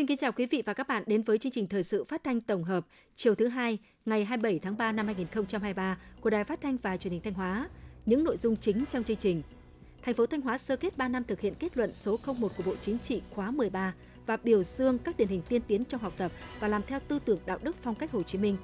Xin 0.00 0.06
kính 0.06 0.18
chào 0.18 0.32
quý 0.32 0.46
vị 0.46 0.62
và 0.66 0.74
các 0.74 0.88
bạn 0.88 1.02
đến 1.06 1.22
với 1.22 1.38
chương 1.38 1.52
trình 1.52 1.66
thời 1.66 1.82
sự 1.82 2.04
phát 2.04 2.24
thanh 2.24 2.40
tổng 2.40 2.64
hợp, 2.64 2.86
chiều 3.16 3.34
thứ 3.34 3.48
hai, 3.48 3.78
ngày 4.04 4.24
27 4.24 4.58
tháng 4.58 4.76
3 4.76 4.92
năm 4.92 5.06
2023 5.06 5.98
của 6.20 6.30
Đài 6.30 6.44
Phát 6.44 6.60
thanh 6.60 6.76
và 6.76 6.96
Truyền 6.96 7.12
hình 7.12 7.22
Thanh 7.22 7.34
Hóa. 7.34 7.68
Những 8.06 8.24
nội 8.24 8.36
dung 8.36 8.56
chính 8.56 8.84
trong 8.90 9.04
chương 9.04 9.16
trình. 9.16 9.42
Thành 10.02 10.14
phố 10.14 10.26
Thanh 10.26 10.40
Hóa 10.40 10.58
sơ 10.58 10.76
kết 10.76 10.96
3 10.96 11.08
năm 11.08 11.24
thực 11.24 11.40
hiện 11.40 11.54
kết 11.54 11.76
luận 11.76 11.94
số 11.94 12.18
01 12.26 12.52
của 12.56 12.62
Bộ 12.66 12.74
Chính 12.80 12.98
trị 12.98 13.22
khóa 13.34 13.50
13 13.50 13.94
và 14.26 14.36
biểu 14.36 14.62
dương 14.62 14.98
các 14.98 15.16
điển 15.16 15.28
hình 15.28 15.42
tiên 15.48 15.62
tiến 15.66 15.84
trong 15.84 16.00
học 16.00 16.12
tập 16.16 16.32
và 16.60 16.68
làm 16.68 16.82
theo 16.82 17.00
tư 17.08 17.18
tưởng 17.24 17.38
đạo 17.46 17.58
đức 17.62 17.76
phong 17.82 17.94
cách 17.94 18.12
Hồ 18.12 18.22
Chí 18.22 18.38
Minh. 18.38 18.56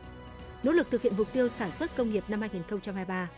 Nỗ 0.63 0.73
lực 0.73 0.91
thực 0.91 1.03
hiện 1.03 1.13
mục 1.17 1.33
tiêu 1.33 1.49
sản 1.49 1.73
xuất 1.73 1.97
công 1.97 2.13
nghiệp 2.13 2.25
năm 2.29 2.41
2023. 2.41 3.31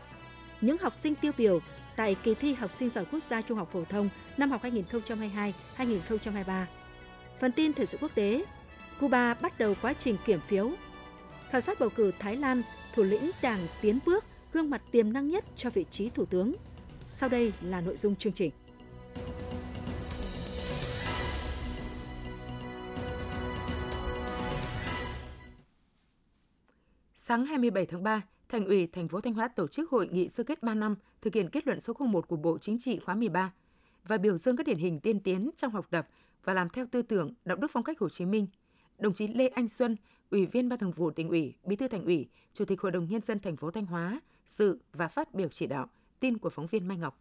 Những 0.61 0.79
học 0.79 0.95
sinh 0.95 1.15
tiêu 1.15 1.33
biểu 1.39 1.61
tại 1.97 2.17
kỳ 2.23 2.35
thi 2.35 2.55
học 2.55 2.71
sinh 2.71 2.91
giỏi 2.91 3.05
quốc 3.13 3.23
gia 3.31 3.43
trung 3.43 3.59
học 3.59 3.69
phổ 3.73 3.85
thông 3.85 4.09
năm 4.37 4.51
học 4.51 4.63
2022-2023 5.77 6.65
Phần 7.41 7.53
tin 7.53 7.73
thời 7.73 7.87
sự 7.87 7.99
quốc 8.01 8.15
tế, 8.15 8.45
Cuba 9.01 9.35
bắt 9.35 9.59
đầu 9.59 9.75
quá 9.83 9.95
trình 9.95 10.17
kiểm 10.25 10.41
phiếu. 10.41 10.71
Khảo 11.51 11.61
sát 11.61 11.81
bầu 11.81 11.89
cử 11.97 12.13
Thái 12.19 12.37
Lan, 12.37 12.63
thủ 12.95 13.03
lĩnh 13.03 13.31
đảng 13.43 13.67
tiến 13.81 13.99
bước, 14.07 14.25
gương 14.53 14.71
mặt 14.71 14.83
tiềm 14.91 15.13
năng 15.13 15.29
nhất 15.29 15.45
cho 15.57 15.71
vị 15.71 15.85
trí 15.91 16.11
thủ 16.11 16.25
tướng. 16.25 16.53
Sau 17.09 17.29
đây 17.29 17.53
là 17.63 17.81
nội 17.81 17.97
dung 17.97 18.17
chương 18.17 18.33
trình. 18.33 18.51
Sáng 27.17 27.47
27 27.47 27.87
tháng 27.87 28.03
3, 28.03 28.23
Thành 28.49 28.67
ủy 28.67 28.87
thành 28.87 29.09
phố 29.09 29.21
Thanh 29.21 29.35
Hóa 29.35 29.49
tổ 29.49 29.67
chức 29.69 29.91
hội 29.91 30.09
nghị 30.09 30.29
sơ 30.29 30.45
kết 30.45 30.63
3 30.63 30.75
năm 30.75 30.97
thực 31.23 31.35
hiện 31.35 31.51
kết 31.51 31.67
luận 31.67 31.81
số 31.81 31.93
01 31.99 32.29
của 32.29 32.37
Bộ 32.37 32.59
Chính 32.59 32.79
trị 32.79 32.99
khóa 32.99 33.15
13 33.15 33.53
và 34.05 34.19
biểu 34.19 34.37
dương 34.37 34.57
các 34.57 34.67
điển 34.67 34.79
hình 34.79 35.01
tiên 35.01 35.21
tiến 35.21 35.51
trong 35.57 35.73
học 35.73 35.87
tập 35.91 36.09
và 36.45 36.55
làm 36.55 36.69
theo 36.69 36.87
tư 36.91 37.03
tưởng, 37.03 37.35
đạo 37.45 37.57
đức 37.57 37.71
phong 37.73 37.85
cách 37.85 37.99
Hồ 37.99 38.09
Chí 38.09 38.27
Minh. 38.27 38.47
Đồng 38.99 39.13
chí 39.13 39.29
Lê 39.29 39.49
Anh 39.49 39.69
Xuân, 39.69 39.97
Ủy 40.31 40.47
viên 40.47 40.69
Ban 40.69 40.79
Thường 40.79 40.93
vụ 40.93 41.11
Tỉnh 41.11 41.29
ủy, 41.29 41.55
Bí 41.65 41.77
thư 41.77 41.89
Thành 41.89 42.05
ủy, 42.05 42.29
Chủ 42.53 42.65
tịch 42.65 42.81
Hội 42.81 42.93
đồng 42.93 43.09
nhân 43.09 43.21
dân 43.21 43.39
thành 43.39 43.57
phố 43.57 43.71
Thanh 43.71 43.87
Hóa 43.87 44.21
dự 44.47 44.79
và 44.93 45.09
phát 45.09 45.35
biểu 45.35 45.49
chỉ 45.49 45.67
đạo. 45.67 45.87
Tin 46.21 46.39
của 46.39 46.51
phóng 46.51 46.67
viên 46.67 46.89
Mai 46.89 46.99
Ngọc. 46.99 47.21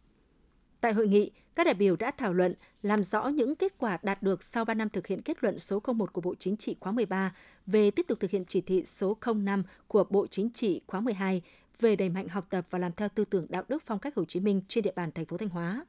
Tại 0.80 0.92
hội 0.92 1.08
nghị, 1.08 1.30
các 1.54 1.64
đại 1.64 1.74
biểu 1.74 1.96
đã 1.96 2.10
thảo 2.10 2.32
luận 2.32 2.54
làm 2.82 3.02
rõ 3.02 3.28
những 3.28 3.56
kết 3.56 3.78
quả 3.78 3.98
đạt 4.02 4.22
được 4.22 4.42
sau 4.42 4.64
3 4.64 4.74
năm 4.74 4.88
thực 4.88 5.06
hiện 5.06 5.22
kết 5.22 5.44
luận 5.44 5.58
số 5.58 5.82
01 5.86 6.12
của 6.12 6.20
Bộ 6.20 6.34
Chính 6.38 6.56
trị 6.56 6.76
khóa 6.80 6.92
13 6.92 7.34
về 7.66 7.90
tiếp 7.90 8.06
tục 8.08 8.20
thực 8.20 8.30
hiện 8.30 8.44
chỉ 8.48 8.60
thị 8.60 8.82
số 8.84 9.16
05 9.34 9.62
của 9.86 10.04
Bộ 10.10 10.26
Chính 10.26 10.50
trị 10.50 10.80
khóa 10.86 11.00
12 11.00 11.42
về 11.80 11.96
đẩy 11.96 12.08
mạnh 12.08 12.28
học 12.28 12.46
tập 12.50 12.66
và 12.70 12.78
làm 12.78 12.92
theo 12.92 13.08
tư 13.08 13.24
tưởng 13.24 13.46
đạo 13.48 13.62
đức 13.68 13.82
phong 13.86 13.98
cách 13.98 14.14
Hồ 14.14 14.24
Chí 14.24 14.40
Minh 14.40 14.62
trên 14.68 14.84
địa 14.84 14.92
bàn 14.96 15.12
thành 15.12 15.26
phố 15.26 15.36
Thanh 15.36 15.48
Hóa. 15.48 15.86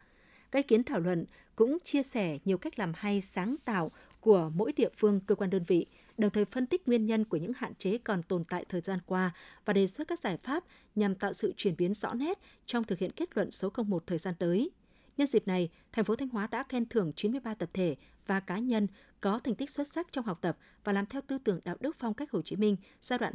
Các 0.52 0.60
ý 0.60 0.64
kiến 0.64 0.84
thảo 0.84 1.00
luận 1.00 1.26
cũng 1.56 1.78
chia 1.84 2.04
sẻ 2.04 2.40
nhiều 2.46 2.58
cách 2.58 2.80
làm 2.80 2.92
hay 2.96 3.22
sáng 3.22 3.56
tạo 3.66 3.92
của 4.20 4.52
mỗi 4.56 4.74
địa 4.74 4.90
phương, 4.98 5.20
cơ 5.20 5.36
quan 5.36 5.50
đơn 5.50 5.64
vị, 5.68 5.86
đồng 6.18 6.32
thời 6.32 6.46
phân 6.46 6.66
tích 6.66 6.88
nguyên 6.88 7.06
nhân 7.06 7.26
của 7.26 7.38
những 7.38 7.52
hạn 7.56 7.76
chế 7.76 7.98
còn 7.98 8.24
tồn 8.24 8.44
tại 8.44 8.66
thời 8.70 8.82
gian 8.82 9.00
qua 9.06 9.32
và 9.66 9.74
đề 9.74 9.88
xuất 9.88 10.08
các 10.08 10.20
giải 10.20 10.38
pháp 10.44 10.64
nhằm 10.96 11.16
tạo 11.16 11.34
sự 11.34 11.54
chuyển 11.58 11.76
biến 11.78 11.94
rõ 11.94 12.14
nét 12.14 12.40
trong 12.66 12.84
thực 12.84 13.00
hiện 13.00 13.12
kết 13.12 13.38
luận 13.38 13.52
số 13.52 13.72
01 13.88 14.08
thời 14.08 14.18
gian 14.18 14.36
tới. 14.40 14.72
Nhân 15.18 15.28
dịp 15.28 15.48
này, 15.48 15.70
thành 15.92 16.06
phố 16.06 16.16
Thanh 16.16 16.30
Hóa 16.30 16.48
đã 16.52 16.64
khen 16.70 16.86
thưởng 16.86 17.14
93 17.16 17.54
tập 17.54 17.70
thể 17.74 17.96
và 18.28 18.40
cá 18.40 18.58
nhân 18.58 18.88
có 19.22 19.40
thành 19.40 19.56
tích 19.56 19.72
xuất 19.72 19.88
sắc 19.94 20.08
trong 20.12 20.26
học 20.26 20.40
tập 20.42 20.58
và 20.84 20.94
làm 20.94 21.06
theo 21.06 21.22
tư 21.28 21.38
tưởng 21.38 21.60
đạo 21.66 21.76
đức 21.80 21.96
phong 22.00 22.14
cách 22.14 22.32
Hồ 22.32 22.42
Chí 22.42 22.56
Minh 22.56 22.76
giai 23.02 23.20
đoạn 23.20 23.34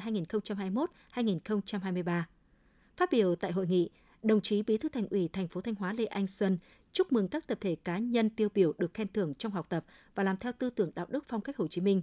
2021-2023. 1.15 2.23
Phát 2.97 3.11
biểu 3.13 3.37
tại 3.37 3.53
hội 3.53 3.67
nghị, 3.67 3.91
đồng 4.23 4.41
chí 4.41 4.63
Bí 4.63 4.79
thư 4.79 4.89
Thành 4.89 5.09
ủy 5.09 5.29
thành 5.29 5.49
phố 5.49 5.61
Thanh 5.61 5.75
Hóa 5.75 5.93
Lê 5.93 6.05
Anh 6.05 6.27
Xuân 6.27 6.59
chúc 6.95 7.13
mừng 7.13 7.29
các 7.29 7.47
tập 7.47 7.59
thể 7.61 7.77
cá 7.85 7.99
nhân 7.99 8.31
tiêu 8.31 8.49
biểu 8.55 8.73
được 8.79 8.95
khen 8.95 9.09
thưởng 9.13 9.35
trong 9.35 9.53
học 9.53 9.67
tập 9.69 9.85
và 10.15 10.23
làm 10.23 10.37
theo 10.37 10.53
tư 10.53 10.71
tưởng 10.71 10.91
đạo 10.95 11.07
đức 11.09 11.25
phong 11.29 11.41
cách 11.41 11.57
Hồ 11.57 11.67
Chí 11.67 11.81
Minh. 11.81 12.03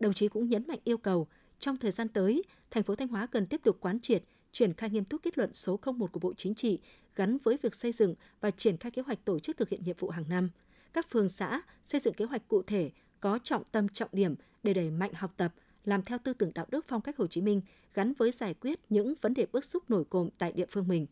Đồng 0.00 0.12
chí 0.12 0.28
cũng 0.28 0.48
nhấn 0.48 0.66
mạnh 0.66 0.78
yêu 0.84 0.98
cầu 0.98 1.26
trong 1.58 1.76
thời 1.76 1.90
gian 1.90 2.08
tới, 2.08 2.42
thành 2.70 2.82
phố 2.82 2.94
Thanh 2.94 3.08
Hóa 3.08 3.26
cần 3.26 3.46
tiếp 3.46 3.60
tục 3.64 3.76
quán 3.80 4.00
triệt, 4.00 4.22
triển 4.52 4.74
khai 4.74 4.90
nghiêm 4.90 5.04
túc 5.04 5.22
kết 5.22 5.38
luận 5.38 5.52
số 5.52 5.80
01 5.96 6.12
của 6.12 6.20
Bộ 6.20 6.32
Chính 6.36 6.54
trị 6.54 6.78
gắn 7.16 7.38
với 7.44 7.58
việc 7.62 7.74
xây 7.74 7.92
dựng 7.92 8.14
và 8.40 8.50
triển 8.50 8.76
khai 8.76 8.90
kế 8.90 9.02
hoạch 9.02 9.24
tổ 9.24 9.38
chức 9.38 9.56
thực 9.56 9.68
hiện 9.68 9.84
nhiệm 9.84 9.96
vụ 9.98 10.08
hàng 10.08 10.28
năm. 10.28 10.50
Các 10.92 11.10
phường 11.10 11.28
xã 11.28 11.60
xây 11.84 12.00
dựng 12.00 12.14
kế 12.14 12.24
hoạch 12.24 12.48
cụ 12.48 12.62
thể 12.62 12.90
có 13.20 13.38
trọng 13.42 13.62
tâm 13.72 13.88
trọng 13.88 14.10
điểm 14.12 14.34
để 14.62 14.74
đẩy 14.74 14.90
mạnh 14.90 15.12
học 15.14 15.34
tập, 15.36 15.54
làm 15.84 16.02
theo 16.02 16.18
tư 16.24 16.32
tưởng 16.32 16.52
đạo 16.54 16.66
đức 16.70 16.84
phong 16.88 17.00
cách 17.00 17.16
Hồ 17.16 17.26
Chí 17.26 17.40
Minh 17.40 17.60
gắn 17.94 18.12
với 18.18 18.30
giải 18.30 18.54
quyết 18.54 18.80
những 18.88 19.14
vấn 19.20 19.34
đề 19.34 19.46
bức 19.52 19.64
xúc 19.64 19.90
nổi 19.90 20.04
cộm 20.10 20.28
tại 20.38 20.52
địa 20.52 20.66
phương 20.70 20.88
mình 20.88 21.06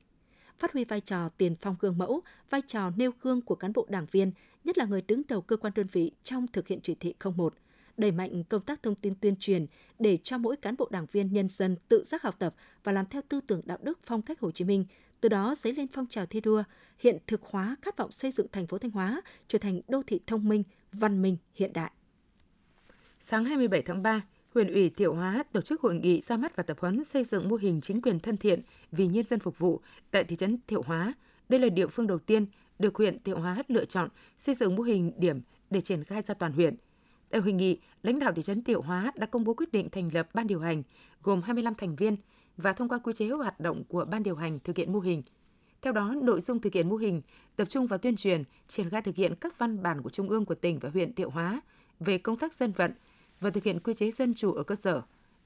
phát 0.59 0.73
huy 0.73 0.85
vai 0.85 1.01
trò 1.01 1.29
tiền 1.29 1.57
phong 1.61 1.77
gương 1.81 1.99
mẫu, 1.99 2.21
vai 2.51 2.63
trò 2.67 2.91
nêu 2.97 3.11
gương 3.23 3.41
của 3.41 3.55
cán 3.55 3.73
bộ 3.73 3.87
đảng 3.89 4.07
viên, 4.11 4.33
nhất 4.65 4.79
là 4.79 4.85
người 4.85 5.03
đứng 5.03 5.23
đầu 5.29 5.43
cơ 5.43 5.57
quan 5.57 5.73
đơn 5.77 5.87
vị 5.93 6.13
trong 6.23 6.47
thực 6.47 6.69
hiện 6.69 6.81
chỉ 6.83 6.95
thị 6.95 7.15
01 7.37 7.55
đẩy 7.99 8.13
mạnh 8.13 8.45
công 8.45 8.63
tác 8.63 8.83
thông 8.83 8.95
tin 8.95 9.15
tuyên 9.15 9.37
truyền 9.37 9.67
để 9.99 10.17
cho 10.17 10.39
mỗi 10.39 10.57
cán 10.57 10.75
bộ 10.79 10.89
đảng 10.91 11.07
viên 11.13 11.33
nhân 11.33 11.49
dân 11.49 11.77
tự 11.89 12.03
giác 12.03 12.23
học 12.23 12.35
tập 12.39 12.55
và 12.85 12.93
làm 12.93 13.07
theo 13.07 13.23
tư 13.29 13.41
tưởng 13.47 13.61
đạo 13.65 13.79
đức 13.83 13.99
phong 14.03 14.23
cách 14.23 14.41
Hồ 14.41 14.51
Chí 14.51 14.65
Minh, 14.65 14.85
từ 15.21 15.29
đó 15.29 15.55
dấy 15.59 15.73
lên 15.73 15.87
phong 15.93 16.07
trào 16.07 16.27
thi 16.27 16.41
đua, 16.41 16.63
hiện 16.99 17.19
thực 17.27 17.43
hóa 17.43 17.77
khát 17.83 17.97
vọng 17.97 18.13
xây 18.13 18.31
dựng 18.31 18.47
thành 18.53 18.67
phố 18.67 18.79
Thanh 18.79 18.91
Hóa 18.91 19.21
trở 19.49 19.59
thành 19.59 19.81
đô 19.89 20.03
thị 20.07 20.21
thông 20.27 20.49
minh, 20.49 20.63
văn 20.93 21.23
minh, 21.23 21.37
hiện 21.55 21.73
đại. 21.73 21.91
Sáng 23.21 23.45
27 23.45 23.83
tháng 23.83 24.03
3, 24.03 24.23
huyện 24.55 24.73
ủy 24.73 24.91
Thiệu 24.91 25.15
Hóa 25.15 25.45
tổ 25.53 25.61
chức 25.61 25.81
hội 25.81 25.95
nghị 25.95 26.21
ra 26.21 26.37
mắt 26.37 26.57
và 26.57 26.63
tập 26.63 26.77
huấn 26.81 27.05
xây 27.05 27.25
dựng 27.25 27.49
mô 27.49 27.57
hình 27.57 27.81
chính 27.81 28.03
quyền 28.03 28.21
thân 28.21 28.37
thiện 28.37 28.63
vì 28.93 29.07
nhân 29.07 29.25
dân 29.25 29.41
phục 29.41 29.59
vụ 29.59 29.81
tại 30.11 30.25
thị 30.25 30.37
trấn 30.37 30.59
Thiệu 30.67 30.83
Hóa. 30.83 31.15
Đây 31.49 31.61
là 31.61 31.69
địa 31.69 31.87
phương 31.87 32.07
đầu 32.07 32.19
tiên 32.19 32.47
được 32.79 32.97
huyện 32.97 33.23
Thiệu 33.23 33.39
Hóa 33.39 33.63
lựa 33.69 33.85
chọn 33.85 34.09
xây 34.39 34.55
dựng 34.55 34.77
mô 34.77 34.83
hình 34.83 35.13
điểm 35.17 35.41
để 35.71 35.81
triển 35.81 36.05
khai 36.05 36.23
ra 36.23 36.35
toàn 36.35 36.53
huyện. 36.53 36.77
Tại 37.31 37.41
hội 37.41 37.53
nghị, 37.53 37.81
lãnh 38.03 38.19
đạo 38.19 38.33
thị 38.33 38.43
trấn 38.43 38.65
Thiệu 38.65 38.83
Hóa 38.83 39.13
đã 39.17 39.27
công 39.27 39.45
bố 39.45 39.55
quyết 39.55 39.73
định 39.73 39.91
thành 39.91 40.11
lập 40.13 40.29
ban 40.35 40.47
điều 40.47 40.61
hành 40.61 40.83
gồm 41.23 41.43
25 41.43 41.75
thành 41.75 41.97
viên 41.97 42.17
và 42.57 42.73
thông 42.73 42.89
qua 42.89 42.99
quy 42.99 43.13
chế 43.13 43.29
hoạt 43.29 43.61
động 43.61 43.85
của 43.85 44.05
ban 44.05 44.23
điều 44.23 44.37
hành 44.37 44.59
thực 44.65 44.77
hiện 44.77 44.93
mô 44.93 45.01
hình. 45.01 45.23
Theo 45.83 45.93
đó, 45.93 46.15
nội 46.23 46.41
dung 46.41 46.61
thực 46.61 46.73
hiện 46.73 46.89
mô 46.89 46.97
hình 46.97 47.23
tập 47.57 47.69
trung 47.69 47.87
vào 47.87 47.99
tuyên 47.99 48.17
truyền, 48.17 48.45
triển 48.69 48.91
khai 48.91 49.03
thực 49.03 49.17
hiện 49.17 49.35
các 49.35 49.59
văn 49.59 49.83
bản 49.83 50.03
của 50.03 50.11
Trung 50.11 50.29
ương 50.29 50.45
của 50.45 50.55
tỉnh 50.55 50.79
và 50.79 50.89
huyện 50.89 51.13
Thiệu 51.13 51.31
Hóa 51.31 51.61
về 52.01 52.19
công 52.19 52.37
tác 52.37 52.55
dân 52.55 52.73
vận, 52.73 52.93
và 53.41 53.51
thực 53.51 53.65
hiện 53.65 53.81
quy 53.81 53.95
chế 53.95 54.11
dân 54.11 54.35
chủ 54.35 54.53
ở 54.53 54.63
cơ 54.63 54.75
sở, 54.75 55.03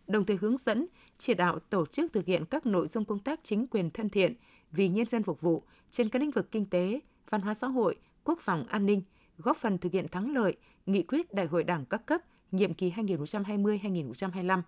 đồng 0.07 0.25
thời 0.25 0.37
hướng 0.41 0.57
dẫn, 0.57 0.87
chỉ 1.19 1.35
đạo 1.35 1.59
tổ 1.59 1.87
chức 1.87 2.13
thực 2.13 2.27
hiện 2.27 2.45
các 2.45 2.67
nội 2.67 2.87
dung 2.89 3.05
công 3.05 3.19
tác 3.19 3.41
chính 3.43 3.67
quyền 3.67 3.91
thân 3.91 4.09
thiện 4.09 4.35
vì 4.71 4.89
nhân 4.89 5.07
dân 5.07 5.23
phục 5.23 5.41
vụ 5.41 5.63
trên 5.91 6.09
các 6.09 6.19
lĩnh 6.23 6.31
vực 6.31 6.51
kinh 6.51 6.67
tế, 6.67 7.01
văn 7.31 7.41
hóa 7.41 7.55
xã 7.55 7.67
hội, 7.67 7.97
quốc 8.25 8.39
phòng 8.41 8.67
an 8.67 8.87
ninh, 8.87 9.03
góp 9.39 9.57
phần 9.57 9.79
thực 9.79 9.93
hiện 9.93 10.09
thắng 10.09 10.33
lợi 10.35 10.57
nghị 10.87 11.03
quyết 11.03 11.35
Đại 11.35 11.47
hội 11.47 11.65
Đảng 11.65 11.85
các 11.85 12.07
cấp 12.07 12.21
nhiệm 12.53 12.75
kỳ 12.75 12.91
2020-2025. 12.91 14.63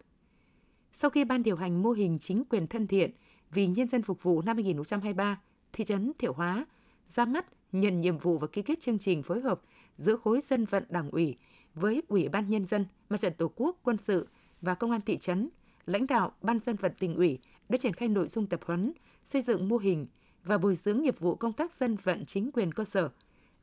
Sau 0.92 1.10
khi 1.10 1.24
ban 1.24 1.42
điều 1.42 1.56
hành 1.56 1.82
mô 1.82 1.90
hình 1.90 2.18
chính 2.18 2.44
quyền 2.44 2.66
thân 2.66 2.86
thiện 2.86 3.10
vì 3.50 3.66
nhân 3.66 3.88
dân 3.88 4.02
phục 4.02 4.22
vụ 4.22 4.42
năm 4.42 4.56
2023, 4.56 5.40
thị 5.72 5.84
trấn 5.84 6.12
Thiệu 6.18 6.32
Hóa 6.32 6.66
ra 7.06 7.24
mắt 7.24 7.46
nhận 7.72 8.00
nhiệm 8.00 8.18
vụ 8.18 8.38
và 8.38 8.46
ký 8.46 8.62
kết 8.62 8.80
chương 8.80 8.98
trình 8.98 9.22
phối 9.22 9.40
hợp 9.40 9.60
giữa 9.96 10.16
khối 10.16 10.40
dân 10.40 10.64
vận 10.64 10.84
đảng 10.88 11.10
ủy 11.10 11.36
với 11.74 12.02
Ủy 12.08 12.28
ban 12.28 12.50
Nhân 12.50 12.64
dân, 12.64 12.86
Mặt 13.08 13.20
trận 13.20 13.32
Tổ 13.38 13.52
quốc, 13.56 13.78
Quân 13.82 13.96
sự 13.96 14.28
và 14.60 14.74
Công 14.74 14.90
an 14.90 15.00
thị 15.00 15.18
trấn, 15.18 15.48
lãnh 15.86 16.06
đạo 16.06 16.32
Ban 16.42 16.58
dân 16.60 16.76
vận 16.76 16.92
tỉnh 16.98 17.16
ủy 17.16 17.38
đã 17.68 17.78
triển 17.78 17.92
khai 17.92 18.08
nội 18.08 18.28
dung 18.28 18.46
tập 18.46 18.60
huấn, 18.64 18.92
xây 19.24 19.42
dựng 19.42 19.68
mô 19.68 19.76
hình 19.76 20.06
và 20.44 20.58
bồi 20.58 20.74
dưỡng 20.74 21.02
nghiệp 21.02 21.20
vụ 21.20 21.34
công 21.34 21.52
tác 21.52 21.72
dân 21.72 21.96
vận 21.96 22.26
chính 22.26 22.50
quyền 22.52 22.72
cơ 22.72 22.84
sở, 22.84 23.08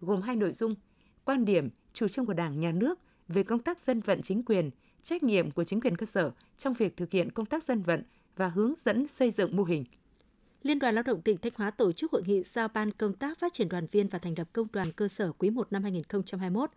gồm 0.02 0.22
hai 0.22 0.36
nội 0.36 0.52
dung, 0.52 0.76
quan 1.26 1.46
điểm, 1.46 1.70
chủ 1.94 2.08
trương 2.08 2.26
của 2.26 2.34
Đảng, 2.34 2.60
Nhà 2.60 2.72
nước 2.72 3.00
về 3.28 3.44
công 3.44 3.60
tác 3.60 3.80
dân 3.80 4.00
vận 4.00 4.22
chính 4.22 4.44
quyền, 4.44 4.70
trách 5.02 5.24
nhiệm 5.24 5.52
của 5.52 5.64
chính 5.64 5.82
quyền 5.82 5.98
cơ 5.98 6.06
sở 6.06 6.32
trong 6.58 6.74
việc 6.74 6.98
thực 6.98 7.12
hiện 7.12 7.32
công 7.32 7.46
tác 7.46 7.64
dân 7.64 7.82
vận 7.82 8.04
và 8.36 8.48
hướng 8.48 8.74
dẫn 8.78 9.08
xây 9.08 9.32
dựng 9.32 9.56
mô 9.56 9.64
hình. 9.64 9.86
Liên 10.64 10.80
đoàn 10.80 10.96
Lao 10.96 11.04
động 11.04 11.22
tỉnh 11.22 11.38
Thanh 11.38 11.52
Hóa 11.56 11.72
tổ 11.72 11.92
chức 11.92 12.12
hội 12.12 12.24
nghị 12.26 12.44
giao 12.44 12.68
ban 12.68 12.92
công 12.92 13.14
tác 13.14 13.40
phát 13.40 13.54
triển 13.54 13.70
đoàn 13.70 13.88
viên 13.92 14.08
và 14.08 14.20
thành 14.20 14.34
lập 14.38 14.48
công 14.54 14.68
đoàn 14.74 14.92
cơ 14.92 15.08
sở 15.08 15.32
quý 15.32 15.50
1 15.50 15.72
năm 15.72 15.84
2021. 15.84 16.72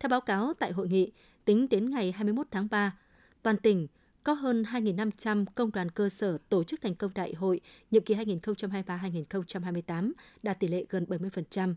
Theo 0.00 0.08
báo 0.08 0.20
cáo 0.20 0.52
tại 0.58 0.72
hội 0.72 0.88
nghị, 0.88 1.12
tính 1.44 1.68
đến 1.68 1.90
ngày 1.90 2.12
21 2.12 2.46
tháng 2.50 2.68
3, 2.70 2.96
toàn 3.42 3.56
tỉnh 3.56 3.86
có 4.24 4.32
hơn 4.32 4.62
2.500 4.62 5.44
công 5.54 5.72
đoàn 5.72 5.90
cơ 5.90 6.08
sở 6.08 6.38
tổ 6.48 6.64
chức 6.64 6.80
thành 6.80 6.94
công 6.94 7.14
đại 7.14 7.34
hội 7.34 7.60
nhiệm 7.90 8.02
kỳ 8.02 8.14
2023-2028, 8.14 10.12
đạt 10.42 10.60
tỷ 10.60 10.68
lệ 10.68 10.84
gần 10.90 11.04
70%. 11.08 11.74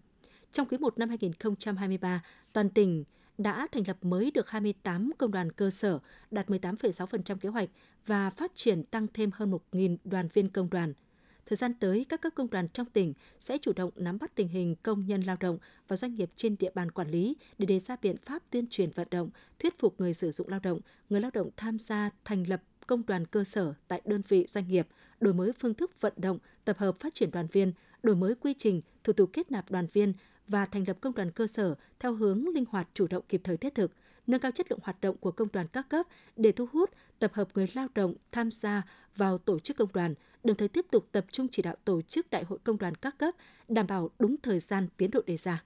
Trong 0.52 0.68
quý 0.68 0.78
1 0.78 0.98
năm 0.98 1.10
2023, 1.10 2.24
toàn 2.54 2.70
tỉnh 2.70 3.04
đã 3.38 3.68
thành 3.72 3.84
lập 3.88 3.98
mới 4.02 4.32
được 4.32 4.50
28 4.50 5.12
công 5.18 5.32
đoàn 5.32 5.52
cơ 5.52 5.70
sở, 5.70 6.00
đạt 6.32 6.50
18,6% 6.50 7.36
kế 7.36 7.50
hoạch 7.50 7.70
và 8.08 8.30
phát 8.30 8.52
triển 8.56 8.84
tăng 8.84 9.08
thêm 9.14 9.30
hơn 9.34 9.52
1.000 9.72 9.98
đoàn 10.04 10.28
viên 10.34 10.50
công 10.50 10.70
đoàn– 10.70 10.94
Thời 11.46 11.58
gian 11.58 11.74
tới, 11.74 12.06
các 12.10 12.22
cấp 12.22 12.34
công 12.36 12.50
đoàn 12.50 12.68
trong 12.74 12.88
tỉnh 12.90 13.14
sẽ 13.40 13.58
chủ 13.58 13.74
động 13.74 13.92
nắm 13.96 14.18
bắt 14.20 14.36
tình 14.36 14.48
hình 14.48 14.76
công 14.84 15.06
nhân 15.08 15.22
lao 15.22 15.38
động 15.40 15.58
và 15.88 15.96
doanh 15.96 16.16
nghiệp 16.16 16.30
trên 16.36 16.56
địa 16.60 16.72
bàn 16.76 16.92
quản 16.92 17.10
lý 17.10 17.36
để 17.58 17.66
đề 17.66 17.80
ra 17.80 17.96
biện 18.02 18.18
pháp 18.18 18.44
tuyên 18.50 18.68
truyền 18.70 18.92
vận 18.92 19.08
động, 19.12 19.30
thuyết 19.60 19.80
phục 19.80 19.96
người 20.00 20.14
sử 20.14 20.32
dụng 20.32 20.50
lao 20.50 20.60
động, 20.64 20.80
người 21.10 21.22
lao 21.22 21.32
động 21.34 21.50
tham 21.58 21.80
gia 21.80 22.10
thành 22.26 22.50
lập 22.50 22.62
công 22.88 23.06
đoàn 23.06 23.26
cơ 23.26 23.44
sở 23.44 23.74
tại 23.88 24.02
đơn 24.06 24.22
vị 24.28 24.46
doanh 24.48 24.68
nghiệp, 24.68 24.88
đổi 25.20 25.34
mới 25.34 25.52
phương 25.60 25.74
thức 25.74 26.02
vận 26.02 26.14
động, 26.16 26.38
tập 26.66 26.78
hợp 26.78 27.00
phát 27.00 27.16
triển 27.16 27.32
đoàn 27.32 27.48
viên, 27.52 27.74
đổi 28.04 28.16
mới 28.16 28.36
quy 28.36 28.54
trình, 28.58 28.82
thủ 29.04 29.14
tục 29.14 29.30
kết 29.34 29.52
nạp 29.52 29.72
đoàn 29.72 29.88
viên 29.94 30.14
và 30.48 30.66
thành 30.66 30.84
lập 30.88 30.98
công 31.02 31.14
đoàn 31.14 31.32
cơ 31.32 31.48
sở 31.48 31.76
theo 32.00 32.14
hướng 32.14 32.48
linh 32.48 32.66
hoạt 32.70 32.88
chủ 32.94 33.08
động 33.08 33.24
kịp 33.30 33.42
thời 33.44 33.58
thiết 33.58 33.76
thực, 33.76 33.92
nâng 34.32 34.42
cao 34.42 34.52
chất 34.52 34.72
lượng 34.72 34.80
hoạt 34.84 35.02
động 35.02 35.18
của 35.18 35.32
công 35.32 35.48
đoàn 35.54 35.68
các 35.68 35.90
cấp 35.90 36.06
để 36.36 36.52
thu 36.52 36.68
hút, 36.74 36.90
tập 37.20 37.34
hợp 37.34 37.48
người 37.54 37.68
lao 37.74 37.88
động 37.96 38.14
tham 38.32 38.52
gia 38.52 38.84
vào 39.16 39.38
tổ 39.38 39.60
chức 39.60 39.78
công 39.78 39.90
đoàn, 39.94 40.14
đồng 40.44 40.58
thời 40.58 40.68
tiếp 40.68 40.86
tục 40.92 41.08
tập 41.12 41.26
trung 41.32 41.48
chỉ 41.52 41.62
đạo 41.62 41.76
tổ 41.86 42.02
chức 42.02 42.30
đại 42.30 42.44
hội 42.44 42.60
công 42.64 42.78
đoàn 42.78 42.96
các 42.96 43.18
cấp, 43.18 43.36
đảm 43.68 43.88
bảo 43.88 44.10
đúng 44.20 44.36
thời 44.44 44.60
gian 44.60 44.88
tiến 44.98 45.12
độ 45.12 45.22
đề 45.26 45.38
ra. 45.38 45.64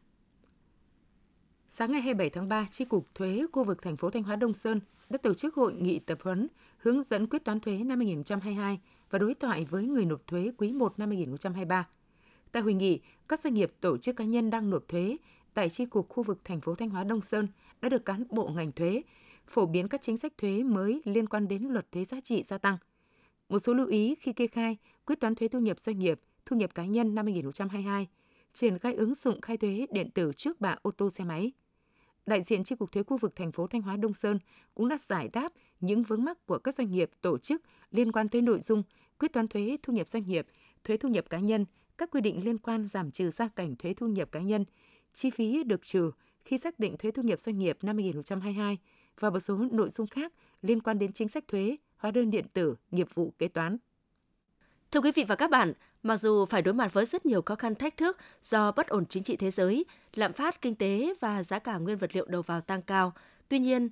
Sáng 1.69 1.91
ngày 1.91 2.01
27 2.01 2.29
tháng 2.29 2.49
3, 2.49 2.67
Chi 2.71 2.85
cục 2.85 3.15
Thuế 3.15 3.45
khu 3.51 3.63
vực 3.63 3.81
thành 3.81 3.97
phố 3.97 4.09
Thanh 4.09 4.23
Hóa 4.23 4.35
Đông 4.35 4.53
Sơn 4.53 4.79
đã 5.09 5.17
tổ 5.17 5.33
chức 5.33 5.55
hội 5.55 5.73
nghị 5.73 5.99
tập 5.99 6.17
huấn 6.21 6.47
hướng 6.77 7.03
dẫn 7.03 7.27
quyết 7.27 7.43
toán 7.45 7.59
thuế 7.59 7.77
năm 7.77 7.99
2022 7.99 8.79
và 9.09 9.19
đối 9.19 9.33
thoại 9.33 9.65
với 9.65 9.83
người 9.83 10.05
nộp 10.05 10.27
thuế 10.27 10.51
quý 10.57 10.71
1 10.73 10.99
năm 10.99 11.09
2023. 11.09 11.87
Tại 12.51 12.63
hội 12.63 12.73
nghị, 12.73 12.99
các 13.27 13.39
doanh 13.39 13.53
nghiệp 13.53 13.71
tổ 13.81 13.97
chức 13.97 14.15
cá 14.15 14.23
nhân 14.23 14.49
đang 14.49 14.69
nộp 14.69 14.87
thuế 14.87 15.17
tại 15.55 15.69
chi 15.69 15.85
cục 15.85 16.09
khu 16.09 16.23
vực 16.23 16.39
thành 16.43 16.61
phố 16.61 16.75
Thanh 16.75 16.89
Hóa 16.89 17.03
Đông 17.03 17.21
Sơn 17.21 17.47
đã 17.81 17.89
được 17.89 18.05
cán 18.05 18.23
bộ 18.29 18.47
ngành 18.47 18.71
thuế 18.71 19.01
phổ 19.47 19.65
biến 19.65 19.87
các 19.87 20.01
chính 20.01 20.17
sách 20.17 20.33
thuế 20.37 20.63
mới 20.63 21.01
liên 21.05 21.27
quan 21.27 21.47
đến 21.47 21.63
luật 21.63 21.91
thuế 21.91 22.05
giá 22.05 22.19
trị 22.19 22.43
gia 22.43 22.57
tăng. 22.57 22.77
Một 23.49 23.59
số 23.59 23.73
lưu 23.73 23.87
ý 23.87 24.15
khi 24.19 24.33
kê 24.33 24.47
khai, 24.47 24.77
quyết 25.05 25.19
toán 25.19 25.35
thuế 25.35 25.47
thu 25.47 25.59
nhập 25.59 25.79
doanh 25.79 25.99
nghiệp, 25.99 26.19
thu 26.45 26.55
nhập 26.55 26.75
cá 26.75 26.85
nhân 26.85 27.15
năm 27.15 27.25
2022, 27.25 28.07
triển 28.53 28.79
khai 28.79 28.93
ứng 28.93 29.15
dụng 29.15 29.41
khai 29.41 29.57
thuế 29.57 29.87
điện 29.91 30.11
tử 30.11 30.31
trước 30.33 30.61
bạ 30.61 30.77
ô 30.81 30.91
tô 30.91 31.09
xe 31.09 31.23
máy. 31.23 31.51
Đại 32.25 32.41
diện 32.41 32.63
chi 32.63 32.75
cục 32.75 32.91
thuế 32.91 33.03
khu 33.03 33.17
vực 33.17 33.35
thành 33.35 33.51
phố 33.51 33.67
Thanh 33.67 33.81
Hóa 33.81 33.97
Đông 33.97 34.13
Sơn 34.13 34.39
cũng 34.73 34.87
đã 34.87 34.97
giải 34.97 35.29
đáp 35.33 35.53
những 35.79 36.03
vướng 36.03 36.23
mắc 36.23 36.45
của 36.45 36.57
các 36.57 36.75
doanh 36.75 36.91
nghiệp 36.91 37.09
tổ 37.21 37.37
chức 37.37 37.61
liên 37.91 38.11
quan 38.11 38.29
tới 38.29 38.41
nội 38.41 38.59
dung 38.59 38.83
quyết 39.19 39.33
toán 39.33 39.47
thuế 39.47 39.77
thu 39.83 39.93
nhập 39.93 40.09
doanh 40.09 40.27
nghiệp, 40.27 40.47
thuế 40.83 40.97
thu 40.97 41.09
nhập 41.09 41.25
cá 41.29 41.39
nhân, 41.39 41.65
các 41.97 42.11
quy 42.11 42.21
định 42.21 42.45
liên 42.45 42.57
quan 42.57 42.87
giảm 42.87 43.11
trừ 43.11 43.29
gia 43.29 43.47
cảnh 43.47 43.75
thuế 43.75 43.93
thu 43.93 44.07
nhập 44.07 44.31
cá 44.31 44.39
nhân, 44.39 44.65
chi 45.15 45.29
phí 45.29 45.63
được 45.63 45.81
trừ 45.81 46.11
khi 46.45 46.57
xác 46.57 46.79
định 46.79 46.97
thuế 46.97 47.11
thu 47.11 47.23
nhập 47.23 47.41
doanh 47.41 47.57
nghiệp 47.57 47.77
năm 47.81 47.95
2022 47.95 48.77
và 49.19 49.29
một 49.29 49.39
số 49.39 49.57
nội 49.71 49.89
dung 49.89 50.07
khác 50.07 50.33
liên 50.61 50.79
quan 50.79 50.99
đến 50.99 51.13
chính 51.13 51.27
sách 51.27 51.47
thuế, 51.47 51.77
hóa 51.97 52.11
đơn 52.11 52.31
điện 52.31 52.45
tử, 52.53 52.75
nghiệp 52.91 53.07
vụ 53.13 53.33
kế 53.39 53.47
toán. 53.47 53.77
Thưa 54.91 55.01
quý 55.01 55.11
vị 55.15 55.23
và 55.27 55.35
các 55.35 55.49
bạn, 55.49 55.73
mặc 56.03 56.17
dù 56.17 56.45
phải 56.45 56.61
đối 56.61 56.73
mặt 56.73 56.93
với 56.93 57.05
rất 57.05 57.25
nhiều 57.25 57.41
khó 57.41 57.55
khăn 57.55 57.75
thách 57.75 57.97
thức 57.97 58.17
do 58.41 58.71
bất 58.71 58.87
ổn 58.87 59.05
chính 59.05 59.23
trị 59.23 59.35
thế 59.35 59.51
giới, 59.51 59.85
lạm 60.13 60.33
phát 60.33 60.61
kinh 60.61 60.75
tế 60.75 61.13
và 61.19 61.43
giá 61.43 61.59
cả 61.59 61.77
nguyên 61.77 61.97
vật 61.97 62.15
liệu 62.15 62.25
đầu 62.25 62.41
vào 62.41 62.61
tăng 62.61 62.81
cao, 62.81 63.13
tuy 63.49 63.59
nhiên, 63.59 63.89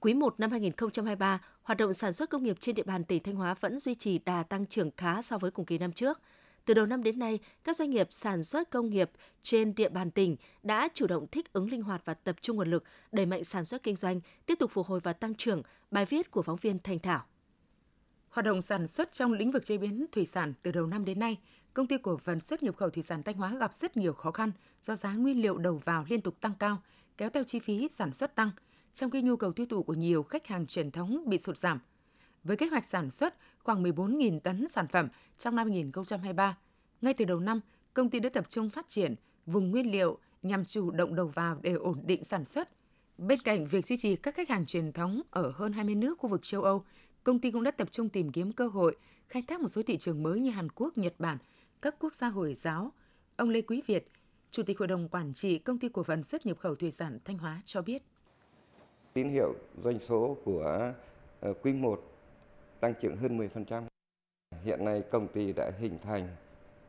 quý 0.00 0.14
1 0.14 0.40
năm 0.40 0.50
2023, 0.50 1.40
hoạt 1.62 1.78
động 1.78 1.92
sản 1.92 2.12
xuất 2.12 2.30
công 2.30 2.42
nghiệp 2.42 2.56
trên 2.60 2.74
địa 2.74 2.82
bàn 2.82 3.04
tỉnh 3.04 3.22
Thanh 3.22 3.34
Hóa 3.34 3.54
vẫn 3.60 3.78
duy 3.78 3.94
trì 3.94 4.18
đà 4.18 4.42
tăng 4.42 4.66
trưởng 4.66 4.90
khá 4.96 5.22
so 5.22 5.38
với 5.38 5.50
cùng 5.50 5.64
kỳ 5.66 5.78
năm 5.78 5.92
trước. 5.92 6.20
Từ 6.64 6.74
đầu 6.74 6.86
năm 6.86 7.02
đến 7.02 7.18
nay, 7.18 7.38
các 7.64 7.76
doanh 7.76 7.90
nghiệp 7.90 8.08
sản 8.10 8.42
xuất 8.42 8.70
công 8.70 8.90
nghiệp 8.90 9.10
trên 9.42 9.74
địa 9.74 9.88
bàn 9.88 10.10
tỉnh 10.10 10.36
đã 10.62 10.88
chủ 10.94 11.06
động 11.06 11.26
thích 11.32 11.52
ứng 11.52 11.70
linh 11.70 11.82
hoạt 11.82 12.02
và 12.04 12.14
tập 12.14 12.36
trung 12.40 12.56
nguồn 12.56 12.70
lực, 12.70 12.84
đẩy 13.12 13.26
mạnh 13.26 13.44
sản 13.44 13.64
xuất 13.64 13.82
kinh 13.82 13.96
doanh, 13.96 14.20
tiếp 14.46 14.54
tục 14.58 14.70
phục 14.74 14.86
hồi 14.86 15.00
và 15.00 15.12
tăng 15.12 15.34
trưởng. 15.34 15.62
Bài 15.90 16.06
viết 16.06 16.30
của 16.30 16.42
phóng 16.42 16.56
viên 16.56 16.78
Thanh 16.78 16.98
Thảo. 16.98 17.24
Hoạt 18.30 18.44
động 18.44 18.62
sản 18.62 18.86
xuất 18.86 19.12
trong 19.12 19.32
lĩnh 19.32 19.50
vực 19.50 19.64
chế 19.64 19.78
biến 19.78 20.06
thủy 20.12 20.26
sản 20.26 20.54
từ 20.62 20.72
đầu 20.72 20.86
năm 20.86 21.04
đến 21.04 21.18
nay, 21.18 21.38
công 21.74 21.86
ty 21.86 21.96
cổ 21.98 22.16
phần 22.16 22.40
xuất 22.40 22.62
nhập 22.62 22.76
khẩu 22.76 22.90
thủy 22.90 23.02
sản 23.02 23.22
Thanh 23.22 23.36
Hóa 23.36 23.54
gặp 23.60 23.74
rất 23.74 23.96
nhiều 23.96 24.12
khó 24.12 24.30
khăn 24.30 24.52
do 24.82 24.96
giá 24.96 25.12
nguyên 25.12 25.42
liệu 25.42 25.58
đầu 25.58 25.82
vào 25.84 26.04
liên 26.08 26.20
tục 26.20 26.40
tăng 26.40 26.54
cao, 26.58 26.82
kéo 27.16 27.30
theo 27.30 27.44
chi 27.44 27.58
phí 27.58 27.88
sản 27.90 28.14
xuất 28.14 28.34
tăng, 28.34 28.50
trong 28.94 29.10
khi 29.10 29.22
nhu 29.22 29.36
cầu 29.36 29.52
tiêu 29.52 29.66
thụ 29.66 29.82
của 29.82 29.94
nhiều 29.94 30.22
khách 30.22 30.46
hàng 30.46 30.66
truyền 30.66 30.90
thống 30.90 31.22
bị 31.26 31.38
sụt 31.38 31.58
giảm. 31.58 31.80
Với 32.44 32.56
kế 32.56 32.66
hoạch 32.66 32.84
sản 32.84 33.10
xuất 33.10 33.34
khoảng 33.62 33.82
14.000 33.82 34.40
tấn 34.40 34.68
sản 34.68 34.86
phẩm 34.88 35.08
trong 35.38 35.56
năm 35.56 35.66
2023, 35.66 36.58
ngay 37.00 37.14
từ 37.14 37.24
đầu 37.24 37.40
năm, 37.40 37.60
công 37.94 38.10
ty 38.10 38.20
đã 38.20 38.28
tập 38.28 38.44
trung 38.48 38.70
phát 38.70 38.88
triển 38.88 39.14
vùng 39.46 39.70
nguyên 39.70 39.92
liệu 39.92 40.18
nhằm 40.42 40.64
chủ 40.64 40.90
động 40.90 41.14
đầu 41.14 41.26
vào 41.26 41.58
để 41.62 41.72
ổn 41.72 42.02
định 42.04 42.24
sản 42.24 42.44
xuất. 42.44 42.68
Bên 43.18 43.38
cạnh 43.42 43.66
việc 43.66 43.86
duy 43.86 43.96
trì 43.96 44.16
các 44.16 44.34
khách 44.34 44.48
hàng 44.48 44.66
truyền 44.66 44.92
thống 44.92 45.22
ở 45.30 45.52
hơn 45.54 45.72
20 45.72 45.94
nước 45.94 46.18
khu 46.18 46.28
vực 46.28 46.42
châu 46.42 46.62
Âu, 46.62 46.84
công 47.24 47.38
ty 47.38 47.50
cũng 47.50 47.62
đã 47.62 47.70
tập 47.70 47.88
trung 47.90 48.08
tìm 48.08 48.32
kiếm 48.32 48.52
cơ 48.52 48.68
hội 48.68 48.96
khai 49.28 49.42
thác 49.48 49.60
một 49.60 49.68
số 49.68 49.82
thị 49.82 49.96
trường 49.96 50.22
mới 50.22 50.40
như 50.40 50.50
Hàn 50.50 50.68
Quốc, 50.74 50.98
Nhật 50.98 51.14
Bản, 51.18 51.38
các 51.82 51.94
quốc 52.00 52.14
gia 52.14 52.28
Hồi 52.28 52.54
giáo. 52.54 52.92
Ông 53.36 53.48
Lê 53.48 53.60
Quý 53.60 53.82
Việt, 53.86 54.08
Chủ 54.50 54.62
tịch 54.62 54.78
Hội 54.78 54.88
đồng 54.88 55.08
Quản 55.08 55.34
trị 55.34 55.58
Công 55.58 55.78
ty 55.78 55.88
Cổ 55.88 56.02
phần 56.02 56.24
xuất 56.24 56.46
nhập 56.46 56.58
khẩu 56.58 56.74
thủy 56.74 56.90
sản 56.90 57.18
Thanh 57.24 57.38
Hóa 57.38 57.62
cho 57.64 57.82
biết. 57.82 58.02
Tín 59.12 59.30
hiệu 59.30 59.54
doanh 59.84 59.98
số 60.08 60.36
của 60.44 60.92
ờ, 61.40 61.54
quý 61.62 61.72
1 61.72 62.09
tăng 62.80 62.94
trưởng 63.00 63.16
hơn 63.16 63.38
10%. 63.38 63.82
Hiện 64.64 64.84
nay 64.84 65.02
công 65.10 65.28
ty 65.28 65.52
đã 65.52 65.70
hình 65.78 65.98
thành 66.02 66.28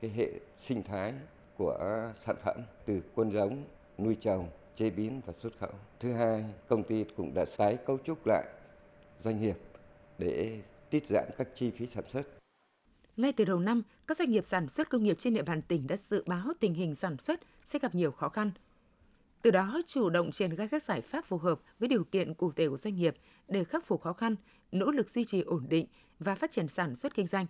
cái 0.01 0.11
hệ 0.11 0.29
sinh 0.67 0.83
thái 0.83 1.13
của 1.57 1.77
sản 2.25 2.35
phẩm 2.43 2.61
từ 2.85 3.01
quân 3.15 3.31
giống, 3.31 3.63
nuôi 3.97 4.17
trồng, 4.21 4.49
chế 4.77 4.89
biến 4.89 5.21
và 5.25 5.33
xuất 5.41 5.57
khẩu. 5.59 5.71
Thứ 5.99 6.13
hai, 6.13 6.45
công 6.67 6.83
ty 6.83 7.05
cũng 7.17 7.33
đã 7.33 7.45
tái 7.57 7.77
cấu 7.85 7.97
trúc 8.05 8.27
lại 8.27 8.43
doanh 9.23 9.41
nghiệp 9.41 9.57
để 10.17 10.61
tiết 10.89 11.07
giảm 11.07 11.25
các 11.37 11.47
chi 11.55 11.71
phí 11.71 11.87
sản 11.87 12.03
xuất. 12.13 12.23
Ngay 13.17 13.33
từ 13.33 13.45
đầu 13.45 13.59
năm, 13.59 13.81
các 14.07 14.17
doanh 14.17 14.31
nghiệp 14.31 14.45
sản 14.45 14.69
xuất 14.69 14.89
công 14.89 15.03
nghiệp 15.03 15.15
trên 15.17 15.33
địa 15.33 15.43
bàn 15.43 15.61
tỉnh 15.61 15.87
đã 15.87 15.97
dự 15.97 16.23
báo 16.27 16.53
tình 16.59 16.73
hình 16.73 16.95
sản 16.95 17.17
xuất 17.17 17.39
sẽ 17.65 17.79
gặp 17.79 17.95
nhiều 17.95 18.11
khó 18.11 18.29
khăn. 18.29 18.51
Từ 19.41 19.51
đó, 19.51 19.81
chủ 19.85 20.09
động 20.09 20.31
triển 20.31 20.55
khai 20.55 20.67
các 20.67 20.83
giải 20.83 21.01
pháp 21.01 21.25
phù 21.25 21.37
hợp 21.37 21.61
với 21.79 21.89
điều 21.89 22.03
kiện 22.03 22.33
cụ 22.33 22.51
thể 22.51 22.69
của 22.69 22.77
doanh 22.77 22.95
nghiệp 22.95 23.15
để 23.47 23.63
khắc 23.63 23.85
phục 23.85 24.01
khó 24.01 24.13
khăn, 24.13 24.35
nỗ 24.71 24.91
lực 24.91 25.09
duy 25.09 25.25
trì 25.25 25.41
ổn 25.41 25.65
định 25.69 25.85
và 26.19 26.35
phát 26.35 26.51
triển 26.51 26.67
sản 26.67 26.95
xuất 26.95 27.15
kinh 27.15 27.27
doanh. 27.27 27.45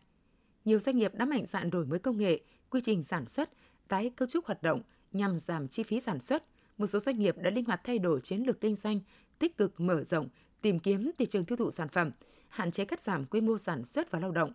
Nhiều 0.65 0.79
doanh 0.79 0.97
nghiệp 0.97 1.15
đã 1.15 1.25
mạnh 1.25 1.45
dạn 1.45 1.69
đổi 1.69 1.85
mới 1.85 1.99
công 1.99 2.17
nghệ, 2.17 2.39
quy 2.69 2.81
trình 2.83 3.03
sản 3.03 3.27
xuất, 3.27 3.49
tái 3.88 4.11
cấu 4.15 4.27
trúc 4.27 4.45
hoạt 4.45 4.63
động 4.63 4.81
nhằm 5.11 5.39
giảm 5.39 5.67
chi 5.67 5.83
phí 5.83 5.99
sản 5.99 6.19
xuất. 6.19 6.43
Một 6.77 6.88
số 6.88 6.99
doanh 6.99 7.19
nghiệp 7.19 7.35
đã 7.38 7.49
linh 7.49 7.65
hoạt 7.65 7.81
thay 7.83 7.99
đổi 7.99 8.21
chiến 8.21 8.43
lược 8.43 8.61
kinh 8.61 8.75
doanh, 8.75 8.99
tích 9.39 9.57
cực 9.57 9.79
mở 9.79 10.03
rộng, 10.03 10.29
tìm 10.61 10.79
kiếm 10.79 11.11
thị 11.17 11.25
trường 11.25 11.45
tiêu 11.45 11.57
thụ 11.57 11.71
sản 11.71 11.89
phẩm, 11.89 12.11
hạn 12.49 12.71
chế 12.71 12.85
cắt 12.85 13.01
giảm 13.01 13.25
quy 13.25 13.41
mô 13.41 13.57
sản 13.57 13.85
xuất 13.85 14.11
và 14.11 14.19
lao 14.19 14.31
động. 14.31 14.53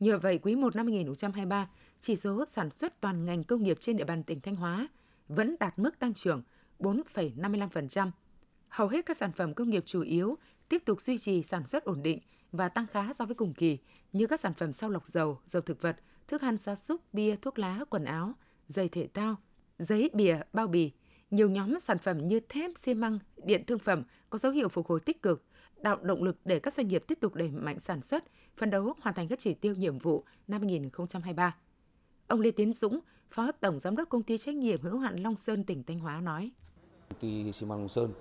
Nhờ 0.00 0.18
vậy, 0.18 0.38
quý 0.38 0.56
1 0.56 0.76
năm 0.76 0.86
2023, 0.86 1.70
chỉ 2.00 2.16
số 2.16 2.46
sản 2.46 2.70
xuất 2.70 3.00
toàn 3.00 3.24
ngành 3.24 3.44
công 3.44 3.62
nghiệp 3.62 3.76
trên 3.80 3.96
địa 3.96 4.04
bàn 4.04 4.22
tỉnh 4.22 4.40
Thanh 4.40 4.56
Hóa 4.56 4.88
vẫn 5.28 5.56
đạt 5.60 5.78
mức 5.78 5.98
tăng 5.98 6.14
trưởng 6.14 6.42
4,55%. 6.78 8.10
Hầu 8.68 8.88
hết 8.88 9.06
các 9.06 9.16
sản 9.16 9.32
phẩm 9.32 9.54
công 9.54 9.70
nghiệp 9.70 9.82
chủ 9.86 10.02
yếu 10.02 10.38
tiếp 10.68 10.82
tục 10.84 11.00
duy 11.00 11.18
trì 11.18 11.42
sản 11.42 11.66
xuất 11.66 11.84
ổn 11.84 12.02
định 12.02 12.18
và 12.52 12.68
tăng 12.68 12.86
khá 12.86 13.12
so 13.12 13.26
với 13.26 13.34
cùng 13.34 13.54
kỳ, 13.54 13.78
như 14.12 14.26
các 14.26 14.40
sản 14.40 14.54
phẩm 14.54 14.72
sau 14.72 14.90
lọc 14.90 15.06
dầu, 15.06 15.40
dầu 15.46 15.62
thực 15.62 15.82
vật, 15.82 15.96
thức 16.28 16.42
ăn 16.42 16.56
gia 16.56 16.76
súc, 16.76 17.14
bia, 17.14 17.36
thuốc 17.36 17.58
lá, 17.58 17.80
quần 17.90 18.04
áo, 18.04 18.32
giày 18.68 18.88
thể 18.88 19.08
thao, 19.14 19.36
giấy, 19.78 20.10
bìa, 20.12 20.40
bao 20.52 20.66
bì. 20.66 20.92
Nhiều 21.30 21.50
nhóm 21.50 21.80
sản 21.80 21.98
phẩm 21.98 22.28
như 22.28 22.40
thép, 22.40 22.70
xi 22.76 22.94
măng, 22.94 23.18
điện 23.44 23.64
thương 23.66 23.78
phẩm 23.78 24.02
có 24.30 24.38
dấu 24.38 24.52
hiệu 24.52 24.68
phục 24.68 24.86
hồi 24.86 25.00
tích 25.00 25.22
cực, 25.22 25.44
tạo 25.82 25.96
động 26.02 26.22
lực 26.22 26.36
để 26.44 26.58
các 26.58 26.74
doanh 26.74 26.88
nghiệp 26.88 27.04
tiếp 27.08 27.18
tục 27.20 27.34
đẩy 27.34 27.50
mạnh 27.50 27.80
sản 27.80 28.02
xuất, 28.02 28.24
phấn 28.56 28.70
đấu 28.70 28.94
hoàn 29.00 29.14
thành 29.14 29.28
các 29.28 29.38
chỉ 29.38 29.54
tiêu 29.54 29.74
nhiệm 29.74 29.98
vụ 29.98 30.24
năm 30.48 30.60
2023. 30.60 31.56
Ông 32.26 32.40
Lê 32.40 32.50
Tiến 32.50 32.72
Dũng, 32.72 33.00
Phó 33.30 33.52
Tổng 33.52 33.78
Giám 33.78 33.96
đốc 33.96 34.08
Công 34.08 34.22
ty 34.22 34.38
trách 34.38 34.54
nhiệm 34.54 34.82
hữu 34.82 34.98
hạn 34.98 35.16
Long 35.16 35.36
Sơn 35.36 35.64
tỉnh 35.64 35.82
Thanh 35.82 35.98
Hóa 35.98 36.20
nói. 36.20 36.50
Công 37.10 37.18
ty 37.20 37.52
xi 37.52 37.66
măng 37.66 37.78
Long 37.78 37.88
Sơn 37.88 38.12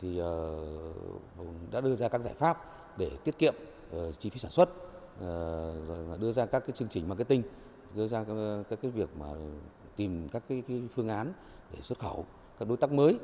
thì 0.00 0.18
ờ, 0.18 0.64
đã 1.72 1.80
đưa 1.80 1.94
ra 1.94 2.08
các 2.08 2.20
giải 2.20 2.34
pháp 2.34 2.58
để 2.98 3.10
tiết 3.24 3.38
kiệm 3.38 3.54
ờ, 3.90 4.12
chi 4.12 4.30
phí 4.30 4.38
sản 4.38 4.50
xuất, 4.50 4.68
ờ, 5.20 5.86
rồi 5.86 6.18
đưa 6.18 6.32
ra 6.32 6.46
các 6.46 6.60
cái 6.60 6.76
chương 6.76 6.88
trình 6.88 7.08
marketing, 7.08 7.42
đưa 7.94 8.08
ra 8.08 8.24
các, 8.24 8.34
các 8.70 8.78
cái 8.82 8.90
việc 8.90 9.08
mà 9.20 9.26
tìm 9.96 10.28
các 10.28 10.42
cái, 10.48 10.62
cái 10.68 10.82
phương 10.94 11.08
án 11.08 11.32
để 11.72 11.80
xuất 11.80 11.98
khẩu 11.98 12.26
các 12.58 12.68
đối 12.68 12.76
tác 12.76 12.92
mới 12.92 13.18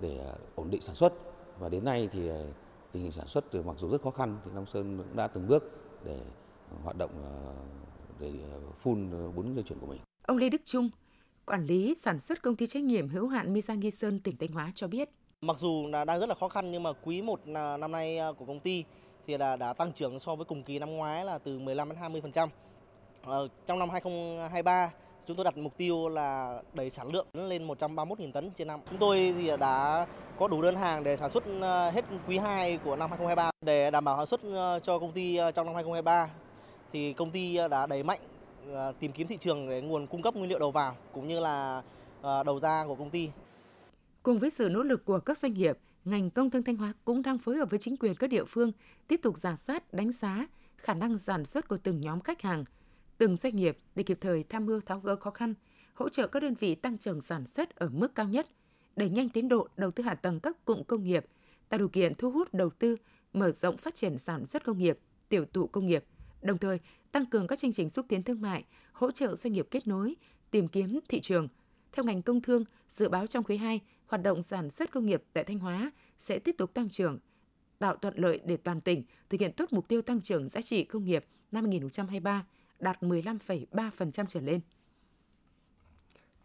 để 0.00 0.34
ổn 0.54 0.70
định 0.70 0.80
sản 0.80 0.94
xuất 0.94 1.12
và 1.58 1.68
đến 1.68 1.84
nay 1.84 2.08
thì 2.12 2.30
tình 2.92 3.02
hình 3.02 3.12
sản 3.12 3.26
xuất 3.26 3.44
thì 3.50 3.58
mặc 3.62 3.76
dù 3.78 3.90
rất 3.90 4.02
khó 4.02 4.10
khăn 4.10 4.38
thì 4.44 4.50
Long 4.54 4.66
Sơn 4.66 4.98
cũng 4.98 5.16
đã 5.16 5.26
từng 5.26 5.46
bước 5.48 5.70
để 6.04 6.20
hoạt 6.82 6.96
động 6.98 7.10
để 8.20 8.32
phun 8.82 9.10
bốn 9.34 9.54
dây 9.54 9.64
chuyển 9.64 9.78
của 9.78 9.86
mình. 9.86 10.00
Ông 10.28 10.36
Lê 10.36 10.48
Đức 10.48 10.60
Trung, 10.64 10.90
quản 11.46 11.66
lý 11.66 11.94
sản 11.98 12.20
xuất 12.20 12.42
công 12.42 12.56
ty 12.56 12.66
trách 12.66 12.82
nhiệm 12.82 13.08
hữu 13.08 13.28
hạn 13.28 13.52
Misa 13.52 13.74
Nghi 13.74 13.90
Sơn 13.90 14.20
tỉnh 14.20 14.36
Thanh 14.36 14.52
Hóa 14.52 14.72
cho 14.74 14.88
biết. 14.88 15.08
Mặc 15.40 15.56
dù 15.58 15.86
là 15.92 16.04
đang 16.04 16.20
rất 16.20 16.28
là 16.28 16.34
khó 16.34 16.48
khăn 16.48 16.70
nhưng 16.70 16.82
mà 16.82 16.90
quý 17.04 17.22
1 17.22 17.40
à, 17.54 17.76
năm 17.76 17.92
nay 17.92 18.18
à, 18.18 18.28
của 18.38 18.44
công 18.44 18.60
ty 18.60 18.84
thì 19.26 19.38
là 19.38 19.56
đã 19.56 19.72
tăng 19.72 19.92
trưởng 19.92 20.20
so 20.20 20.34
với 20.34 20.44
cùng 20.44 20.62
kỳ 20.62 20.78
năm 20.78 20.90
ngoái 20.90 21.24
là 21.24 21.38
từ 21.38 21.58
15 21.58 21.88
đến 21.88 21.98
20%. 22.32 22.48
Ờ, 23.22 23.48
trong 23.66 23.78
năm 23.78 23.90
2023 23.90 24.90
chúng 25.26 25.36
tôi 25.36 25.44
đặt 25.44 25.56
mục 25.56 25.76
tiêu 25.76 26.08
là 26.08 26.62
đẩy 26.74 26.90
sản 26.90 27.08
lượng 27.12 27.26
lên 27.32 27.68
131.000 27.68 28.32
tấn 28.32 28.50
trên 28.50 28.68
năm. 28.68 28.80
Chúng 28.90 28.98
tôi 28.98 29.34
thì 29.38 29.50
đã 29.60 30.06
có 30.38 30.48
đủ 30.48 30.62
đơn 30.62 30.76
hàng 30.76 31.04
để 31.04 31.16
sản 31.16 31.30
xuất 31.30 31.44
à, 31.62 31.90
hết 31.90 32.04
quý 32.26 32.38
2 32.38 32.78
của 32.84 32.96
năm 32.96 33.10
2023 33.10 33.50
để 33.60 33.90
đảm 33.90 34.04
bảo 34.04 34.16
sản 34.16 34.26
xuất 34.26 34.40
cho 34.84 34.98
công 34.98 35.12
ty 35.12 35.38
trong 35.54 35.66
năm 35.66 35.74
2023 35.74 36.30
thì 36.92 37.12
công 37.12 37.30
ty 37.30 37.56
đã 37.70 37.86
đẩy 37.86 38.02
mạnh 38.02 38.20
Ờ, 38.72 38.92
tìm 39.00 39.12
kiếm 39.12 39.26
thị 39.26 39.36
trường 39.40 39.68
để 39.68 39.80
nguồn 39.80 40.06
cung 40.06 40.22
cấp 40.22 40.34
nguyên 40.36 40.48
liệu 40.48 40.58
đầu 40.58 40.70
vào 40.70 40.96
cũng 41.12 41.28
như 41.28 41.40
là 41.40 41.82
ờ, 42.22 42.42
đầu 42.42 42.60
ra 42.60 42.84
của 42.86 42.94
công 42.94 43.10
ty. 43.10 43.30
Cùng 44.22 44.38
với 44.38 44.50
sự 44.50 44.68
nỗ 44.68 44.82
lực 44.82 45.04
của 45.04 45.18
các 45.18 45.38
doanh 45.38 45.54
nghiệp, 45.54 45.78
ngành 46.04 46.30
công 46.30 46.50
thương 46.50 46.62
Thanh 46.62 46.76
Hóa 46.76 46.92
cũng 47.04 47.22
đang 47.22 47.38
phối 47.38 47.56
hợp 47.56 47.70
với 47.70 47.78
chính 47.78 47.96
quyền 47.96 48.14
các 48.14 48.30
địa 48.30 48.44
phương 48.44 48.72
tiếp 49.08 49.20
tục 49.22 49.38
giả 49.38 49.56
soát, 49.56 49.94
đánh 49.94 50.12
giá 50.12 50.46
khả 50.76 50.94
năng 50.94 51.18
sản 51.18 51.44
xuất 51.44 51.68
của 51.68 51.76
từng 51.76 52.00
nhóm 52.00 52.20
khách 52.20 52.42
hàng, 52.42 52.64
từng 53.18 53.36
doanh 53.36 53.56
nghiệp 53.56 53.78
để 53.94 54.02
kịp 54.02 54.18
thời 54.20 54.44
tham 54.44 54.66
mưu 54.66 54.80
tháo 54.80 55.00
gỡ 55.00 55.16
khó 55.16 55.30
khăn, 55.30 55.54
hỗ 55.94 56.08
trợ 56.08 56.26
các 56.26 56.42
đơn 56.42 56.54
vị 56.54 56.74
tăng 56.74 56.98
trưởng 56.98 57.20
sản 57.20 57.46
xuất 57.46 57.76
ở 57.76 57.88
mức 57.92 58.14
cao 58.14 58.28
nhất, 58.28 58.46
đẩy 58.96 59.08
nhanh 59.08 59.28
tiến 59.28 59.48
độ 59.48 59.68
đầu 59.76 59.90
tư 59.90 60.04
hạ 60.04 60.14
tầng 60.14 60.40
các 60.40 60.64
cụm 60.64 60.82
công 60.82 61.04
nghiệp, 61.04 61.26
tạo 61.68 61.78
điều 61.78 61.88
kiện 61.88 62.14
thu 62.14 62.30
hút 62.30 62.54
đầu 62.54 62.70
tư, 62.70 62.96
mở 63.32 63.52
rộng 63.52 63.76
phát 63.76 63.94
triển 63.94 64.18
sản 64.18 64.46
xuất 64.46 64.64
công 64.64 64.78
nghiệp, 64.78 64.98
tiểu 65.28 65.44
tụ 65.44 65.66
công 65.66 65.86
nghiệp, 65.86 66.04
đồng 66.42 66.58
thời 66.58 66.80
tăng 67.12 67.26
cường 67.26 67.46
các 67.46 67.58
chương 67.58 67.72
trình 67.72 67.88
xúc 67.88 68.06
tiến 68.08 68.22
thương 68.22 68.40
mại, 68.40 68.64
hỗ 68.92 69.10
trợ 69.10 69.34
doanh 69.34 69.52
nghiệp 69.52 69.66
kết 69.70 69.86
nối, 69.86 70.16
tìm 70.50 70.68
kiếm 70.68 71.00
thị 71.08 71.20
trường. 71.20 71.48
Theo 71.92 72.04
ngành 72.04 72.22
công 72.22 72.40
thương, 72.40 72.64
dự 72.88 73.08
báo 73.08 73.26
trong 73.26 73.44
quý 73.44 73.56
2, 73.56 73.80
hoạt 74.06 74.22
động 74.22 74.42
sản 74.42 74.70
xuất 74.70 74.90
công 74.90 75.06
nghiệp 75.06 75.22
tại 75.32 75.44
Thanh 75.44 75.58
Hóa 75.58 75.92
sẽ 76.18 76.38
tiếp 76.38 76.54
tục 76.58 76.74
tăng 76.74 76.88
trưởng, 76.88 77.18
tạo 77.78 77.96
thuận 77.96 78.14
lợi 78.16 78.40
để 78.44 78.56
toàn 78.56 78.80
tỉnh 78.80 79.02
thực 79.30 79.40
hiện 79.40 79.52
tốt 79.52 79.72
mục 79.72 79.88
tiêu 79.88 80.02
tăng 80.02 80.20
trưởng 80.20 80.48
giá 80.48 80.62
trị 80.62 80.84
công 80.84 81.04
nghiệp 81.04 81.24
năm 81.52 81.64
2023 81.64 82.46
đạt 82.78 83.02
15,3% 83.02 84.26
trở 84.28 84.40
lên. 84.40 84.60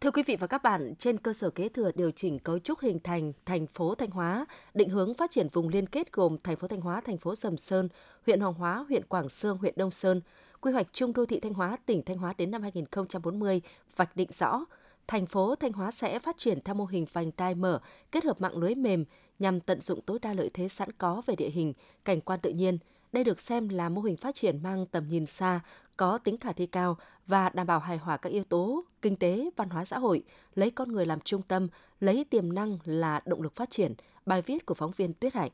Thưa 0.04 0.10
quý 0.10 0.22
vị 0.26 0.36
và 0.36 0.46
các 0.46 0.62
bạn, 0.62 0.94
trên 0.98 1.18
cơ 1.18 1.32
sở 1.32 1.50
kế 1.50 1.68
thừa 1.68 1.90
điều 1.94 2.10
chỉnh 2.10 2.38
cấu 2.38 2.58
trúc 2.58 2.80
hình 2.80 2.98
thành 3.04 3.32
thành 3.44 3.66
phố 3.66 3.94
Thanh 3.94 4.10
Hóa, 4.10 4.46
định 4.74 4.88
hướng 4.88 5.14
phát 5.14 5.30
triển 5.30 5.48
vùng 5.52 5.68
liên 5.68 5.86
kết 5.86 6.12
gồm 6.12 6.36
thành 6.44 6.56
phố 6.56 6.68
Thanh 6.68 6.80
Hóa, 6.80 7.00
thành 7.00 7.18
phố 7.18 7.34
Sầm 7.34 7.56
Sơn, 7.56 7.88
huyện 8.26 8.40
Hoàng 8.40 8.54
Hóa, 8.54 8.84
huyện 8.88 9.04
Quảng 9.04 9.28
Sương, 9.28 9.58
huyện 9.58 9.74
Đông 9.76 9.90
Sơn, 9.90 10.20
quy 10.60 10.72
hoạch 10.72 10.86
chung 10.92 11.12
đô 11.12 11.26
thị 11.26 11.40
Thanh 11.40 11.54
Hóa, 11.54 11.76
tỉnh 11.86 12.02
Thanh 12.02 12.18
Hóa 12.18 12.34
đến 12.38 12.50
năm 12.50 12.62
2040 12.62 13.60
vạch 13.96 14.16
định 14.16 14.28
rõ, 14.38 14.64
thành 15.06 15.26
phố 15.26 15.54
Thanh 15.54 15.72
Hóa 15.72 15.90
sẽ 15.90 16.18
phát 16.18 16.38
triển 16.38 16.60
theo 16.64 16.74
mô 16.74 16.86
hình 16.86 17.06
vành 17.12 17.30
đai 17.36 17.54
mở, 17.54 17.80
kết 18.12 18.24
hợp 18.24 18.40
mạng 18.40 18.56
lưới 18.56 18.74
mềm 18.74 19.04
nhằm 19.38 19.60
tận 19.60 19.80
dụng 19.80 20.00
tối 20.00 20.18
đa 20.22 20.32
lợi 20.32 20.50
thế 20.54 20.68
sẵn 20.68 20.92
có 20.92 21.22
về 21.26 21.36
địa 21.36 21.50
hình, 21.50 21.72
cảnh 22.04 22.20
quan 22.20 22.40
tự 22.40 22.50
nhiên. 22.50 22.78
Đây 23.12 23.24
được 23.24 23.40
xem 23.40 23.68
là 23.68 23.88
mô 23.88 24.00
hình 24.00 24.16
phát 24.16 24.34
triển 24.34 24.62
mang 24.62 24.86
tầm 24.86 25.08
nhìn 25.08 25.26
xa, 25.26 25.60
có 25.96 26.18
tính 26.18 26.38
khả 26.38 26.52
thi 26.52 26.66
cao 26.66 26.96
và 27.26 27.48
đảm 27.48 27.66
bảo 27.66 27.78
hài 27.78 27.98
hòa 27.98 28.16
các 28.16 28.32
yếu 28.32 28.44
tố 28.44 28.84
kinh 29.02 29.16
tế, 29.16 29.50
văn 29.56 29.70
hóa 29.70 29.84
xã 29.84 29.98
hội, 29.98 30.24
lấy 30.54 30.70
con 30.70 30.92
người 30.92 31.06
làm 31.06 31.20
trung 31.20 31.42
tâm, 31.42 31.68
lấy 32.00 32.24
tiềm 32.30 32.52
năng 32.52 32.78
là 32.84 33.20
động 33.26 33.42
lực 33.42 33.56
phát 33.56 33.70
triển. 33.70 33.94
Bài 34.26 34.42
viết 34.42 34.66
của 34.66 34.74
phóng 34.74 34.90
viên 34.96 35.14
Tuyết 35.14 35.34
Hạnh. 35.34 35.50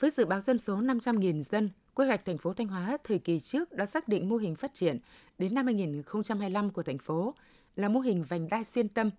Với 0.00 0.10
dự 0.10 0.24
báo 0.24 0.40
dân 0.40 0.58
số 0.58 0.76
500.000 0.76 1.42
dân, 1.42 1.70
quy 1.94 2.06
hoạch 2.06 2.24
thành 2.24 2.38
phố 2.38 2.52
Thanh 2.54 2.68
Hóa 2.68 2.98
thời 3.04 3.18
kỳ 3.18 3.40
trước 3.40 3.72
đã 3.72 3.86
xác 3.86 4.08
định 4.08 4.28
mô 4.28 4.36
hình 4.36 4.56
phát 4.56 4.74
triển 4.74 4.98
đến 5.38 5.54
năm 5.54 5.66
2025 5.66 6.70
của 6.70 6.82
thành 6.82 6.98
phố 6.98 7.34
là 7.76 7.88
mô 7.88 8.00
hình 8.00 8.24
vành 8.28 8.48
đai 8.48 8.64
xuyên 8.64 8.88
tâm, 8.88 9.10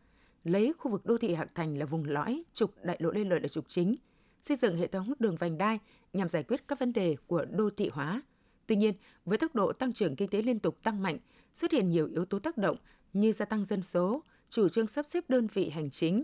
lấy 0.44 0.74
khu 0.78 0.92
vực 0.92 1.06
đô 1.06 1.18
thị 1.18 1.34
Hạc 1.34 1.56
Thành 1.56 1.78
là 1.78 1.86
vùng 1.86 2.06
lõi, 2.06 2.44
trục 2.54 2.72
đại 2.84 2.98
lộ 3.00 3.12
Lê 3.12 3.24
Lợi 3.24 3.40
là 3.40 3.48
trục 3.48 3.68
chính, 3.68 3.96
xây 4.42 4.58
dựng 4.58 4.76
hệ 4.76 4.88
thống 4.88 5.14
đường 5.20 5.36
vành 5.36 5.58
đai 5.58 5.80
nhằm 6.14 6.30
giải 6.30 6.44
quyết 6.44 6.68
các 6.68 6.80
vấn 6.80 6.94
đề 6.94 7.16
của 7.28 7.46
đô 7.46 7.70
thị 7.70 7.90
hóa. 7.94 8.22
Tuy 8.68 8.76
nhiên, 8.76 8.94
với 9.26 9.38
tốc 9.38 9.56
độ 9.56 9.74
tăng 9.74 9.94
trưởng 9.94 10.16
kinh 10.16 10.30
tế 10.30 10.42
liên 10.42 10.60
tục 10.60 10.84
tăng 10.84 11.04
mạnh, 11.04 11.18
xuất 11.54 11.72
hiện 11.72 11.90
nhiều 11.90 12.08
yếu 12.08 12.26
tố 12.26 12.40
tác 12.40 12.58
động 12.58 12.78
như 13.14 13.32
gia 13.32 13.46
tăng 13.46 13.66
dân 13.66 13.84
số, 13.84 14.24
chủ 14.50 14.70
trương 14.70 14.88
sắp 14.88 15.06
xếp 15.06 15.24
đơn 15.28 15.48
vị 15.54 15.70
hành 15.70 15.90
chính. 15.90 16.24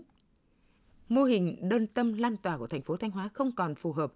Mô 1.08 1.24
hình 1.24 1.68
đơn 1.68 1.86
tâm 1.86 2.12
lan 2.12 2.36
tỏa 2.36 2.56
của 2.56 2.66
thành 2.66 2.82
phố 2.82 2.96
Thanh 2.96 3.10
Hóa 3.10 3.28
không 3.34 3.52
còn 3.52 3.74
phù 3.74 3.92
hợp. 3.92 4.12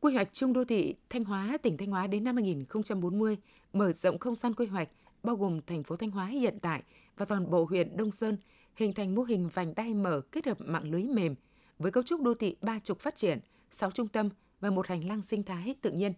Quy 0.00 0.14
hoạch 0.14 0.28
chung 0.32 0.52
đô 0.52 0.64
thị 0.64 0.94
Thanh 1.10 1.24
Hóa, 1.24 1.58
tỉnh 1.62 1.76
Thanh 1.76 1.90
Hóa 1.90 2.06
đến 2.06 2.24
năm 2.24 2.36
2040 2.36 3.36
mở 3.72 3.92
rộng 3.92 4.18
không 4.18 4.34
gian 4.34 4.54
quy 4.54 4.66
hoạch 4.66 4.88
bao 5.22 5.36
gồm 5.36 5.60
thành 5.66 5.82
phố 5.82 5.96
Thanh 5.96 6.10
Hóa 6.10 6.26
hiện 6.26 6.58
tại 6.62 6.82
và 7.16 7.24
toàn 7.26 7.50
bộ 7.50 7.64
huyện 7.64 7.96
Đông 7.96 8.12
Sơn 8.12 8.36
hình 8.76 8.92
thành 8.92 9.14
mô 9.14 9.22
hình 9.22 9.48
vành 9.54 9.74
đai 9.74 9.94
mở 9.94 10.20
kết 10.32 10.46
hợp 10.46 10.60
mạng 10.60 10.90
lưới 10.90 11.02
mềm 11.02 11.34
với 11.78 11.92
cấu 11.92 12.02
trúc 12.02 12.22
đô 12.22 12.34
thị 12.34 12.56
ba 12.60 12.78
trục 12.84 13.00
phát 13.00 13.16
triển, 13.16 13.38
6 13.70 13.90
trung 13.90 14.08
tâm 14.08 14.28
và 14.60 14.70
một 14.70 14.86
hành 14.86 15.08
lang 15.08 15.22
sinh 15.22 15.42
thái 15.42 15.74
tự 15.82 15.90
nhiên. 15.90 16.12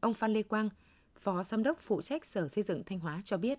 Ông 0.00 0.14
Phan 0.14 0.32
Lê 0.32 0.42
Quang, 0.42 0.68
Phó 1.14 1.42
Giám 1.42 1.62
đốc 1.62 1.78
phụ 1.80 2.02
trách 2.02 2.24
Sở 2.24 2.48
Xây 2.48 2.64
dựng 2.64 2.82
Thanh 2.84 2.98
Hóa 2.98 3.20
cho 3.24 3.36
biết. 3.36 3.58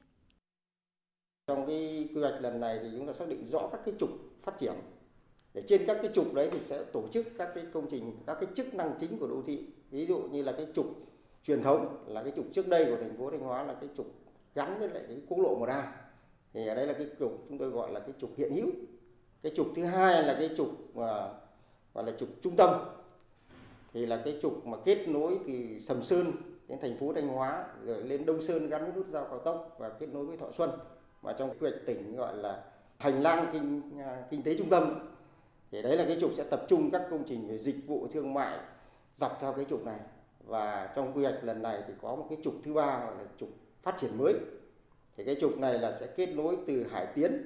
Trong 1.47 1.67
cái 1.67 2.09
quy 2.15 2.21
hoạch 2.21 2.41
lần 2.41 2.59
này 2.59 2.79
thì 2.83 2.89
chúng 2.97 3.07
ta 3.07 3.13
xác 3.13 3.27
định 3.27 3.45
rõ 3.45 3.69
các 3.71 3.81
cái 3.85 3.93
trục 3.99 4.09
phát 4.43 4.57
triển. 4.59 4.73
Để 5.53 5.63
trên 5.67 5.81
các 5.87 5.97
cái 6.01 6.11
trục 6.13 6.33
đấy 6.33 6.49
thì 6.51 6.59
sẽ 6.59 6.83
tổ 6.93 7.07
chức 7.11 7.25
các 7.37 7.51
cái 7.55 7.65
công 7.73 7.87
trình, 7.91 8.17
các 8.27 8.37
cái 8.41 8.49
chức 8.55 8.73
năng 8.73 8.95
chính 8.99 9.17
của 9.19 9.27
đô 9.27 9.41
thị. 9.45 9.65
Ví 9.89 10.05
dụ 10.05 10.17
như 10.17 10.43
là 10.43 10.51
cái 10.51 10.67
trục 10.75 10.85
truyền 11.43 11.61
thống 11.63 12.03
là 12.07 12.23
cái 12.23 12.33
trục 12.35 12.45
trước 12.53 12.67
đây 12.67 12.85
của 12.85 12.97
thành 12.97 13.17
phố 13.17 13.31
Thanh 13.31 13.39
Hóa 13.39 13.63
là 13.63 13.73
cái 13.73 13.89
trục 13.97 14.07
gắn 14.55 14.79
với 14.79 14.89
lại 14.89 15.03
cái 15.07 15.21
quốc 15.27 15.39
lộ 15.39 15.59
1A. 15.59 15.83
Thì 16.53 16.67
ở 16.67 16.75
đây 16.75 16.87
là 16.87 16.93
cái 16.93 17.07
trục 17.19 17.45
chúng 17.49 17.57
tôi 17.57 17.69
gọi 17.69 17.91
là 17.91 17.99
cái 17.99 18.13
trục 18.19 18.37
hiện 18.37 18.53
hữu. 18.53 18.67
Cái 19.41 19.51
trục 19.55 19.67
thứ 19.75 19.83
hai 19.83 20.23
là 20.23 20.35
cái 20.39 20.49
trục 20.57 20.95
mà 20.95 21.29
gọi 21.93 22.05
là 22.05 22.11
trục 22.19 22.29
trung 22.41 22.55
tâm. 22.55 22.69
Thì 23.93 24.05
là 24.05 24.21
cái 24.25 24.39
trục 24.41 24.65
mà 24.65 24.77
kết 24.85 25.07
nối 25.07 25.39
từ 25.47 25.79
Sầm 25.79 26.03
Sơn 26.03 26.31
đến 26.67 26.77
thành 26.81 26.97
phố 26.97 27.13
Thanh 27.13 27.27
Hóa 27.27 27.65
rồi 27.85 28.03
lên 28.03 28.25
Đông 28.25 28.41
Sơn 28.41 28.69
gắn 28.69 28.83
với 28.83 28.93
nút 28.95 29.07
giao 29.11 29.25
cao 29.25 29.39
tốc 29.39 29.75
và 29.77 29.89
kết 29.89 30.09
nối 30.13 30.25
với 30.25 30.37
Thọ 30.37 30.51
Xuân. 30.51 30.69
Mà 31.21 31.33
trong 31.33 31.49
quy 31.49 31.69
hoạch 31.69 31.85
tỉnh 31.85 32.15
gọi 32.15 32.37
là 32.37 32.63
hành 32.97 33.21
lang 33.21 33.45
kinh 33.53 33.81
à, 33.99 34.23
kinh 34.29 34.43
tế 34.43 34.57
trung 34.57 34.69
tâm. 34.69 35.09
Thì 35.71 35.81
đấy 35.81 35.97
là 35.97 36.05
cái 36.07 36.17
trục 36.21 36.31
sẽ 36.33 36.43
tập 36.43 36.65
trung 36.67 36.91
các 36.91 37.01
công 37.09 37.23
trình 37.27 37.47
về 37.47 37.57
dịch 37.57 37.87
vụ 37.87 38.07
thương 38.11 38.33
mại 38.33 38.59
dọc 39.15 39.37
theo 39.41 39.53
cái 39.53 39.65
trục 39.69 39.85
này. 39.85 39.99
Và 40.45 40.93
trong 40.95 41.13
quy 41.13 41.23
hoạch 41.23 41.43
lần 41.43 41.61
này 41.61 41.83
thì 41.87 41.93
có 42.01 42.15
một 42.15 42.25
cái 42.29 42.37
trục 42.43 42.53
thứ 42.63 42.73
ba 42.73 42.99
gọi 43.05 43.15
là 43.17 43.25
trục 43.37 43.49
phát 43.81 43.97
triển 43.97 44.17
mới. 44.17 44.33
Thì 45.17 45.23
cái 45.23 45.35
trục 45.41 45.57
này 45.57 45.79
là 45.79 45.91
sẽ 45.91 46.07
kết 46.15 46.29
nối 46.35 46.57
từ 46.67 46.83
Hải 46.83 47.07
Tiến 47.15 47.45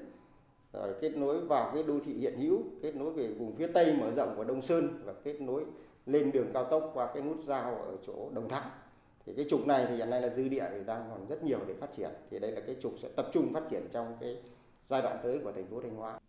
rồi 0.73 0.93
kết 1.01 1.17
nối 1.17 1.39
vào 1.39 1.71
cái 1.73 1.83
đô 1.83 1.99
thị 2.05 2.13
hiện 2.13 2.39
hữu 2.39 2.63
kết 2.81 2.95
nối 2.95 3.11
về 3.11 3.27
vùng 3.27 3.55
phía 3.55 3.67
tây 3.67 3.93
mở 3.99 4.11
rộng 4.15 4.33
của 4.37 4.43
Đông 4.43 4.61
Sơn 4.61 5.01
và 5.05 5.13
kết 5.23 5.41
nối 5.41 5.63
lên 6.05 6.31
đường 6.31 6.51
cao 6.53 6.63
tốc 6.63 6.91
qua 6.93 7.09
cái 7.13 7.24
nút 7.24 7.38
giao 7.45 7.75
ở 7.75 7.97
chỗ 8.07 8.31
Đồng 8.33 8.50
tháp 8.50 8.85
thì 9.25 9.33
cái 9.35 9.45
trục 9.50 9.67
này 9.67 9.85
thì 9.89 9.95
hiện 9.95 10.09
nay 10.09 10.21
là 10.21 10.29
dư 10.29 10.47
địa 10.47 10.67
thì 10.71 10.77
đang 10.85 11.09
còn 11.09 11.27
rất 11.27 11.43
nhiều 11.43 11.59
để 11.67 11.74
phát 11.79 11.93
triển 11.97 12.09
thì 12.31 12.39
đây 12.39 12.51
là 12.51 12.62
cái 12.67 12.75
trục 12.81 12.95
sẽ 13.01 13.09
tập 13.15 13.29
trung 13.33 13.53
phát 13.53 13.63
triển 13.69 13.88
trong 13.91 14.17
cái 14.21 14.38
giai 14.81 15.01
đoạn 15.01 15.17
tới 15.24 15.39
của 15.43 15.51
thành 15.51 15.67
phố 15.67 15.81
Thanh 15.81 15.95
Hóa. 15.95 16.19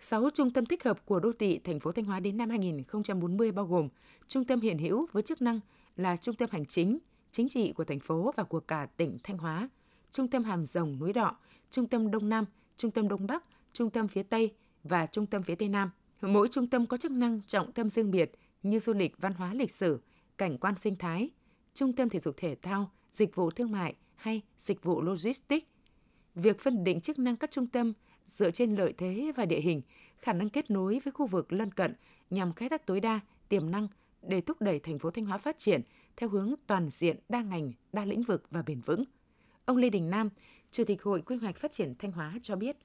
6 0.00 0.30
trung 0.30 0.50
tâm 0.50 0.66
tích 0.66 0.84
hợp 0.84 1.06
của 1.06 1.20
đô 1.20 1.32
thị 1.32 1.60
thành 1.64 1.80
phố 1.80 1.92
Thanh 1.92 2.04
Hóa 2.04 2.20
đến 2.20 2.36
năm 2.36 2.50
2040 2.50 3.52
bao 3.52 3.66
gồm 3.66 3.88
trung 4.28 4.44
tâm 4.44 4.60
hiện 4.60 4.78
hữu 4.78 5.06
với 5.12 5.22
chức 5.22 5.42
năng 5.42 5.60
là 5.96 6.16
trung 6.16 6.34
tâm 6.34 6.48
hành 6.52 6.66
chính, 6.66 6.98
chính 7.30 7.48
trị 7.48 7.72
của 7.72 7.84
thành 7.84 8.00
phố 8.00 8.32
và 8.36 8.42
của 8.42 8.60
cả 8.60 8.86
tỉnh 8.96 9.18
Thanh 9.24 9.38
Hóa, 9.38 9.68
trung 10.10 10.28
tâm 10.28 10.44
Hàm 10.44 10.66
Rồng 10.66 10.98
núi 10.98 11.12
Đọ, 11.12 11.36
trung 11.70 11.86
tâm 11.86 12.10
Đông 12.10 12.28
Nam, 12.28 12.44
trung 12.76 12.90
tâm 12.90 13.08
Đông 13.08 13.26
Bắc, 13.26 13.44
trung 13.72 13.90
tâm 13.90 14.08
phía 14.08 14.22
Tây 14.22 14.54
và 14.84 15.06
trung 15.06 15.26
tâm 15.26 15.42
phía 15.42 15.54
Tây 15.54 15.68
Nam. 15.68 15.90
Mỗi 16.20 16.48
trung 16.48 16.66
tâm 16.66 16.86
có 16.86 16.96
chức 16.96 17.12
năng 17.12 17.40
trọng 17.46 17.72
tâm 17.72 17.90
riêng 17.90 18.10
biệt 18.10 18.32
như 18.70 18.78
du 18.78 18.92
lịch, 18.92 19.18
văn 19.18 19.34
hóa 19.34 19.54
lịch 19.54 19.70
sử, 19.70 20.00
cảnh 20.38 20.58
quan 20.58 20.74
sinh 20.76 20.96
thái, 20.96 21.30
trung 21.74 21.92
tâm 21.92 22.08
thể 22.08 22.18
dục 22.18 22.34
thể 22.36 22.56
thao, 22.62 22.90
dịch 23.12 23.34
vụ 23.34 23.50
thương 23.50 23.72
mại 23.72 23.94
hay 24.14 24.42
dịch 24.58 24.82
vụ 24.82 25.02
logistics. 25.02 25.66
Việc 26.34 26.60
phân 26.60 26.84
định 26.84 27.00
chức 27.00 27.18
năng 27.18 27.36
các 27.36 27.50
trung 27.50 27.66
tâm 27.66 27.92
dựa 28.26 28.50
trên 28.50 28.74
lợi 28.74 28.92
thế 28.98 29.32
và 29.36 29.44
địa 29.44 29.60
hình, 29.60 29.82
khả 30.18 30.32
năng 30.32 30.50
kết 30.50 30.70
nối 30.70 31.00
với 31.04 31.12
khu 31.12 31.26
vực 31.26 31.52
lân 31.52 31.72
cận 31.72 31.94
nhằm 32.30 32.52
khai 32.52 32.68
thác 32.68 32.86
tối 32.86 33.00
đa 33.00 33.20
tiềm 33.48 33.70
năng 33.70 33.88
để 34.22 34.40
thúc 34.40 34.60
đẩy 34.60 34.78
thành 34.78 34.98
phố 34.98 35.10
Thanh 35.10 35.26
Hóa 35.26 35.38
phát 35.38 35.58
triển 35.58 35.80
theo 36.16 36.28
hướng 36.28 36.54
toàn 36.66 36.90
diện, 36.90 37.16
đa 37.28 37.42
ngành, 37.42 37.72
đa 37.92 38.04
lĩnh 38.04 38.22
vực 38.22 38.44
và 38.50 38.62
bền 38.62 38.80
vững. 38.80 39.04
Ông 39.64 39.76
Lê 39.76 39.90
Đình 39.90 40.10
Nam, 40.10 40.30
Chủ 40.70 40.84
tịch 40.84 41.02
Hội 41.02 41.22
Quy 41.22 41.36
hoạch 41.36 41.56
Phát 41.56 41.70
triển 41.70 41.94
Thanh 41.98 42.12
Hóa 42.12 42.34
cho 42.42 42.56
biết. 42.56 42.76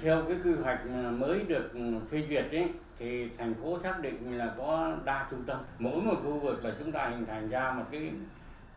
Theo 0.00 0.24
cái 0.28 0.36
quy 0.44 0.52
hoạch 0.52 0.80
mới 1.18 1.44
được 1.44 1.70
phê 2.10 2.26
duyệt 2.28 2.50
ấy, 2.50 2.68
thì 2.98 3.28
thành 3.38 3.54
phố 3.54 3.78
xác 3.78 4.02
định 4.02 4.38
là 4.38 4.54
có 4.58 4.96
đa 5.04 5.26
trung 5.30 5.44
tâm. 5.46 5.58
Mỗi 5.78 6.02
một 6.02 6.14
khu 6.24 6.40
vực 6.40 6.64
là 6.64 6.72
chúng 6.78 6.92
ta 6.92 7.08
hình 7.08 7.26
thành 7.26 7.48
ra 7.48 7.72
một 7.72 7.84
cái 7.92 8.10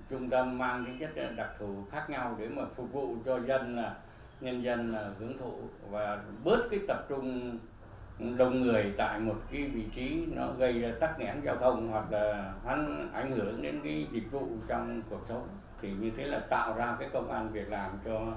trung 0.10 0.30
tâm 0.30 0.58
mang 0.58 0.86
tính 0.86 1.00
chất 1.00 1.36
đặc 1.36 1.50
thù 1.60 1.84
khác 1.92 2.10
nhau 2.10 2.36
để 2.40 2.50
mà 2.50 2.64
phục 2.76 2.92
vụ 2.94 3.16
cho 3.26 3.40
dân 3.40 3.76
là, 3.76 3.96
nhân 4.42 4.64
dân 4.64 4.94
là 4.94 5.10
hưởng 5.20 5.38
thụ. 5.38 5.54
Và 5.90 6.24
bớt 6.44 6.68
cái 6.72 6.80
tập 6.88 7.06
trung 7.10 7.58
đông 8.38 8.62
người 8.62 8.94
tại 8.98 9.20
một 9.20 9.36
cái 9.52 9.64
vị 9.64 9.84
trí 9.96 10.26
nó 10.36 10.48
gây 10.58 10.82
ra 10.82 10.90
tắc 11.00 11.20
nghẽn 11.20 11.42
giao 11.46 11.56
thông 11.56 11.88
hoặc 11.88 12.12
là 12.12 12.54
ảnh 12.66 13.10
ảnh 13.14 13.32
hưởng 13.32 13.62
đến 13.62 13.82
cái 13.84 14.08
dịch 14.12 14.32
vụ 14.32 14.48
trong 14.68 15.02
cuộc 15.10 15.22
sống. 15.30 15.48
Thì 15.82 15.92
như 16.00 16.12
thế 16.18 16.26
là 16.26 16.40
tạo 16.40 16.76
ra 16.78 16.96
cái 17.00 17.10
công 17.14 17.32
an 17.32 17.52
việc 17.52 17.70
làm 17.70 17.92
cho 18.06 18.34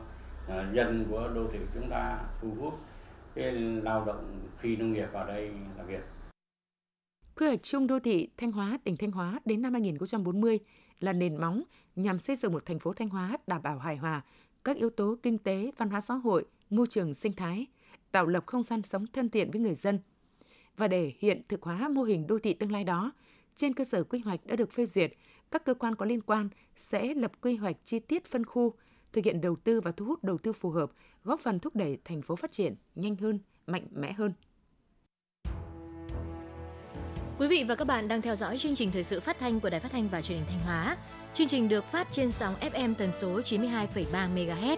à, 0.49 0.67
dân 0.73 1.05
của 1.11 1.29
đô 1.35 1.43
thị 1.53 1.59
chúng 1.75 1.91
ta 1.91 2.19
thu 2.43 2.49
hút 2.61 2.79
cái 3.35 3.53
lao 3.83 4.05
động 4.05 4.49
phi 4.57 4.77
nông 4.77 4.93
nghiệp 4.93 5.07
vào 5.13 5.27
đây 5.27 5.51
làm 5.77 5.87
việc. 5.87 6.03
Quy 7.37 7.47
hoạch 7.47 7.63
chung 7.63 7.87
đô 7.87 7.99
thị 7.99 8.29
Thanh 8.37 8.53
Hóa, 8.53 8.79
tỉnh 8.85 8.97
Thanh 8.97 9.11
Hóa 9.11 9.41
đến 9.45 9.63
năm 9.63 9.73
2040 9.73 10.59
là 11.01 11.13
nền 11.13 11.37
móng 11.37 11.63
nhằm 11.97 12.19
xây 12.19 12.37
dựng 12.37 12.53
một 12.53 12.67
thành 12.67 12.79
phố 12.79 12.93
Thanh 12.93 13.09
Hóa 13.09 13.37
đảm 13.47 13.63
bảo 13.63 13.79
hài 13.79 13.97
hòa 13.97 14.23
các 14.65 14.77
yếu 14.77 14.91
tố 14.91 15.17
kinh 15.23 15.39
tế, 15.39 15.71
văn 15.77 15.91
hóa 15.91 16.01
xã 16.01 16.15
hội, 16.15 16.45
môi 16.71 16.87
trường 16.87 17.15
sinh 17.15 17.33
thái, 17.33 17.67
tạo 18.13 18.27
lập 18.27 18.45
không 18.47 18.63
gian 18.63 18.83
sống 18.83 19.07
thân 19.07 19.29
thiện 19.29 19.51
với 19.51 19.61
người 19.61 19.75
dân. 19.75 19.99
Và 20.77 20.89
để 20.89 21.13
hiện 21.19 21.43
thực 21.49 21.63
hóa 21.63 21.89
mô 21.89 22.03
hình 22.03 22.27
đô 22.27 22.39
thị 22.39 22.55
tương 22.55 22.73
lai 22.73 22.85
đó, 22.85 23.13
trên 23.57 23.75
cơ 23.75 23.85
sở 23.85 24.05
quy 24.05 24.19
hoạch 24.19 24.47
đã 24.47 24.57
được 24.57 24.73
phê 24.73 24.87
duyệt, 24.87 25.13
các 25.51 25.65
cơ 25.65 25.75
quan 25.75 25.95
có 25.95 26.07
liên 26.07 26.21
quan 26.21 26.49
sẽ 26.77 27.15
lập 27.15 27.33
quy 27.41 27.57
hoạch 27.57 27.77
chi 27.85 27.99
tiết 27.99 28.25
phân 28.25 28.47
khu, 28.47 28.75
thực 29.13 29.25
hiện 29.25 29.41
đầu 29.41 29.57
tư 29.57 29.81
và 29.81 29.93
thu 29.93 30.07
hút 30.07 30.25
đầu 30.25 30.39
tư 30.39 30.53
phù 30.53 30.71
hợp, 30.71 30.93
góp 31.25 31.41
phần 31.41 31.59
thúc 31.59 31.77
đẩy 31.77 31.99
thành 32.05 32.23
phố 32.23 32.37
phát 32.37 32.51
triển 32.51 32.75
nhanh 32.95 33.17
hơn, 33.17 33.39
mạnh 33.67 33.87
mẽ 33.91 34.13
hơn. 34.13 34.33
Quý 37.39 37.49
vị 37.49 37.65
và 37.69 37.75
các 37.75 37.85
bạn 37.85 38.09
đang 38.09 38.23
theo 38.23 38.37
dõi 38.37 38.59
chương 38.59 38.75
trình 38.75 38.91
thời 38.93 39.03
sự 39.03 39.21
phát 39.21 39.39
thanh 39.39 39.61
của 39.61 39.71
Đài 39.71 39.81
Phát 39.81 39.93
thanh 39.93 40.09
và 40.09 40.23
Truyền 40.23 40.39
hình 40.39 40.47
Thanh 40.51 40.61
Hóa. 40.67 40.97
Chương 41.35 41.49
trình 41.49 41.69
được 41.69 41.85
phát 41.85 42.09
trên 42.11 42.33
sóng 42.33 42.55
FM 42.61 42.95
tần 42.95 43.13
số 43.13 43.41
92,3 43.41 44.35
MHz. 44.35 44.77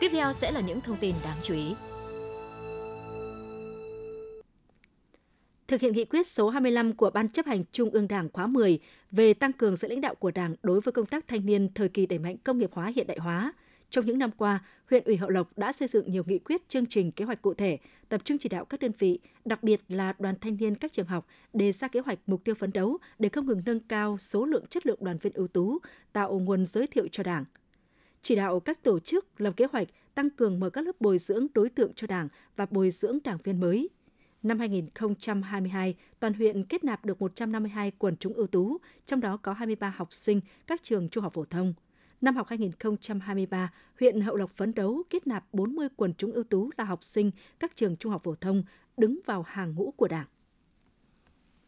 Tiếp 0.00 0.08
theo 0.12 0.32
sẽ 0.32 0.52
là 0.52 0.60
những 0.60 0.80
thông 0.80 0.96
tin 0.96 1.14
đáng 1.24 1.36
chú 1.42 1.54
ý. 1.54 1.74
thực 5.68 5.80
hiện 5.80 5.92
nghị 5.92 6.04
quyết 6.04 6.26
số 6.26 6.48
25 6.48 6.92
của 6.92 7.10
Ban 7.10 7.28
chấp 7.28 7.46
hành 7.46 7.64
Trung 7.72 7.90
ương 7.90 8.08
Đảng 8.08 8.28
khóa 8.32 8.46
10 8.46 8.78
về 9.10 9.34
tăng 9.34 9.52
cường 9.52 9.76
sự 9.76 9.88
lãnh 9.88 10.00
đạo 10.00 10.14
của 10.14 10.30
Đảng 10.30 10.54
đối 10.62 10.80
với 10.80 10.92
công 10.92 11.06
tác 11.06 11.28
thanh 11.28 11.46
niên 11.46 11.68
thời 11.74 11.88
kỳ 11.88 12.06
đẩy 12.06 12.18
mạnh 12.18 12.36
công 12.44 12.58
nghiệp 12.58 12.70
hóa 12.72 12.92
hiện 12.96 13.06
đại 13.06 13.18
hóa. 13.20 13.52
Trong 13.94 14.06
những 14.06 14.18
năm 14.18 14.30
qua, 14.30 14.64
huyện 14.90 15.04
ủy 15.04 15.16
Hậu 15.16 15.30
Lộc 15.30 15.58
đã 15.58 15.72
xây 15.72 15.88
dựng 15.88 16.10
nhiều 16.10 16.22
nghị 16.26 16.38
quyết, 16.38 16.68
chương 16.68 16.86
trình, 16.86 17.12
kế 17.12 17.24
hoạch 17.24 17.42
cụ 17.42 17.54
thể, 17.54 17.78
tập 18.08 18.24
trung 18.24 18.38
chỉ 18.38 18.48
đạo 18.48 18.64
các 18.64 18.80
đơn 18.80 18.92
vị, 18.98 19.18
đặc 19.44 19.62
biệt 19.62 19.80
là 19.88 20.14
đoàn 20.18 20.34
thanh 20.40 20.56
niên 20.56 20.74
các 20.74 20.92
trường 20.92 21.06
học 21.06 21.26
đề 21.52 21.72
ra 21.72 21.88
kế 21.88 22.00
hoạch 22.00 22.18
mục 22.26 22.44
tiêu 22.44 22.54
phấn 22.54 22.72
đấu 22.72 22.98
để 23.18 23.28
không 23.28 23.46
ngừng 23.46 23.62
nâng 23.66 23.80
cao 23.80 24.18
số 24.18 24.46
lượng 24.46 24.66
chất 24.70 24.86
lượng 24.86 24.98
đoàn 25.00 25.18
viên 25.18 25.32
ưu 25.32 25.48
tú, 25.48 25.78
tạo 26.12 26.38
nguồn 26.38 26.66
giới 26.66 26.86
thiệu 26.86 27.08
cho 27.12 27.22
Đảng. 27.22 27.44
Chỉ 28.22 28.34
đạo 28.34 28.60
các 28.60 28.82
tổ 28.82 28.98
chức 28.98 29.40
lập 29.40 29.52
kế 29.56 29.66
hoạch 29.72 29.88
tăng 30.14 30.30
cường 30.30 30.60
mở 30.60 30.70
các 30.70 30.84
lớp 30.84 31.00
bồi 31.00 31.18
dưỡng 31.18 31.46
đối 31.54 31.68
tượng 31.70 31.92
cho 31.94 32.06
Đảng 32.06 32.28
và 32.56 32.66
bồi 32.70 32.90
dưỡng 32.90 33.18
đảng 33.24 33.38
viên 33.44 33.60
mới– 33.60 33.88
Năm 34.44 34.58
2022, 34.58 35.94
toàn 36.20 36.34
huyện 36.34 36.64
kết 36.64 36.84
nạp 36.84 37.04
được 37.04 37.20
152 37.20 37.92
quần 37.98 38.16
chúng 38.16 38.32
ưu 38.32 38.46
tú, 38.46 38.78
trong 39.06 39.20
đó 39.20 39.36
có 39.36 39.52
23 39.52 39.94
học 39.96 40.12
sinh 40.12 40.40
các 40.66 40.82
trường 40.82 41.08
trung 41.08 41.22
học 41.22 41.32
phổ 41.32 41.44
thông. 41.44 41.74
Năm 42.24 42.36
học 42.36 42.46
2023, 42.48 43.72
huyện 44.00 44.20
Hậu 44.20 44.36
Lộc 44.36 44.50
phấn 44.50 44.74
đấu 44.74 45.02
kết 45.10 45.26
nạp 45.26 45.44
40 45.52 45.88
quần 45.96 46.14
chúng 46.14 46.32
ưu 46.32 46.44
tú 46.44 46.70
là 46.78 46.84
học 46.84 47.04
sinh 47.04 47.30
các 47.60 47.76
trường 47.76 47.96
trung 47.96 48.12
học 48.12 48.22
phổ 48.24 48.34
thông 48.34 48.62
đứng 48.96 49.20
vào 49.26 49.42
hàng 49.42 49.74
ngũ 49.74 49.90
của 49.96 50.08
Đảng. 50.08 50.26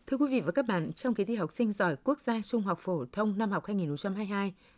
Thưa 0.07 0.17
quý 0.17 0.27
vị 0.31 0.41
và 0.41 0.53
các 0.53 0.67
bạn, 0.67 0.93
trong 0.93 1.15
kỳ 1.15 1.25
thi 1.25 1.35
học 1.35 1.53
sinh 1.53 1.73
giỏi 1.73 1.97
quốc 2.05 2.21
gia 2.21 2.43
trung 2.43 2.63
học 2.63 2.79
phổ 2.81 3.05
thông 3.13 3.39
năm 3.39 3.51
học 3.51 3.65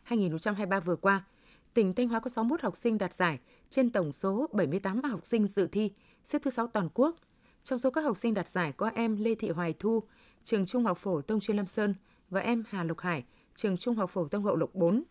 2022-2023 0.09 0.81
vừa 0.81 0.97
qua, 0.97 1.25
tỉnh 1.75 1.95
Thanh 1.95 2.09
Hóa 2.09 2.21
có 2.21 2.29
61 2.29 2.61
học 2.61 2.77
sinh 2.77 2.99
đạt 2.99 3.15
giải 3.15 3.39
trên 3.71 3.91
tổng 3.91 4.13
số 4.13 4.47
78 4.53 5.03
học 5.03 5.21
sinh 5.25 5.47
dự 5.47 5.67
thi, 5.67 5.93
xếp 6.25 6.39
thứ 6.43 6.51
6 6.51 6.67
toàn 6.67 6.89
quốc– 6.95 7.17
trong 7.63 7.79
số 7.79 7.91
các 7.91 8.01
học 8.01 8.17
sinh 8.17 8.35
đạt 8.35 8.49
giải 8.49 8.73
có 8.73 8.91
em 8.95 9.17
Lê 9.17 9.35
Thị 9.35 9.51
Hoài 9.51 9.75
Thu, 9.79 10.03
trường 10.45 10.67
Trung 10.67 10.85
học 10.85 10.99
phổ 10.99 11.23
thông 11.23 11.41
chuyên 11.41 11.57
Lâm 11.57 11.67
Sơn 11.67 11.95
và 12.31 12.41
em 12.41 12.65
Hà 12.69 12.85
Lộc 12.85 13.01
Hải, 13.01 13.25
trường 13.55 13.77
Trung 13.77 13.95
học 13.95 14.11
phổ 14.11 14.29
thông 14.29 14.45
Hậu 14.45 14.57
Lộc 14.57 14.75
4. 14.75 15.03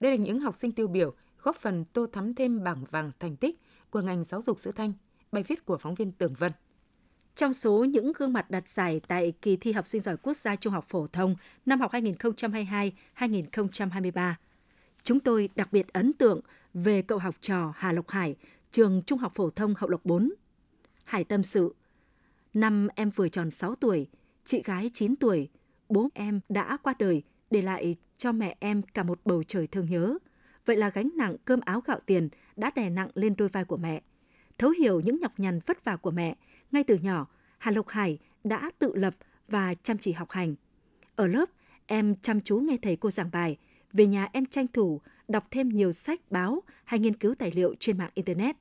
Đây 0.00 0.18
là 0.18 0.24
những 0.24 0.40
học 0.40 0.56
sinh 0.56 0.72
tiêu 0.72 0.88
biểu 0.88 1.14
góp 1.42 1.56
phần 1.56 1.84
tô 1.84 2.06
thắm 2.12 2.34
thêm 2.34 2.64
bảng 2.64 2.84
vàng 2.84 3.10
thành 3.18 3.36
tích 3.36 3.60
của 3.90 4.00
ngành 4.00 4.24
giáo 4.24 4.42
dục 4.42 4.58
sữa 4.58 4.70
thanh. 4.76 4.92
Bài 5.32 5.42
viết 5.42 5.64
của 5.64 5.78
phóng 5.78 5.94
viên 5.94 6.12
Tường 6.12 6.34
Vân. 6.38 6.52
Trong 7.34 7.52
số 7.52 7.84
những 7.84 8.12
gương 8.16 8.32
mặt 8.32 8.50
đạt 8.50 8.68
giải 8.68 9.00
tại 9.08 9.32
kỳ 9.42 9.56
thi 9.56 9.72
học 9.72 9.86
sinh 9.86 10.02
giỏi 10.02 10.16
quốc 10.16 10.36
gia 10.36 10.56
trung 10.56 10.72
học 10.72 10.84
phổ 10.88 11.06
thông 11.06 11.36
năm 11.66 11.80
học 11.80 11.92
2022-2023, 11.92 14.34
chúng 15.02 15.20
tôi 15.20 15.48
đặc 15.54 15.72
biệt 15.72 15.92
ấn 15.92 16.12
tượng 16.12 16.40
về 16.74 17.02
cậu 17.02 17.18
học 17.18 17.34
trò 17.40 17.72
Hà 17.76 17.92
Lộc 17.92 18.08
Hải, 18.08 18.36
trường 18.72 19.02
Trung 19.06 19.18
học 19.18 19.32
phổ 19.34 19.50
thông 19.50 19.74
Hậu 19.78 19.90
Lộc 19.90 20.04
4. 20.04 20.32
Hải 21.04 21.24
tâm 21.24 21.42
sự, 21.42 21.74
Năm 22.54 22.88
em 22.94 23.10
vừa 23.10 23.28
tròn 23.28 23.50
6 23.50 23.74
tuổi, 23.74 24.06
chị 24.44 24.62
gái 24.62 24.90
9 24.94 25.16
tuổi, 25.16 25.48
bố 25.88 26.08
em 26.14 26.40
đã 26.48 26.76
qua 26.82 26.94
đời, 26.98 27.22
để 27.50 27.62
lại 27.62 27.96
cho 28.20 28.32
mẹ 28.32 28.56
em 28.60 28.82
cả 28.82 29.02
một 29.02 29.20
bầu 29.24 29.42
trời 29.42 29.66
thương 29.66 29.90
nhớ. 29.90 30.18
Vậy 30.66 30.76
là 30.76 30.90
gánh 30.90 31.10
nặng 31.16 31.36
cơm 31.44 31.60
áo 31.60 31.80
gạo 31.80 32.00
tiền 32.06 32.28
đã 32.56 32.70
đè 32.74 32.90
nặng 32.90 33.08
lên 33.14 33.34
đôi 33.36 33.48
vai 33.48 33.64
của 33.64 33.76
mẹ. 33.76 34.02
Thấu 34.58 34.70
hiểu 34.70 35.00
những 35.00 35.20
nhọc 35.20 35.40
nhằn 35.40 35.60
vất 35.66 35.84
vả 35.84 35.96
của 35.96 36.10
mẹ, 36.10 36.36
ngay 36.72 36.84
từ 36.84 36.96
nhỏ, 36.96 37.26
Hà 37.58 37.70
Lộc 37.70 37.88
Hải 37.88 38.18
đã 38.44 38.70
tự 38.78 38.96
lập 38.96 39.14
và 39.48 39.74
chăm 39.74 39.98
chỉ 39.98 40.12
học 40.12 40.30
hành. 40.30 40.54
Ở 41.16 41.26
lớp, 41.26 41.50
em 41.86 42.14
chăm 42.22 42.40
chú 42.40 42.58
nghe 42.58 42.76
thầy 42.82 42.96
cô 42.96 43.10
giảng 43.10 43.30
bài, 43.32 43.56
về 43.92 44.06
nhà 44.06 44.28
em 44.32 44.46
tranh 44.46 44.66
thủ 44.72 45.00
đọc 45.28 45.44
thêm 45.50 45.68
nhiều 45.68 45.92
sách 45.92 46.20
báo 46.30 46.62
hay 46.84 47.00
nghiên 47.00 47.16
cứu 47.16 47.34
tài 47.34 47.50
liệu 47.50 47.74
trên 47.80 47.98
mạng 47.98 48.10
Internet. 48.14 48.56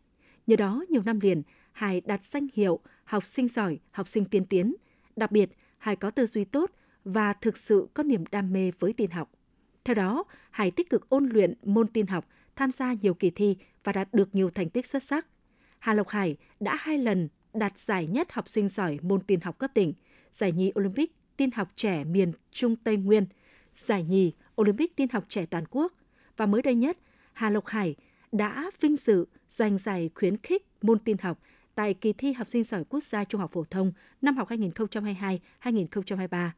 Nhờ 0.48 0.56
đó, 0.56 0.86
nhiều 0.90 1.02
năm 1.06 1.20
liền, 1.20 1.44
Hải 1.72 2.02
đạt 2.02 2.26
danh 2.26 2.48
hiệu 2.54 2.80
học 3.04 3.26
sinh 3.26 3.48
giỏi, 3.48 3.80
học 3.92 4.08
sinh 4.08 4.26
tiên 4.26 4.46
tiến. 4.46 4.76
Đặc 5.16 5.32
biệt, 5.32 5.50
Hải 5.78 5.96
có 5.96 6.12
tư 6.12 6.26
duy 6.26 6.46
tốt 6.46 6.72
và 7.04 7.34
thực 7.34 7.58
sự 7.58 7.88
có 7.94 8.04
niềm 8.04 8.24
đam 8.32 8.54
mê 8.54 8.72
với 8.80 8.94
tin 8.94 9.12
học. 9.12 9.32
Theo 9.90 9.96
đó, 9.96 10.24
Hải 10.52 10.72
tích 10.72 10.90
cực 10.90 11.10
ôn 11.10 11.30
luyện 11.30 11.54
môn 11.64 11.88
tin 11.88 12.08
học, 12.08 12.28
tham 12.56 12.72
gia 12.72 12.94
nhiều 12.94 13.14
kỳ 13.14 13.30
thi 13.30 13.58
và 13.84 13.92
đạt 13.92 14.14
được 14.14 14.36
nhiều 14.36 14.50
thành 14.50 14.70
tích 14.70 14.86
xuất 14.86 15.04
sắc. 15.04 15.28
Hà 15.80 15.94
Lộc 15.94 16.08
Hải 16.08 16.38
đã 16.60 16.78
hai 16.80 16.98
lần 16.98 17.30
đạt 17.54 17.80
giải 17.80 18.08
nhất 18.08 18.32
học 18.32 18.48
sinh 18.48 18.70
giỏi 18.70 19.00
môn 19.02 19.22
tin 19.22 19.42
học 19.42 19.60
cấp 19.60 19.72
tỉnh, 19.74 19.94
giải 20.32 20.52
nhì 20.52 20.72
Olympic 20.80 21.12
tin 21.38 21.52
học 21.52 21.70
trẻ 21.76 22.04
miền 22.04 22.32
Trung 22.52 22.76
Tây 22.76 22.98
Nguyên, 22.98 23.26
giải 23.76 24.04
nhì 24.04 24.34
Olympic 24.62 24.96
tin 24.96 25.10
học 25.10 25.26
trẻ 25.30 25.46
toàn 25.46 25.64
quốc 25.70 25.94
và 26.38 26.46
mới 26.46 26.62
đây 26.62 26.76
nhất, 26.76 26.98
Hà 27.34 27.50
Lộc 27.50 27.66
Hải 27.66 27.96
đã 28.32 28.72
vinh 28.82 28.96
dự 28.96 29.26
giành 29.50 29.78
giải 29.78 30.10
khuyến 30.16 30.38
khích 30.38 30.68
môn 30.82 31.00
tin 31.00 31.18
học 31.18 31.40
tại 31.76 31.94
kỳ 31.94 32.14
thi 32.14 32.34
học 32.34 32.48
sinh 32.48 32.64
giỏi 32.64 32.84
quốc 32.90 33.04
gia 33.04 33.24
trung 33.24 33.42
học 33.42 33.52
phổ 33.54 33.64
thông 33.64 33.92
năm 34.22 34.38
học 34.38 34.50
2022-2023. 34.50 36.50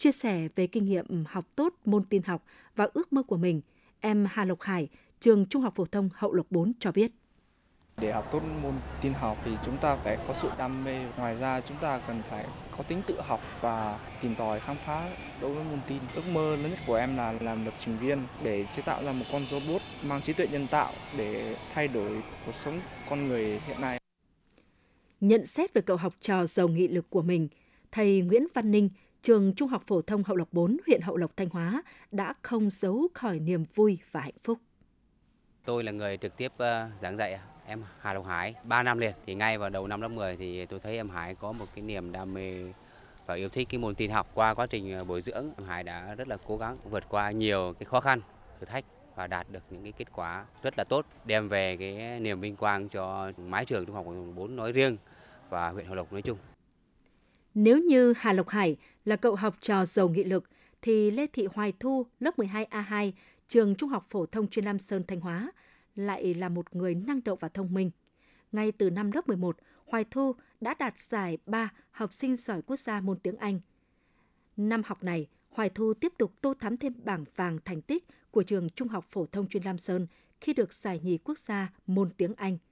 Chia 0.00 0.12
sẻ 0.12 0.48
về 0.56 0.66
kinh 0.66 0.84
nghiệm 0.84 1.24
học 1.28 1.46
tốt 1.56 1.74
môn 1.84 2.04
tin 2.04 2.22
học 2.22 2.44
và 2.76 2.88
ước 2.94 3.12
mơ 3.12 3.22
của 3.22 3.36
mình, 3.36 3.60
em 4.00 4.26
Hà 4.30 4.44
Lộc 4.44 4.60
Hải, 4.60 4.88
trường 5.20 5.46
Trung 5.46 5.62
học 5.62 5.74
phổ 5.76 5.84
thông 5.84 6.08
Hậu 6.14 6.32
Lộc 6.32 6.46
4 6.50 6.72
cho 6.80 6.92
biết. 6.92 7.12
Để 8.00 8.12
học 8.12 8.28
tốt 8.32 8.42
môn 8.62 8.72
tin 9.02 9.12
học 9.12 9.38
thì 9.44 9.50
chúng 9.66 9.78
ta 9.78 9.96
phải 9.96 10.18
có 10.28 10.34
sự 10.34 10.48
đam 10.58 10.84
mê. 10.84 10.96
Ngoài 11.16 11.36
ra 11.36 11.60
chúng 11.60 11.76
ta 11.80 12.00
cần 12.06 12.22
phải 12.30 12.46
có 12.76 12.82
tính 12.82 13.02
tự 13.06 13.20
học 13.20 13.40
và 13.60 13.98
tìm 14.22 14.34
tòi 14.34 14.60
khám 14.60 14.76
phá 14.76 15.10
đối 15.40 15.54
với 15.54 15.64
môn 15.64 15.78
tin. 15.88 15.98
Ước 16.14 16.22
mơ 16.32 16.56
lớn 16.56 16.70
nhất 16.70 16.78
của 16.86 16.94
em 16.94 17.16
là 17.16 17.32
làm 17.40 17.64
lập 17.64 17.74
trình 17.84 17.98
viên 17.98 18.18
để 18.42 18.66
chế 18.76 18.82
tạo 18.82 19.04
ra 19.04 19.12
một 19.12 19.24
con 19.32 19.42
robot 19.50 19.82
mang 20.08 20.20
trí 20.20 20.32
tuệ 20.32 20.46
nhân 20.52 20.66
tạo 20.70 20.92
để 21.18 21.56
thay 21.74 21.88
đổi 21.88 22.22
cuộc 22.46 22.54
sống 22.54 22.74
con 23.10 23.28
người 23.28 23.60
hiện 23.66 23.80
nay. 23.80 23.98
Nhận 25.20 25.46
xét 25.46 25.74
về 25.74 25.82
cậu 25.82 25.96
học 25.96 26.14
trò 26.20 26.46
giàu 26.46 26.68
nghị 26.68 26.88
lực 26.88 27.10
của 27.10 27.22
mình, 27.22 27.48
thầy 27.92 28.20
Nguyễn 28.20 28.46
Văn 28.54 28.70
Ninh, 28.70 28.88
trường 29.22 29.54
Trung 29.54 29.68
học 29.68 29.82
phổ 29.86 30.02
thông 30.02 30.22
Hậu 30.24 30.36
Lộc 30.36 30.48
4, 30.52 30.76
huyện 30.86 31.00
Hậu 31.00 31.16
Lộc, 31.16 31.36
Thanh 31.36 31.48
Hóa 31.50 31.82
đã 32.10 32.34
không 32.42 32.70
giấu 32.70 33.08
khỏi 33.14 33.38
niềm 33.38 33.64
vui 33.74 33.98
và 34.10 34.20
hạnh 34.20 34.38
phúc. 34.42 34.58
Tôi 35.64 35.84
là 35.84 35.92
người 35.92 36.16
trực 36.16 36.36
tiếp 36.36 36.52
ờ, 36.56 36.88
giảng 36.98 37.16
dạy 37.16 37.38
em 37.66 37.82
Hà 38.00 38.12
Lộc 38.12 38.26
Hải 38.26 38.54
3 38.64 38.82
năm 38.82 38.98
liền 38.98 39.14
thì 39.26 39.34
ngay 39.34 39.58
vào 39.58 39.70
đầu 39.70 39.86
năm 39.86 40.00
lớp 40.00 40.08
10 40.08 40.36
thì 40.36 40.66
tôi 40.66 40.80
thấy 40.80 40.96
em 40.96 41.10
Hải 41.10 41.34
có 41.34 41.52
một 41.52 41.66
cái 41.74 41.82
niềm 41.82 42.12
đam 42.12 42.34
mê 42.34 42.72
và 43.26 43.34
yêu 43.34 43.48
thích 43.48 43.68
cái 43.70 43.78
môn 43.78 43.94
tin 43.94 44.10
học 44.10 44.30
qua 44.34 44.54
quá 44.54 44.66
trình 44.66 44.92
ờ, 44.92 45.04
bồi 45.04 45.22
dưỡng 45.22 45.50
em 45.58 45.66
Hải 45.66 45.82
đã 45.82 46.14
rất 46.14 46.28
là 46.28 46.36
cố 46.46 46.56
gắng 46.56 46.76
vượt 46.90 47.04
qua 47.08 47.30
nhiều 47.30 47.74
cái 47.78 47.84
khó 47.84 48.00
khăn 48.00 48.20
thử 48.60 48.66
thách 48.66 48.84
và 49.14 49.26
đạt 49.26 49.46
được 49.50 49.62
những 49.70 49.82
cái 49.82 49.92
kết 49.92 50.12
quả 50.12 50.44
rất 50.62 50.78
là 50.78 50.84
tốt 50.84 51.06
đem 51.24 51.48
về 51.48 51.76
cái 51.76 52.20
niềm 52.20 52.40
vinh 52.40 52.56
quang 52.56 52.88
cho 52.88 53.32
mái 53.36 53.64
trường 53.64 53.86
trung 53.86 53.94
học 53.94 54.04
phổ 54.04 54.12
thông 54.12 54.34
4 54.34 54.56
nói 54.56 54.72
riêng 54.72 54.96
và 55.50 55.70
huyện 55.70 55.86
Hậu 55.86 55.94
Lộc 55.94 56.12
nói 56.12 56.22
chung. 56.22 56.38
Nếu 57.54 57.78
như 57.78 58.14
Hà 58.16 58.32
Lộc 58.32 58.48
Hải 58.48 58.76
là 59.04 59.16
cậu 59.16 59.34
học 59.34 59.56
trò 59.60 59.84
giàu 59.84 60.08
nghị 60.08 60.24
lực, 60.24 60.50
thì 60.82 61.10
Lê 61.10 61.26
Thị 61.26 61.48
Hoài 61.54 61.72
Thu, 61.80 62.06
lớp 62.20 62.38
12A2, 62.38 63.12
trường 63.48 63.74
Trung 63.74 63.88
học 63.88 64.06
phổ 64.08 64.26
thông 64.26 64.48
chuyên 64.48 64.64
Lam 64.64 64.78
Sơn 64.78 65.04
Thanh 65.08 65.20
Hóa, 65.20 65.52
lại 65.96 66.34
là 66.34 66.48
một 66.48 66.76
người 66.76 66.94
năng 66.94 67.24
động 67.24 67.38
và 67.40 67.48
thông 67.48 67.74
minh. 67.74 67.90
Ngay 68.52 68.72
từ 68.72 68.90
năm 68.90 69.10
lớp 69.12 69.28
11, 69.28 69.56
Hoài 69.86 70.04
Thu 70.10 70.34
đã 70.60 70.74
đạt 70.78 70.98
giải 70.98 71.38
3 71.46 71.72
học 71.90 72.12
sinh 72.12 72.36
giỏi 72.36 72.62
quốc 72.62 72.78
gia 72.78 73.00
môn 73.00 73.18
tiếng 73.18 73.36
Anh. 73.36 73.60
Năm 74.56 74.82
học 74.86 75.04
này, 75.04 75.26
Hoài 75.50 75.68
Thu 75.68 75.94
tiếp 75.94 76.12
tục 76.18 76.32
tô 76.40 76.54
thắm 76.60 76.76
thêm 76.76 76.92
bảng 77.04 77.24
vàng 77.36 77.58
thành 77.64 77.82
tích 77.82 78.04
của 78.30 78.42
trường 78.42 78.70
Trung 78.70 78.88
học 78.88 79.04
phổ 79.10 79.26
thông 79.26 79.48
chuyên 79.48 79.62
Lam 79.62 79.78
Sơn 79.78 80.06
khi 80.40 80.54
được 80.54 80.72
giải 80.72 81.00
nhì 81.02 81.18
quốc 81.18 81.38
gia 81.38 81.72
môn 81.86 82.10
tiếng 82.16 82.34
Anh– 82.34 82.58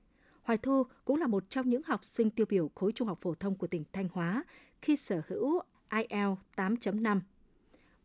Hoài 0.48 0.58
Thu 0.58 0.86
cũng 1.04 1.16
là 1.16 1.26
một 1.26 1.50
trong 1.50 1.68
những 1.68 1.82
học 1.86 2.04
sinh 2.04 2.30
tiêu 2.30 2.46
biểu 2.48 2.70
khối 2.74 2.92
trung 2.92 3.08
học 3.08 3.18
phổ 3.20 3.34
thông 3.34 3.54
của 3.54 3.66
tỉnh 3.66 3.84
Thanh 3.92 4.08
Hóa 4.12 4.44
khi 4.82 4.96
sở 4.96 5.22
hữu 5.28 5.60
IELTS 5.90 6.40
8.5. 6.56 7.20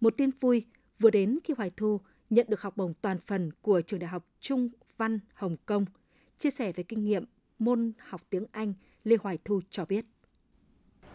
Một 0.02 0.14
tin 0.18 0.30
vui 0.40 0.66
vừa 1.00 1.10
đến 1.10 1.40
khi 1.44 1.54
Hoài 1.58 1.72
Thu 1.78 2.00
nhận 2.30 2.46
được 2.50 2.62
học 2.62 2.78
bổng 2.78 2.94
toàn 3.02 3.20
phần 3.20 3.52
của 3.62 3.82
trường 3.82 4.00
đại 4.00 4.10
học 4.10 4.26
Trung 4.40 4.70
Văn 4.98 5.20
Hồng 5.34 5.58
Kông. 5.66 5.86
Chia 6.38 6.52
sẻ 6.52 6.72
về 6.72 6.84
kinh 6.84 7.06
nghiệm 7.06 7.26
môn 7.60 7.92
học 8.00 8.22
tiếng 8.30 8.46
Anh, 8.52 8.74
Lê 9.04 9.18
Hoài 9.24 9.38
Thu 9.46 9.62
cho 9.70 9.86
biết. 9.86 10.06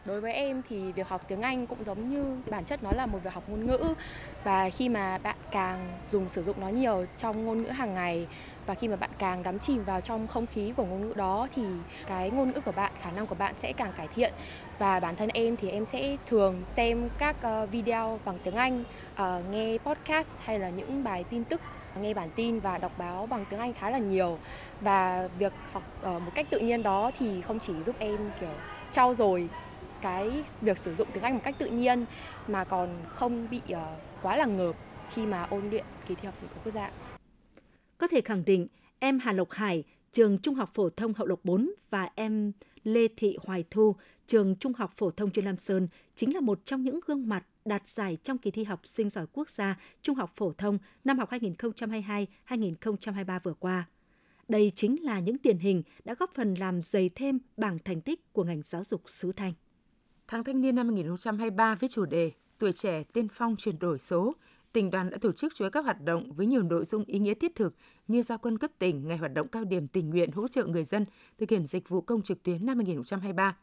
Đối 0.08 0.20
với 0.20 0.32
em 0.32 0.62
thì 0.68 0.92
việc 0.92 1.08
học 1.08 1.22
tiếng 1.28 1.42
Anh 1.42 1.66
cũng 1.66 1.84
giống 1.84 2.08
như 2.08 2.36
bản 2.50 2.64
chất 2.64 2.82
nó 2.82 2.92
là 2.92 3.06
một 3.06 3.18
việc 3.24 3.32
học 3.32 3.44
ngôn 3.48 3.66
ngữ. 3.66 3.94
Và 4.44 4.70
khi 4.70 4.88
mà 4.88 5.18
bạn 5.18 5.36
càng 5.50 5.98
dùng 6.12 6.28
sử 6.28 6.42
dụng 6.42 6.60
nó 6.60 6.68
nhiều 6.68 7.04
trong 7.18 7.44
ngôn 7.44 7.62
ngữ 7.62 7.68
hàng 7.68 7.94
ngày 7.94 8.26
và 8.66 8.74
khi 8.74 8.88
mà 8.88 8.96
bạn 8.96 9.10
càng 9.18 9.42
đắm 9.42 9.58
chìm 9.58 9.84
vào 9.84 10.00
trong 10.00 10.26
không 10.26 10.46
khí 10.46 10.72
của 10.76 10.84
ngôn 10.84 11.08
ngữ 11.08 11.14
đó 11.16 11.48
thì 11.54 11.62
cái 12.06 12.30
ngôn 12.30 12.52
ngữ 12.52 12.60
của 12.60 12.72
bạn, 12.72 12.92
khả 13.02 13.10
năng 13.10 13.26
của 13.26 13.34
bạn 13.34 13.54
sẽ 13.54 13.72
càng 13.72 13.92
cải 13.96 14.08
thiện. 14.08 14.32
Và 14.78 15.00
bản 15.00 15.16
thân 15.16 15.28
em 15.28 15.56
thì 15.56 15.70
em 15.70 15.86
sẽ 15.86 16.16
thường 16.26 16.62
xem 16.66 17.08
các 17.18 17.36
ờ, 17.42 17.66
video 17.66 18.20
bằng 18.24 18.38
tiếng 18.44 18.54
Anh, 18.54 18.84
ờ, 19.14 19.42
nghe 19.50 19.78
podcast 19.78 20.30
hay 20.44 20.58
là 20.58 20.68
những 20.68 21.04
bài 21.04 21.24
tin 21.30 21.44
tức 21.44 21.60
nghe 22.00 22.14
bản 22.14 22.30
tin 22.36 22.60
và 22.60 22.78
đọc 22.78 22.92
báo 22.98 23.26
bằng 23.26 23.44
tiếng 23.50 23.60
Anh 23.60 23.72
khá 23.72 23.90
là 23.90 23.98
nhiều. 23.98 24.38
Và 24.80 25.28
việc 25.38 25.52
học 25.72 25.82
ờ, 26.02 26.18
một 26.18 26.30
cách 26.34 26.46
tự 26.50 26.58
nhiên 26.58 26.82
đó 26.82 27.10
thì 27.18 27.40
không 27.40 27.58
chỉ 27.58 27.72
giúp 27.82 27.96
em 27.98 28.18
kiểu 28.40 28.54
trau 28.90 29.14
dồi 29.14 29.48
cái 30.02 30.44
việc 30.60 30.78
sử 30.78 30.94
dụng 30.94 31.08
tiếng 31.12 31.22
Anh 31.22 31.34
một 31.34 31.40
cách 31.44 31.58
tự 31.58 31.66
nhiên 31.66 32.04
mà 32.48 32.64
còn 32.64 32.88
không 33.08 33.50
bị 33.50 33.60
uh, 33.72 33.78
quá 34.22 34.36
là 34.36 34.46
ngợp 34.46 34.76
khi 35.10 35.26
mà 35.26 35.42
ôn 35.42 35.70
luyện 35.70 35.84
kỳ 36.08 36.14
thi 36.14 36.26
học 36.26 36.34
sinh 36.40 36.48
quốc 36.64 36.74
gia. 36.74 36.90
Có 37.98 38.06
thể 38.06 38.20
khẳng 38.20 38.44
định 38.44 38.66
em 38.98 39.18
Hà 39.18 39.32
Lộc 39.32 39.50
Hải, 39.50 39.84
trường 40.12 40.38
Trung 40.38 40.54
học 40.54 40.70
phổ 40.74 40.90
thông 40.90 41.14
Hậu 41.14 41.26
Lộc 41.26 41.44
4 41.44 41.70
và 41.90 42.10
em 42.14 42.52
Lê 42.84 43.08
Thị 43.16 43.36
Hoài 43.42 43.64
Thu, 43.70 43.96
trường 44.26 44.56
Trung 44.56 44.72
học 44.72 44.92
phổ 44.96 45.10
thông 45.10 45.30
chuyên 45.30 45.44
Lam 45.44 45.56
Sơn 45.56 45.88
chính 46.14 46.34
là 46.34 46.40
một 46.40 46.60
trong 46.64 46.82
những 46.82 47.00
gương 47.06 47.28
mặt 47.28 47.44
đạt 47.64 47.88
giải 47.88 48.16
trong 48.22 48.38
kỳ 48.38 48.50
thi 48.50 48.64
học 48.64 48.80
sinh 48.84 49.10
giỏi 49.10 49.26
quốc 49.32 49.50
gia 49.50 49.76
Trung 50.02 50.16
học 50.16 50.32
phổ 50.36 50.52
thông 50.52 50.78
năm 51.04 51.18
học 51.18 51.30
2022-2023 51.30 53.40
vừa 53.42 53.54
qua. 53.54 53.86
Đây 54.48 54.72
chính 54.74 55.02
là 55.02 55.20
những 55.20 55.36
điển 55.42 55.58
hình 55.58 55.82
đã 56.04 56.14
góp 56.18 56.34
phần 56.34 56.54
làm 56.54 56.82
dày 56.82 57.10
thêm 57.14 57.38
bảng 57.56 57.78
thành 57.78 58.00
tích 58.00 58.32
của 58.32 58.44
ngành 58.44 58.62
giáo 58.66 58.84
dục 58.84 59.02
xứ 59.06 59.32
Thanh. 59.32 59.52
Tháng 60.30 60.44
thanh 60.44 60.60
niên 60.60 60.74
năm 60.74 60.86
2023 60.88 61.74
với 61.74 61.88
chủ 61.88 62.04
đề 62.04 62.32
Tuổi 62.58 62.72
trẻ 62.72 63.02
tiên 63.12 63.28
phong 63.32 63.56
chuyển 63.56 63.78
đổi 63.78 63.98
số, 63.98 64.34
tỉnh 64.72 64.90
đoàn 64.90 65.10
đã 65.10 65.18
tổ 65.20 65.32
chức 65.32 65.54
chuỗi 65.54 65.70
các 65.70 65.84
hoạt 65.84 66.00
động 66.00 66.32
với 66.32 66.46
nhiều 66.46 66.62
nội 66.62 66.84
dung 66.84 67.04
ý 67.04 67.18
nghĩa 67.18 67.34
thiết 67.34 67.54
thực 67.54 67.74
như 68.08 68.22
giao 68.22 68.38
quân 68.38 68.58
cấp 68.58 68.70
tỉnh, 68.78 69.08
ngày 69.08 69.16
hoạt 69.16 69.34
động 69.34 69.48
cao 69.48 69.64
điểm 69.64 69.88
tình 69.88 70.10
nguyện 70.10 70.32
hỗ 70.32 70.48
trợ 70.48 70.66
người 70.66 70.84
dân 70.84 71.04
thực 71.38 71.50
hiện 71.50 71.66
dịch 71.66 71.88
vụ 71.88 72.00
công 72.00 72.22
trực 72.22 72.42
tuyến 72.42 72.66
năm 72.66 72.76
2023. 72.76 73.56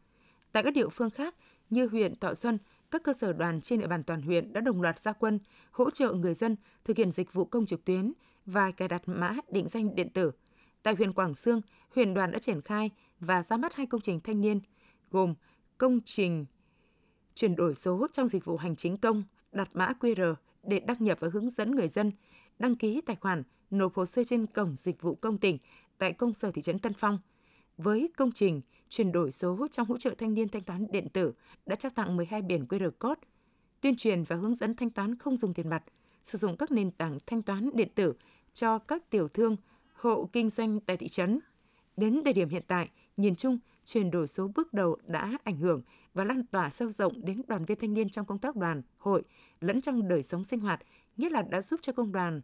Tại 0.51 0.63
các 0.63 0.73
địa 0.73 0.89
phương 0.89 1.09
khác 1.09 1.35
như 1.69 1.87
huyện 1.87 2.15
Thọ 2.19 2.33
Xuân, 2.33 2.57
các 2.91 3.03
cơ 3.03 3.13
sở 3.13 3.33
đoàn 3.33 3.61
trên 3.61 3.79
địa 3.79 3.87
bàn 3.87 4.03
toàn 4.03 4.21
huyện 4.21 4.53
đã 4.53 4.61
đồng 4.61 4.81
loạt 4.81 4.99
gia 4.99 5.13
quân 5.13 5.39
hỗ 5.71 5.89
trợ 5.89 6.13
người 6.13 6.33
dân 6.33 6.55
thực 6.85 6.97
hiện 6.97 7.11
dịch 7.11 7.33
vụ 7.33 7.45
công 7.45 7.65
trực 7.65 7.85
tuyến 7.85 8.13
và 8.45 8.71
cài 8.71 8.87
đặt 8.87 9.01
mã 9.05 9.35
định 9.49 9.67
danh 9.67 9.95
điện 9.95 10.09
tử. 10.09 10.31
Tại 10.83 10.95
huyện 10.95 11.13
Quảng 11.13 11.35
Sương, 11.35 11.61
huyện 11.95 12.13
đoàn 12.13 12.31
đã 12.31 12.39
triển 12.39 12.61
khai 12.61 12.89
và 13.19 13.43
ra 13.43 13.57
mắt 13.57 13.75
hai 13.75 13.85
công 13.85 14.01
trình 14.01 14.19
thanh 14.19 14.41
niên 14.41 14.59
gồm 15.11 15.33
công 15.77 15.99
trình 16.05 16.45
chuyển 17.35 17.55
đổi 17.55 17.75
số 17.75 18.07
trong 18.13 18.27
dịch 18.27 18.45
vụ 18.45 18.57
hành 18.57 18.75
chính 18.75 18.97
công, 18.97 19.23
đặt 19.51 19.69
mã 19.73 19.93
QR 19.99 20.35
để 20.63 20.79
đăng 20.79 20.97
nhập 20.99 21.17
và 21.21 21.27
hướng 21.33 21.49
dẫn 21.49 21.75
người 21.75 21.87
dân 21.87 22.11
đăng 22.59 22.75
ký 22.75 23.01
tài 23.01 23.15
khoản, 23.15 23.43
nộp 23.69 23.95
hồ 23.95 24.05
sơ 24.05 24.23
trên 24.23 24.45
cổng 24.45 24.75
dịch 24.75 25.01
vụ 25.01 25.15
công 25.15 25.37
tỉnh 25.37 25.57
tại 25.97 26.13
công 26.13 26.33
sở 26.33 26.51
thị 26.51 26.61
trấn 26.61 26.79
Tân 26.79 26.93
Phong. 26.93 27.19
Với 27.77 28.09
công 28.17 28.31
trình 28.31 28.61
chuyển 28.89 29.11
đổi 29.11 29.31
số 29.31 29.67
trong 29.71 29.87
hỗ 29.87 29.97
trợ 29.97 30.13
thanh 30.17 30.33
niên 30.33 30.49
thanh 30.49 30.63
toán 30.63 30.87
điện 30.91 31.07
tử 31.09 31.33
đã 31.65 31.75
trao 31.75 31.89
tặng 31.95 32.17
12 32.17 32.41
biển 32.41 32.65
QR 32.69 32.91
code, 32.91 33.21
tuyên 33.81 33.95
truyền 33.95 34.23
và 34.23 34.35
hướng 34.35 34.55
dẫn 34.55 34.75
thanh 34.75 34.89
toán 34.89 35.17
không 35.17 35.37
dùng 35.37 35.53
tiền 35.53 35.69
mặt, 35.69 35.83
sử 36.23 36.37
dụng 36.37 36.57
các 36.57 36.71
nền 36.71 36.91
tảng 36.91 37.17
thanh 37.25 37.41
toán 37.41 37.69
điện 37.73 37.89
tử 37.95 38.13
cho 38.53 38.79
các 38.79 39.09
tiểu 39.09 39.27
thương, 39.27 39.55
hộ 39.93 40.29
kinh 40.33 40.49
doanh 40.49 40.79
tại 40.79 40.97
thị 40.97 41.07
trấn. 41.07 41.39
Đến 41.97 42.21
thời 42.23 42.33
điểm 42.33 42.49
hiện 42.49 42.63
tại, 42.67 42.89
nhìn 43.17 43.35
chung, 43.35 43.59
chuyển 43.85 44.11
đổi 44.11 44.27
số 44.27 44.47
bước 44.55 44.73
đầu 44.73 44.97
đã 45.07 45.37
ảnh 45.43 45.57
hưởng 45.57 45.81
và 46.15 46.23
lan 46.23 46.43
tỏa 46.43 46.69
sâu 46.69 46.89
rộng 46.89 47.25
đến 47.25 47.41
đoàn 47.47 47.65
viên 47.65 47.79
thanh 47.79 47.93
niên 47.93 48.09
trong 48.09 48.25
công 48.25 48.39
tác 48.39 48.55
đoàn, 48.55 48.81
hội 48.97 49.23
lẫn 49.61 49.81
trong 49.81 50.07
đời 50.07 50.23
sống 50.23 50.43
sinh 50.43 50.59
hoạt, 50.59 50.81
nhất 51.17 51.31
là 51.31 51.41
đã 51.41 51.61
giúp 51.61 51.79
cho 51.83 51.93
công 51.93 52.11
đoàn, 52.11 52.41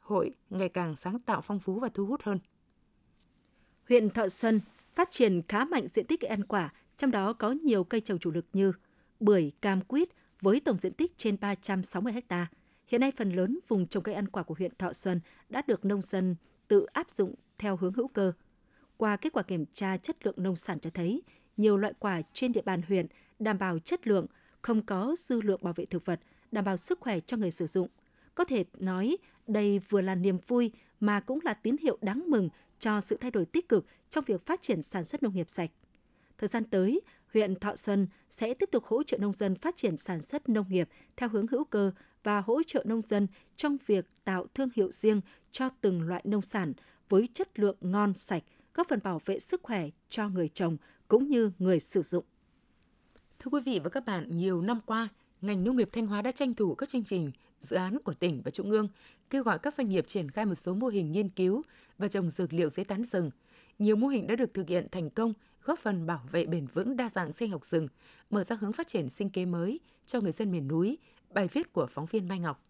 hội 0.00 0.34
ngày 0.50 0.68
càng 0.68 0.96
sáng 0.96 1.20
tạo 1.20 1.40
phong 1.40 1.60
phú 1.60 1.80
và 1.80 1.88
thu 1.94 2.06
hút 2.06 2.22
hơn. 2.22 2.38
Huyện 3.88 4.10
Thọ 4.10 4.28
Xuân 4.28 4.60
phát 4.94 5.10
triển 5.10 5.42
khá 5.48 5.64
mạnh 5.64 5.88
diện 5.88 6.06
tích 6.06 6.20
ăn 6.20 6.44
quả, 6.44 6.72
trong 6.96 7.10
đó 7.10 7.32
có 7.32 7.50
nhiều 7.50 7.84
cây 7.84 8.00
trồng 8.00 8.18
chủ 8.18 8.30
lực 8.30 8.46
như 8.52 8.72
bưởi, 9.20 9.52
cam 9.60 9.80
quýt 9.80 10.08
với 10.40 10.60
tổng 10.60 10.76
diện 10.76 10.92
tích 10.92 11.18
trên 11.18 11.36
360 11.40 12.12
ha. 12.28 12.46
Hiện 12.86 13.00
nay 13.00 13.12
phần 13.16 13.30
lớn 13.30 13.58
vùng 13.68 13.86
trồng 13.86 14.02
cây 14.02 14.14
ăn 14.14 14.28
quả 14.28 14.42
của 14.42 14.54
huyện 14.58 14.76
Thọ 14.78 14.92
Xuân 14.92 15.20
đã 15.48 15.62
được 15.66 15.84
nông 15.84 16.02
dân 16.02 16.36
tự 16.68 16.84
áp 16.84 17.10
dụng 17.10 17.34
theo 17.58 17.76
hướng 17.76 17.92
hữu 17.92 18.08
cơ. 18.08 18.32
Qua 18.96 19.16
kết 19.16 19.32
quả 19.32 19.42
kiểm 19.42 19.64
tra 19.72 19.96
chất 19.96 20.26
lượng 20.26 20.34
nông 20.38 20.56
sản 20.56 20.80
cho 20.80 20.90
thấy, 20.94 21.22
nhiều 21.56 21.76
loại 21.76 21.92
quả 21.98 22.22
trên 22.32 22.52
địa 22.52 22.62
bàn 22.62 22.82
huyện 22.88 23.06
đảm 23.38 23.58
bảo 23.58 23.78
chất 23.78 24.06
lượng, 24.06 24.26
không 24.62 24.82
có 24.82 25.14
dư 25.18 25.40
lượng 25.40 25.60
bảo 25.62 25.72
vệ 25.72 25.84
thực 25.84 26.04
vật, 26.04 26.20
đảm 26.52 26.64
bảo 26.64 26.76
sức 26.76 27.00
khỏe 27.00 27.20
cho 27.20 27.36
người 27.36 27.50
sử 27.50 27.66
dụng. 27.66 27.88
Có 28.34 28.44
thể 28.44 28.64
nói, 28.78 29.16
đây 29.46 29.78
vừa 29.88 30.00
là 30.00 30.14
niềm 30.14 30.38
vui 30.46 30.72
mà 31.00 31.20
cũng 31.20 31.38
là 31.44 31.54
tín 31.54 31.76
hiệu 31.82 31.98
đáng 32.00 32.24
mừng 32.28 32.48
cho 32.78 33.00
sự 33.00 33.16
thay 33.20 33.30
đổi 33.30 33.46
tích 33.46 33.68
cực 33.68 33.86
trong 34.10 34.24
việc 34.24 34.46
phát 34.46 34.62
triển 34.62 34.82
sản 34.82 35.04
xuất 35.04 35.22
nông 35.22 35.34
nghiệp 35.34 35.50
sạch. 35.50 35.70
Thời 36.38 36.48
gian 36.48 36.64
tới, 36.64 37.00
huyện 37.32 37.54
Thọ 37.54 37.76
Xuân 37.76 38.06
sẽ 38.30 38.54
tiếp 38.54 38.68
tục 38.72 38.84
hỗ 38.84 39.02
trợ 39.02 39.18
nông 39.18 39.32
dân 39.32 39.54
phát 39.54 39.76
triển 39.76 39.96
sản 39.96 40.22
xuất 40.22 40.48
nông 40.48 40.66
nghiệp 40.68 40.88
theo 41.16 41.28
hướng 41.28 41.46
hữu 41.46 41.64
cơ 41.64 41.92
và 42.22 42.40
hỗ 42.40 42.62
trợ 42.62 42.82
nông 42.86 43.02
dân 43.02 43.26
trong 43.56 43.76
việc 43.86 44.06
tạo 44.24 44.46
thương 44.54 44.68
hiệu 44.74 44.90
riêng 44.90 45.20
cho 45.50 45.68
từng 45.80 46.02
loại 46.02 46.22
nông 46.24 46.42
sản 46.42 46.72
với 47.08 47.28
chất 47.34 47.58
lượng 47.58 47.76
ngon 47.80 48.14
sạch, 48.14 48.42
góp 48.74 48.88
phần 48.88 49.00
bảo 49.02 49.20
vệ 49.24 49.38
sức 49.38 49.62
khỏe 49.62 49.88
cho 50.08 50.28
người 50.28 50.48
trồng 50.48 50.76
cũng 51.12 51.28
như 51.28 51.50
người 51.58 51.80
sử 51.80 52.02
dụng. 52.02 52.24
Thưa 53.38 53.48
quý 53.50 53.60
vị 53.60 53.80
và 53.84 53.90
các 53.90 54.04
bạn, 54.06 54.26
nhiều 54.30 54.62
năm 54.62 54.80
qua, 54.86 55.08
ngành 55.40 55.64
nông 55.64 55.76
nghiệp 55.76 55.88
Thanh 55.92 56.06
Hóa 56.06 56.22
đã 56.22 56.32
tranh 56.32 56.54
thủ 56.54 56.74
các 56.74 56.88
chương 56.88 57.04
trình, 57.04 57.30
dự 57.60 57.76
án 57.76 57.98
của 57.98 58.14
tỉnh 58.14 58.42
và 58.44 58.50
trung 58.50 58.70
ương, 58.70 58.88
kêu 59.30 59.42
gọi 59.42 59.58
các 59.58 59.74
doanh 59.74 59.88
nghiệp 59.88 60.06
triển 60.06 60.30
khai 60.30 60.46
một 60.46 60.54
số 60.54 60.74
mô 60.74 60.86
hình 60.86 61.12
nghiên 61.12 61.28
cứu 61.28 61.62
và 61.98 62.08
trồng 62.08 62.30
dược 62.30 62.52
liệu 62.52 62.70
dưới 62.70 62.84
tán 62.84 63.04
rừng. 63.04 63.30
Nhiều 63.78 63.96
mô 63.96 64.08
hình 64.08 64.26
đã 64.26 64.36
được 64.36 64.54
thực 64.54 64.68
hiện 64.68 64.86
thành 64.90 65.10
công, 65.10 65.32
góp 65.64 65.78
phần 65.78 66.06
bảo 66.06 66.20
vệ 66.30 66.46
bền 66.46 66.66
vững 66.66 66.96
đa 66.96 67.08
dạng 67.08 67.32
sinh 67.32 67.50
học 67.50 67.64
rừng, 67.64 67.88
mở 68.30 68.44
ra 68.44 68.56
hướng 68.60 68.72
phát 68.72 68.86
triển 68.86 69.10
sinh 69.10 69.30
kế 69.30 69.44
mới 69.44 69.80
cho 70.06 70.20
người 70.20 70.32
dân 70.32 70.52
miền 70.52 70.68
núi. 70.68 70.98
Bài 71.30 71.48
viết 71.52 71.72
của 71.72 71.86
phóng 71.90 72.06
viên 72.06 72.28
Mai 72.28 72.38
Ngọc. 72.38 72.64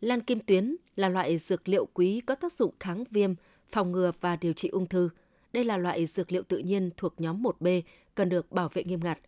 Lan 0.00 0.20
kim 0.20 0.40
tuyến 0.40 0.76
là 0.96 1.08
loại 1.08 1.38
dược 1.38 1.68
liệu 1.68 1.88
quý 1.94 2.20
có 2.26 2.34
tác 2.34 2.52
dụng 2.52 2.74
kháng 2.80 3.04
viêm, 3.10 3.34
phòng 3.72 3.92
ngừa 3.92 4.12
và 4.20 4.36
điều 4.36 4.52
trị 4.52 4.68
ung 4.68 4.86
thư. 4.86 5.08
Đây 5.52 5.64
là 5.64 5.76
loại 5.76 6.06
dược 6.06 6.32
liệu 6.32 6.42
tự 6.42 6.58
nhiên 6.58 6.90
thuộc 6.96 7.20
nhóm 7.20 7.42
1B, 7.42 7.82
cần 8.14 8.28
được 8.28 8.52
bảo 8.52 8.68
vệ 8.68 8.84
nghiêm 8.84 9.00
ngặt. 9.04 9.18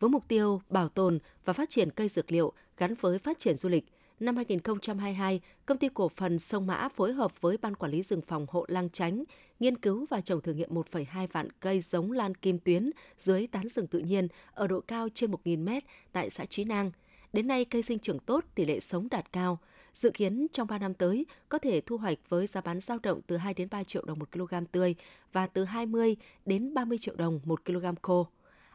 Với 0.00 0.10
mục 0.10 0.28
tiêu 0.28 0.62
bảo 0.68 0.88
tồn 0.88 1.18
và 1.44 1.52
phát 1.52 1.70
triển 1.70 1.90
cây 1.90 2.08
dược 2.08 2.32
liệu 2.32 2.52
gắn 2.76 2.94
với 2.94 3.18
phát 3.18 3.38
triển 3.38 3.56
du 3.56 3.68
lịch, 3.68 3.84
năm 4.20 4.36
2022, 4.36 5.40
công 5.66 5.78
ty 5.78 5.88
cổ 5.94 6.08
phần 6.08 6.38
Sông 6.38 6.66
Mã 6.66 6.88
phối 6.88 7.12
hợp 7.12 7.40
với 7.40 7.56
Ban 7.56 7.76
Quản 7.76 7.92
lý 7.92 8.02
rừng 8.02 8.20
phòng 8.20 8.46
hộ 8.48 8.64
Lang 8.68 8.90
Chánh 8.90 9.24
nghiên 9.60 9.76
cứu 9.76 10.06
và 10.10 10.20
trồng 10.20 10.40
thử 10.40 10.52
nghiệm 10.52 10.74
1,2 10.74 11.26
vạn 11.32 11.48
cây 11.60 11.80
giống 11.80 12.12
lan 12.12 12.34
kim 12.34 12.58
tuyến 12.58 12.90
dưới 13.18 13.46
tán 13.46 13.68
rừng 13.68 13.86
tự 13.86 13.98
nhiên 13.98 14.28
ở 14.54 14.66
độ 14.66 14.80
cao 14.80 15.08
trên 15.14 15.30
1.000 15.30 15.58
m 15.64 15.68
tại 16.12 16.30
xã 16.30 16.44
Trí 16.44 16.64
Nang. 16.64 16.90
Đến 17.32 17.46
nay, 17.46 17.64
cây 17.64 17.82
sinh 17.82 17.98
trưởng 17.98 18.18
tốt, 18.18 18.44
tỷ 18.54 18.64
lệ 18.64 18.80
sống 18.80 19.08
đạt 19.10 19.32
cao. 19.32 19.58
Dự 19.94 20.10
kiến 20.10 20.46
trong 20.52 20.68
3 20.68 20.78
năm 20.78 20.94
tới 20.94 21.26
có 21.48 21.58
thể 21.58 21.80
thu 21.80 21.96
hoạch 21.96 22.18
với 22.28 22.46
giá 22.46 22.60
bán 22.60 22.80
dao 22.80 22.98
động 23.02 23.20
từ 23.26 23.36
2 23.36 23.54
đến 23.54 23.68
3 23.70 23.84
triệu 23.84 24.04
đồng 24.04 24.18
một 24.18 24.32
kg 24.32 24.54
tươi 24.72 24.94
và 25.32 25.46
từ 25.46 25.64
20 25.64 26.16
đến 26.46 26.74
30 26.74 26.98
triệu 26.98 27.16
đồng 27.16 27.40
một 27.44 27.64
kg 27.64 27.86
khô. 28.02 28.26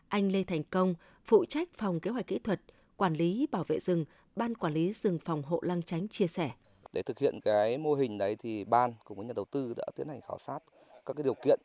Anh 0.07 0.31
Lê 0.31 0.43
Thành 0.43 0.63
Công, 0.63 0.93
phụ 1.25 1.45
trách 1.45 1.69
phòng 1.73 1.99
kế 1.99 2.11
hoạch 2.11 2.27
kỹ 2.27 2.39
thuật, 2.39 2.61
quản 2.97 3.13
lý 3.13 3.47
bảo 3.51 3.63
vệ 3.67 3.79
rừng, 3.79 4.05
Ban 4.35 4.55
Quản 4.55 4.73
lý 4.73 4.93
rừng 4.93 5.19
phòng 5.19 5.43
hộ 5.43 5.59
Lăng 5.61 5.83
Chánh 5.83 6.07
chia 6.07 6.27
sẻ. 6.27 6.51
Để 6.93 7.01
thực 7.01 7.19
hiện 7.19 7.39
cái 7.41 7.77
mô 7.77 7.93
hình 7.93 8.17
đấy 8.17 8.35
thì 8.35 8.63
ban 8.63 8.93
cùng 9.05 9.17
với 9.17 9.27
nhà 9.27 9.33
đầu 9.35 9.45
tư 9.51 9.73
đã 9.77 9.85
tiến 9.95 10.07
hành 10.07 10.21
khảo 10.21 10.37
sát 10.37 10.59
các 11.05 11.13
cái 11.15 11.23
điều 11.23 11.33
kiện 11.33 11.59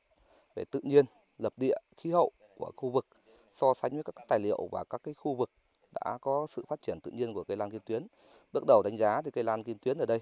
về 0.57 0.65
tự 0.71 0.81
nhiên, 0.83 1.05
lập 1.39 1.53
địa, 1.57 1.77
khí 1.97 2.11
hậu 2.11 2.33
của 2.57 2.73
khu 2.77 2.91
vực 2.91 3.07
so 3.53 3.75
sánh 3.75 3.93
với 3.93 4.03
các 4.03 4.25
tài 4.29 4.39
liệu 4.43 4.69
và 4.73 4.85
các 4.91 5.01
cái 5.05 5.15
khu 5.15 5.35
vực 5.35 5.51
đã 5.95 6.19
có 6.21 6.47
sự 6.51 6.65
phát 6.69 6.83
triển 6.83 6.99
tự 7.03 7.11
nhiên 7.11 7.35
của 7.35 7.45
cây 7.45 7.57
lan 7.57 7.71
kim 7.71 7.81
tuyến. 7.87 8.07
Bước 8.53 8.65
đầu 8.67 8.83
đánh 8.83 8.97
giá 8.97 9.23
thì 9.23 9.31
cây 9.31 9.45
lan 9.45 9.65
kim 9.65 9.79
tuyến 9.79 9.99
ở 9.99 10.07
đây 10.07 10.21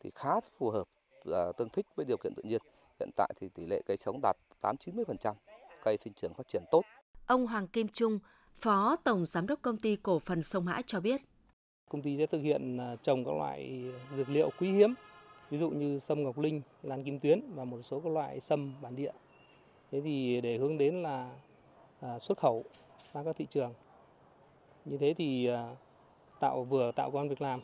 thì 0.00 0.10
khá 0.14 0.40
phù 0.58 0.70
hợp 0.70 0.88
và 1.24 1.52
tương 1.52 1.68
thích 1.68 1.86
với 1.96 2.06
điều 2.06 2.16
kiện 2.16 2.34
tự 2.34 2.42
nhiên. 2.42 2.62
Hiện 3.00 3.10
tại 3.16 3.30
thì 3.36 3.48
tỷ 3.48 3.66
lệ 3.66 3.82
cây 3.86 3.96
sống 3.96 4.20
đạt 4.22 4.36
8-90%, 4.62 5.34
cây 5.82 5.96
sinh 5.96 6.12
trưởng 6.12 6.34
phát 6.34 6.48
triển 6.48 6.62
tốt. 6.70 6.82
Ông 7.26 7.46
Hoàng 7.46 7.68
Kim 7.68 7.88
Trung, 7.88 8.18
Phó 8.56 8.96
Tổng 9.04 9.26
Giám 9.26 9.46
đốc 9.46 9.62
Công 9.62 9.76
ty 9.76 9.96
Cổ 9.96 10.18
phần 10.18 10.42
Sông 10.42 10.64
Mã 10.64 10.80
cho 10.86 11.00
biết. 11.00 11.20
Công 11.88 12.02
ty 12.02 12.16
sẽ 12.18 12.26
thực 12.26 12.40
hiện 12.40 12.76
à, 12.76 12.96
trồng 13.02 13.24
các 13.24 13.34
loại 13.34 13.84
dược 14.16 14.28
liệu 14.28 14.50
quý 14.58 14.70
hiếm, 14.70 14.94
ví 15.50 15.58
dụ 15.58 15.70
như 15.70 15.98
sâm 15.98 16.22
ngọc 16.22 16.38
linh, 16.38 16.62
lan 16.82 17.04
kim 17.04 17.20
tuyến 17.20 17.40
và 17.54 17.64
một 17.64 17.82
số 17.82 18.00
các 18.00 18.12
loại 18.12 18.40
sâm 18.40 18.74
bản 18.82 18.96
địa. 18.96 19.12
Thế 19.92 20.00
thì 20.00 20.40
để 20.40 20.58
hướng 20.58 20.78
đến 20.78 21.02
là 21.02 21.30
à, 22.00 22.18
xuất 22.18 22.38
khẩu 22.38 22.64
sang 23.12 23.24
các 23.24 23.36
thị 23.36 23.46
trường. 23.50 23.74
Như 24.84 24.98
thế 24.98 25.14
thì 25.14 25.46
à, 25.46 25.76
tạo 26.40 26.64
vừa 26.64 26.92
tạo 26.92 27.10
công 27.10 27.22
an 27.22 27.28
việc 27.28 27.42
làm 27.42 27.60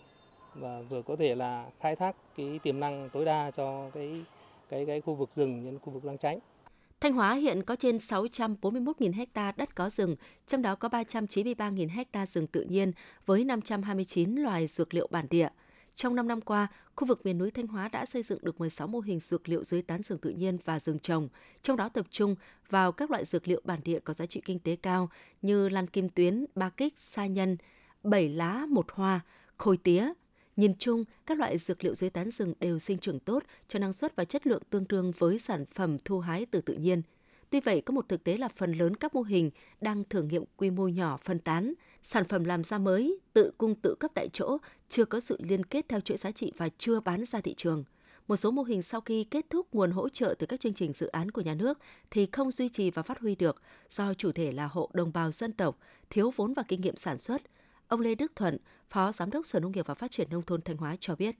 và 0.55 0.81
vừa 0.89 1.03
có 1.03 1.17
thể 1.17 1.35
là 1.35 1.67
khai 1.81 1.97
thác 1.97 2.17
cái 2.37 2.61
tiềm 2.63 2.81
năng 2.81 3.11
tối 3.11 3.25
đa 3.25 3.51
cho 3.51 3.91
cái 3.95 4.25
cái 4.69 4.87
cái 4.87 5.01
khu 5.01 5.15
vực 5.15 5.31
rừng 5.37 5.65
những 5.65 5.79
khu 5.79 5.93
vực 5.93 6.05
Lang 6.05 6.19
Chánh. 6.19 6.39
Thanh 7.01 7.13
Hóa 7.13 7.35
hiện 7.35 7.63
có 7.63 7.77
trên 7.77 7.97
641.000 7.97 9.13
ha 9.35 9.53
đất 9.57 9.75
có 9.75 9.89
rừng, 9.89 10.17
trong 10.47 10.63
đó 10.63 10.75
có 10.75 10.89
393.000 10.89 11.89
ha 12.13 12.27
rừng 12.27 12.47
tự 12.47 12.63
nhiên 12.63 12.93
với 13.27 13.45
529 13.45 14.35
loài 14.35 14.67
dược 14.67 14.95
liệu 14.95 15.09
bản 15.11 15.27
địa. 15.31 15.49
Trong 15.95 16.17
5 16.17 16.29
năm 16.29 16.41
qua, 16.41 16.69
khu 16.97 17.07
vực 17.07 17.27
miền 17.27 17.39
núi 17.39 17.51
Thanh 17.51 17.67
Hóa 17.67 17.89
đã 17.89 18.07
xây 18.07 18.23
dựng 18.23 18.39
được 18.43 18.61
16 18.61 18.87
mô 18.87 19.01
hình 19.01 19.21
dược 19.21 19.49
liệu 19.49 19.65
dưới 19.65 19.83
tán 19.83 20.03
rừng 20.03 20.19
tự 20.19 20.31
nhiên 20.31 20.59
và 20.65 20.79
rừng 20.79 20.99
trồng, 20.99 21.29
trong 21.63 21.77
đó 21.77 21.89
tập 21.89 22.07
trung 22.11 22.37
vào 22.71 22.93
các 22.93 23.11
loại 23.11 23.25
dược 23.25 23.49
liệu 23.49 23.61
bản 23.65 23.81
địa 23.85 23.99
có 24.01 24.13
giá 24.13 24.27
trị 24.27 24.41
kinh 24.45 24.59
tế 24.59 24.77
cao 24.77 25.09
như 25.43 25.69
lan 25.69 25.87
kim 25.87 26.09
tuyến, 26.09 26.45
ba 26.55 26.71
kích, 26.71 26.95
sa 26.99 27.27
nhân, 27.27 27.57
bảy 28.11 28.29
lá 28.29 28.67
một 28.69 28.87
hoa, 28.93 29.21
khôi 29.57 29.77
tía, 29.77 30.13
Nhìn 30.57 30.75
chung, 30.79 31.05
các 31.27 31.39
loại 31.39 31.59
dược 31.59 31.85
liệu 31.85 31.95
dưới 31.95 32.11
tán 32.11 32.31
rừng 32.31 32.55
đều 32.61 32.79
sinh 32.79 32.99
trưởng 32.99 33.21
tốt, 33.21 33.43
cho 33.69 33.79
năng 33.79 33.93
suất 33.93 34.17
và 34.17 34.25
chất 34.25 34.47
lượng 34.47 34.63
tương 34.71 34.85
đương 34.89 35.13
với 35.19 35.39
sản 35.39 35.65
phẩm 35.75 35.99
thu 36.05 36.21
hái 36.21 36.47
từ 36.47 36.61
tự 36.61 36.75
nhiên. 36.75 37.03
Tuy 37.51 37.61
vậy, 37.61 37.81
có 37.81 37.93
một 37.93 38.09
thực 38.09 38.25
tế 38.25 38.37
là 38.37 38.49
phần 38.57 38.73
lớn 38.73 38.97
các 38.97 39.15
mô 39.15 39.23
hình 39.23 39.51
đang 39.81 40.05
thử 40.05 40.23
nghiệm 40.23 40.45
quy 40.57 40.71
mô 40.71 40.89
nhỏ 40.89 41.19
phân 41.25 41.39
tán, 41.39 41.73
sản 42.03 42.25
phẩm 42.25 42.45
làm 42.45 42.65
ra 42.65 42.79
mới, 42.79 43.19
tự 43.33 43.53
cung 43.59 43.75
tự 43.75 43.95
cấp 44.01 44.11
tại 44.15 44.29
chỗ, 44.33 44.59
chưa 44.89 45.05
có 45.05 45.21
sự 45.21 45.39
liên 45.43 45.65
kết 45.65 45.89
theo 45.89 46.01
chuỗi 46.01 46.17
giá 46.17 46.31
trị 46.31 46.53
và 46.57 46.69
chưa 46.79 47.01
bán 47.01 47.25
ra 47.25 47.41
thị 47.41 47.55
trường. 47.57 47.85
Một 48.29 48.37
số 48.37 48.51
mô 48.51 48.63
hình 48.63 48.83
sau 48.83 49.01
khi 49.01 49.25
kết 49.25 49.47
thúc 49.51 49.67
nguồn 49.73 49.91
hỗ 49.91 50.09
trợ 50.09 50.35
từ 50.39 50.47
các 50.47 50.61
chương 50.61 50.75
trình 50.75 50.93
dự 50.93 51.07
án 51.07 51.31
của 51.31 51.41
nhà 51.41 51.55
nước 51.55 51.79
thì 52.11 52.29
không 52.33 52.51
duy 52.51 52.69
trì 52.69 52.91
và 52.91 53.03
phát 53.03 53.19
huy 53.21 53.35
được 53.35 53.63
do 53.91 54.15
chủ 54.15 54.33
thể 54.33 54.53
là 54.53 54.67
hộ 54.67 54.91
đồng 54.93 55.13
bào 55.13 55.31
dân 55.31 55.53
tộc, 55.53 55.79
thiếu 56.11 56.33
vốn 56.37 56.55
và 56.55 56.63
kinh 56.69 56.81
nghiệm 56.81 56.97
sản 56.97 57.19
xuất. 57.19 57.43
Ông 57.89 58.01
Lê 58.01 58.15
Đức 58.15 58.33
Thuận, 58.37 58.59
Phó 58.91 59.13
Giám 59.13 59.31
đốc 59.31 59.47
Sở 59.47 59.61
Nông 59.61 59.73
nghiệp 59.73 59.87
và 59.87 59.95
Phát 59.95 60.11
triển 60.11 60.29
Nông 60.31 60.43
thôn 60.43 60.63
Thanh 60.63 60.77
Hóa 60.77 60.97
cho 61.01 61.17
biết. 61.17 61.37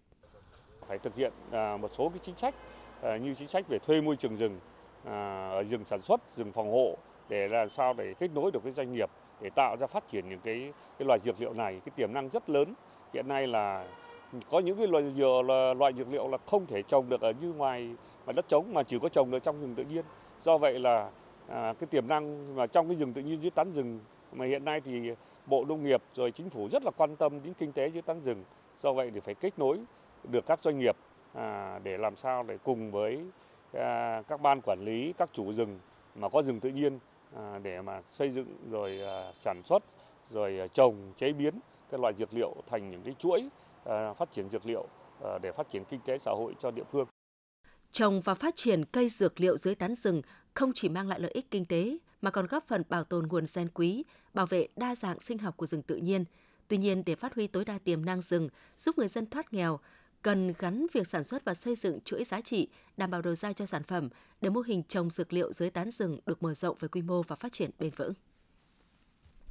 Phải 0.87 0.99
thực 0.99 1.15
hiện 1.15 1.33
à, 1.51 1.77
một 1.77 1.91
số 1.99 2.09
cái 2.09 2.19
chính 2.23 2.37
sách 2.37 2.55
à, 3.03 3.17
như 3.17 3.35
chính 3.35 3.49
sách 3.49 3.69
về 3.69 3.79
thuê 3.79 4.01
môi 4.01 4.17
trường 4.17 4.37
rừng, 4.37 4.61
à, 5.05 5.49
ở 5.51 5.63
rừng 5.63 5.85
sản 5.85 6.03
xuất, 6.03 6.37
rừng 6.37 6.53
phòng 6.53 6.71
hộ 6.71 6.97
để 7.29 7.49
làm 7.49 7.71
sao 7.71 7.95
để 7.95 8.15
kết 8.19 8.31
nối 8.35 8.51
được 8.51 8.63
với 8.63 8.73
doanh 8.73 8.93
nghiệp 8.93 9.11
để 9.41 9.51
tạo 9.51 9.77
ra 9.77 9.87
phát 9.87 10.09
triển 10.09 10.29
những 10.29 10.41
cái 10.41 10.73
cái 10.99 11.07
loài 11.07 11.21
dược 11.25 11.41
liệu 11.41 11.53
này. 11.53 11.81
Cái 11.85 11.93
tiềm 11.97 12.13
năng 12.13 12.29
rất 12.29 12.51
lớn. 12.51 12.75
Hiện 13.15 13.29
nay 13.29 13.47
là 13.47 13.89
có 14.51 14.59
những 14.59 14.77
cái 14.77 14.87
loại 14.87 15.13
dừa 15.17 15.43
là 15.45 15.75
loại 15.75 15.93
dược 15.99 16.09
liệu 16.09 16.29
là 16.29 16.39
không 16.47 16.67
thể 16.67 16.83
trồng 16.83 17.09
được 17.09 17.21
ở 17.21 17.33
như 17.41 17.53
ngoài 17.53 17.91
mà 18.27 18.33
đất 18.33 18.49
trống 18.49 18.75
mà 18.75 18.83
chỉ 18.83 18.99
có 18.99 19.09
trồng 19.09 19.31
được 19.31 19.43
trong 19.43 19.61
rừng 19.61 19.75
tự 19.75 19.85
nhiên. 19.85 20.05
Do 20.45 20.59
vậy 20.59 20.79
là 20.79 21.11
à, 21.49 21.75
cái 21.79 21.87
tiềm 21.87 22.09
năng 22.09 22.57
mà 22.57 22.67
trong 22.67 22.89
cái 22.89 22.97
rừng 22.97 23.13
tự 23.13 23.23
nhiên 23.23 23.43
dưới 23.43 23.51
tán 23.51 23.73
rừng 23.73 24.01
mà 24.33 24.47
hiện 24.47 24.65
nay 24.65 24.81
thì 24.81 25.11
bộ 25.47 25.65
nông 25.65 25.85
nghiệp 25.85 26.03
rồi 26.15 26.31
chính 26.31 26.51
phủ 26.51 26.69
rất 26.73 26.83
là 26.85 26.91
quan 26.97 27.17
tâm 27.17 27.43
đến 27.45 27.55
kinh 27.59 27.73
tế 27.73 27.89
dưới 27.89 28.03
tán 28.03 28.21
rừng 28.25 28.45
do 28.83 28.93
vậy 28.93 29.11
thì 29.15 29.21
phải 29.21 29.35
kết 29.35 29.59
nối 29.59 29.79
được 30.25 30.47
các 30.47 30.61
doanh 30.63 30.79
nghiệp 30.79 30.97
à, 31.35 31.79
để 31.83 31.99
làm 31.99 32.17
sao 32.17 32.43
để 32.43 32.59
cùng 32.65 32.91
với 32.91 33.25
à, 33.73 34.23
các 34.29 34.41
ban 34.41 34.61
quản 34.61 34.85
lý 34.85 35.13
các 35.19 35.31
chủ 35.33 35.53
rừng 35.53 35.79
mà 36.15 36.29
có 36.29 36.43
rừng 36.43 36.61
tự 36.61 36.69
nhiên 36.69 36.99
à, 37.37 37.59
để 37.63 37.83
mà 37.83 38.03
xây 38.13 38.31
dựng 38.31 38.57
rồi 38.71 39.01
à, 39.01 39.33
sản 39.41 39.63
xuất 39.65 39.83
rồi 40.31 40.59
à, 40.59 40.67
trồng 40.67 41.13
chế 41.17 41.33
biến 41.33 41.55
các 41.91 42.01
loại 42.01 42.15
dược 42.19 42.35
liệu 42.35 42.55
thành 42.67 42.91
những 42.91 43.03
cái 43.03 43.15
chuỗi 43.19 43.49
à, 43.85 44.13
phát 44.13 44.33
triển 44.33 44.49
dược 44.51 44.67
liệu 44.67 44.87
à, 45.25 45.39
để 45.43 45.53
phát 45.53 45.71
triển 45.71 45.85
kinh 45.85 46.01
tế 46.01 46.19
xã 46.19 46.31
hội 46.31 46.55
cho 46.63 46.71
địa 46.71 46.85
phương. 46.93 47.07
Trồng 47.91 48.21
và 48.21 48.35
phát 48.35 48.57
triển 48.57 48.85
cây 48.85 49.09
dược 49.09 49.41
liệu 49.41 49.57
dưới 49.57 49.75
tán 49.75 49.95
rừng 49.95 50.23
không 50.55 50.73
chỉ 50.75 50.89
mang 50.89 51.09
lại 51.09 51.21
lợi 51.21 51.31
ích 51.31 51.51
kinh 51.51 51.67
tế 51.67 51.99
mà 52.23 52.31
còn 52.31 52.47
góp 52.47 52.67
phần 52.69 52.83
bảo 52.89 53.05
tồn 53.05 53.27
nguồn 53.27 53.45
gen 53.55 53.69
quý, 53.75 54.05
bảo 54.35 54.47
vệ 54.47 54.69
đa 54.77 54.95
dạng 54.95 55.21
sinh 55.21 55.39
học 55.39 55.57
của 55.57 55.67
rừng 55.67 55.83
tự 55.83 55.97
nhiên. 55.97 56.25
Tuy 56.69 56.77
nhiên, 56.77 57.03
để 57.07 57.15
phát 57.15 57.35
huy 57.35 57.47
tối 57.47 57.65
đa 57.65 57.79
tiềm 57.79 58.05
năng 58.05 58.21
rừng, 58.21 58.49
giúp 58.77 58.99
người 58.99 59.09
dân 59.09 59.27
thoát 59.27 59.53
nghèo, 59.53 59.81
cần 60.23 60.53
gắn 60.59 60.87
việc 60.93 61.09
sản 61.09 61.25
xuất 61.25 61.45
và 61.45 61.55
xây 61.55 61.77
dựng 61.77 61.99
chuỗi 62.05 62.25
giá 62.25 62.41
trị, 62.41 62.69
đảm 62.97 63.11
bảo 63.11 63.23
đầu 63.23 63.35
ra 63.35 63.53
cho 63.53 63.67
sản 63.67 63.83
phẩm 63.83 64.09
để 64.41 64.51
mô 64.51 64.61
hình 64.61 64.83
trồng 64.89 65.11
dược 65.11 65.33
liệu 65.33 65.53
dưới 65.53 65.71
tán 65.71 65.91
rừng 65.91 66.19
được 66.27 66.43
mở 66.43 66.55
rộng 66.55 66.77
về 66.81 66.89
quy 66.89 67.03
mô 67.03 67.23
và 67.23 67.37
phát 67.37 67.53
triển 67.53 67.71
bền 67.79 67.91
vững. 67.97 68.13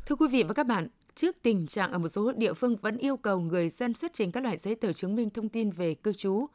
Thưa 0.06 0.15
quý 0.15 0.28
vị 0.28 0.43
và 0.43 0.54
các 0.54 0.67
bạn, 0.67 0.88
trước 1.15 1.36
tình 1.41 1.67
trạng 1.67 1.91
ở 1.91 1.97
một 1.97 2.08
số 2.08 2.32
địa 2.32 2.54
phương 2.54 2.75
vẫn 2.75 2.97
yêu 2.97 3.17
cầu 3.17 3.39
người 3.39 3.69
dân 3.69 3.93
xuất 3.93 4.13
trình 4.13 4.32
các 4.32 4.43
loại 4.43 4.58
giấy 4.58 4.75
tờ 4.75 4.93
chứng 4.93 5.15
minh 5.15 5.30
thông 5.30 5.49
tin 5.49 5.71
về 5.71 5.93
cư 5.93 6.13
trú, 6.13 6.47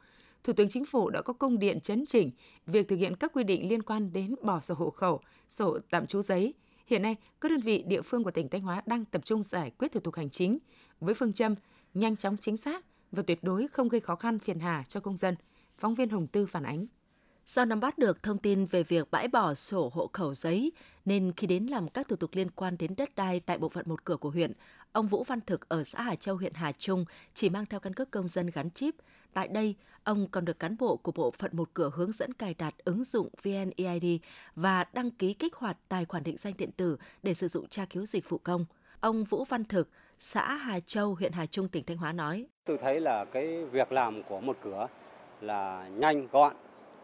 Thủ 0.43 0.53
tướng 0.53 0.69
Chính 0.69 0.85
phủ 0.85 1.09
đã 1.09 1.21
có 1.21 1.33
công 1.33 1.59
điện 1.59 1.79
chấn 1.79 2.05
chỉnh 2.05 2.31
việc 2.65 2.87
thực 2.87 2.95
hiện 2.95 3.15
các 3.15 3.31
quy 3.33 3.43
định 3.43 3.69
liên 3.69 3.83
quan 3.83 4.13
đến 4.13 4.35
bỏ 4.41 4.59
sổ 4.59 4.75
hộ 4.75 4.89
khẩu, 4.89 5.21
sổ 5.49 5.77
tạm 5.89 6.05
trú 6.05 6.21
giấy. 6.21 6.53
Hiện 6.87 7.01
nay, 7.01 7.15
các 7.41 7.51
đơn 7.51 7.61
vị 7.61 7.83
địa 7.87 8.01
phương 8.01 8.23
của 8.23 8.31
tỉnh 8.31 8.49
Thanh 8.49 8.61
Hóa 8.61 8.81
đang 8.85 9.05
tập 9.05 9.21
trung 9.25 9.43
giải 9.43 9.71
quyết 9.77 9.91
thủ 9.91 9.99
tục 9.99 10.15
hành 10.15 10.29
chính 10.29 10.57
với 10.99 11.13
phương 11.13 11.33
châm 11.33 11.55
nhanh 11.93 12.15
chóng 12.15 12.37
chính 12.37 12.57
xác 12.57 12.85
và 13.11 13.23
tuyệt 13.27 13.43
đối 13.43 13.67
không 13.67 13.89
gây 13.89 14.01
khó 14.01 14.15
khăn 14.15 14.39
phiền 14.39 14.59
hà 14.59 14.83
cho 14.87 14.99
công 14.99 15.17
dân. 15.17 15.35
Phóng 15.77 15.95
viên 15.95 16.09
Hồng 16.09 16.27
Tư 16.27 16.45
phản 16.45 16.63
ánh. 16.63 16.85
Do 17.45 17.65
nắm 17.65 17.79
bắt 17.79 17.97
được 17.97 18.23
thông 18.23 18.37
tin 18.37 18.65
về 18.65 18.83
việc 18.83 19.11
bãi 19.11 19.27
bỏ 19.27 19.53
sổ 19.53 19.91
hộ 19.93 20.09
khẩu 20.13 20.33
giấy, 20.33 20.71
nên 21.05 21.31
khi 21.37 21.47
đến 21.47 21.65
làm 21.65 21.87
các 21.87 22.07
thủ 22.07 22.15
tục 22.15 22.29
liên 22.33 22.51
quan 22.51 22.77
đến 22.77 22.95
đất 22.97 23.15
đai 23.15 23.39
tại 23.39 23.57
bộ 23.57 23.69
phận 23.69 23.85
một 23.89 24.05
cửa 24.05 24.17
của 24.17 24.29
huyện, 24.29 24.53
ông 24.93 25.07
Vũ 25.07 25.23
Văn 25.23 25.41
Thực 25.41 25.69
ở 25.69 25.83
xã 25.83 26.01
Hà 26.01 26.15
Châu, 26.15 26.35
huyện 26.35 26.53
Hà 26.53 26.71
Trung 26.71 27.05
chỉ 27.33 27.49
mang 27.49 27.65
theo 27.65 27.79
căn 27.79 27.93
cước 27.93 28.11
công 28.11 28.27
dân 28.27 28.49
gắn 28.53 28.71
chip. 28.71 28.95
Tại 29.33 29.47
đây, 29.47 29.75
ông 30.03 30.27
còn 30.31 30.45
được 30.45 30.59
cán 30.59 30.75
bộ 30.79 30.97
của 30.97 31.11
bộ 31.11 31.31
phận 31.31 31.51
một 31.53 31.69
cửa 31.73 31.91
hướng 31.93 32.11
dẫn 32.11 32.33
cài 32.33 32.53
đặt 32.53 32.73
ứng 32.83 33.03
dụng 33.03 33.29
VNEID 33.43 34.21
và 34.55 34.85
đăng 34.93 35.11
ký 35.11 35.33
kích 35.33 35.55
hoạt 35.55 35.77
tài 35.89 36.05
khoản 36.05 36.23
định 36.23 36.37
danh 36.37 36.53
điện 36.57 36.71
tử 36.77 36.97
để 37.23 37.33
sử 37.33 37.47
dụng 37.47 37.67
tra 37.69 37.85
cứu 37.85 38.05
dịch 38.05 38.29
vụ 38.29 38.37
công. 38.37 38.65
Ông 38.99 39.23
Vũ 39.23 39.45
Văn 39.45 39.65
Thực, 39.65 39.89
xã 40.19 40.55
Hà 40.55 40.79
Châu, 40.79 41.15
huyện 41.15 41.31
Hà 41.31 41.45
Trung, 41.45 41.67
tỉnh 41.67 41.83
Thanh 41.85 41.97
Hóa 41.97 42.11
nói. 42.11 42.45
Tôi 42.65 42.77
thấy 42.77 42.99
là 42.99 43.25
cái 43.25 43.65
việc 43.65 43.91
làm 43.91 44.23
của 44.23 44.39
một 44.41 44.57
cửa 44.63 44.87
là 45.41 45.87
nhanh, 45.87 46.27
gọn, 46.31 46.55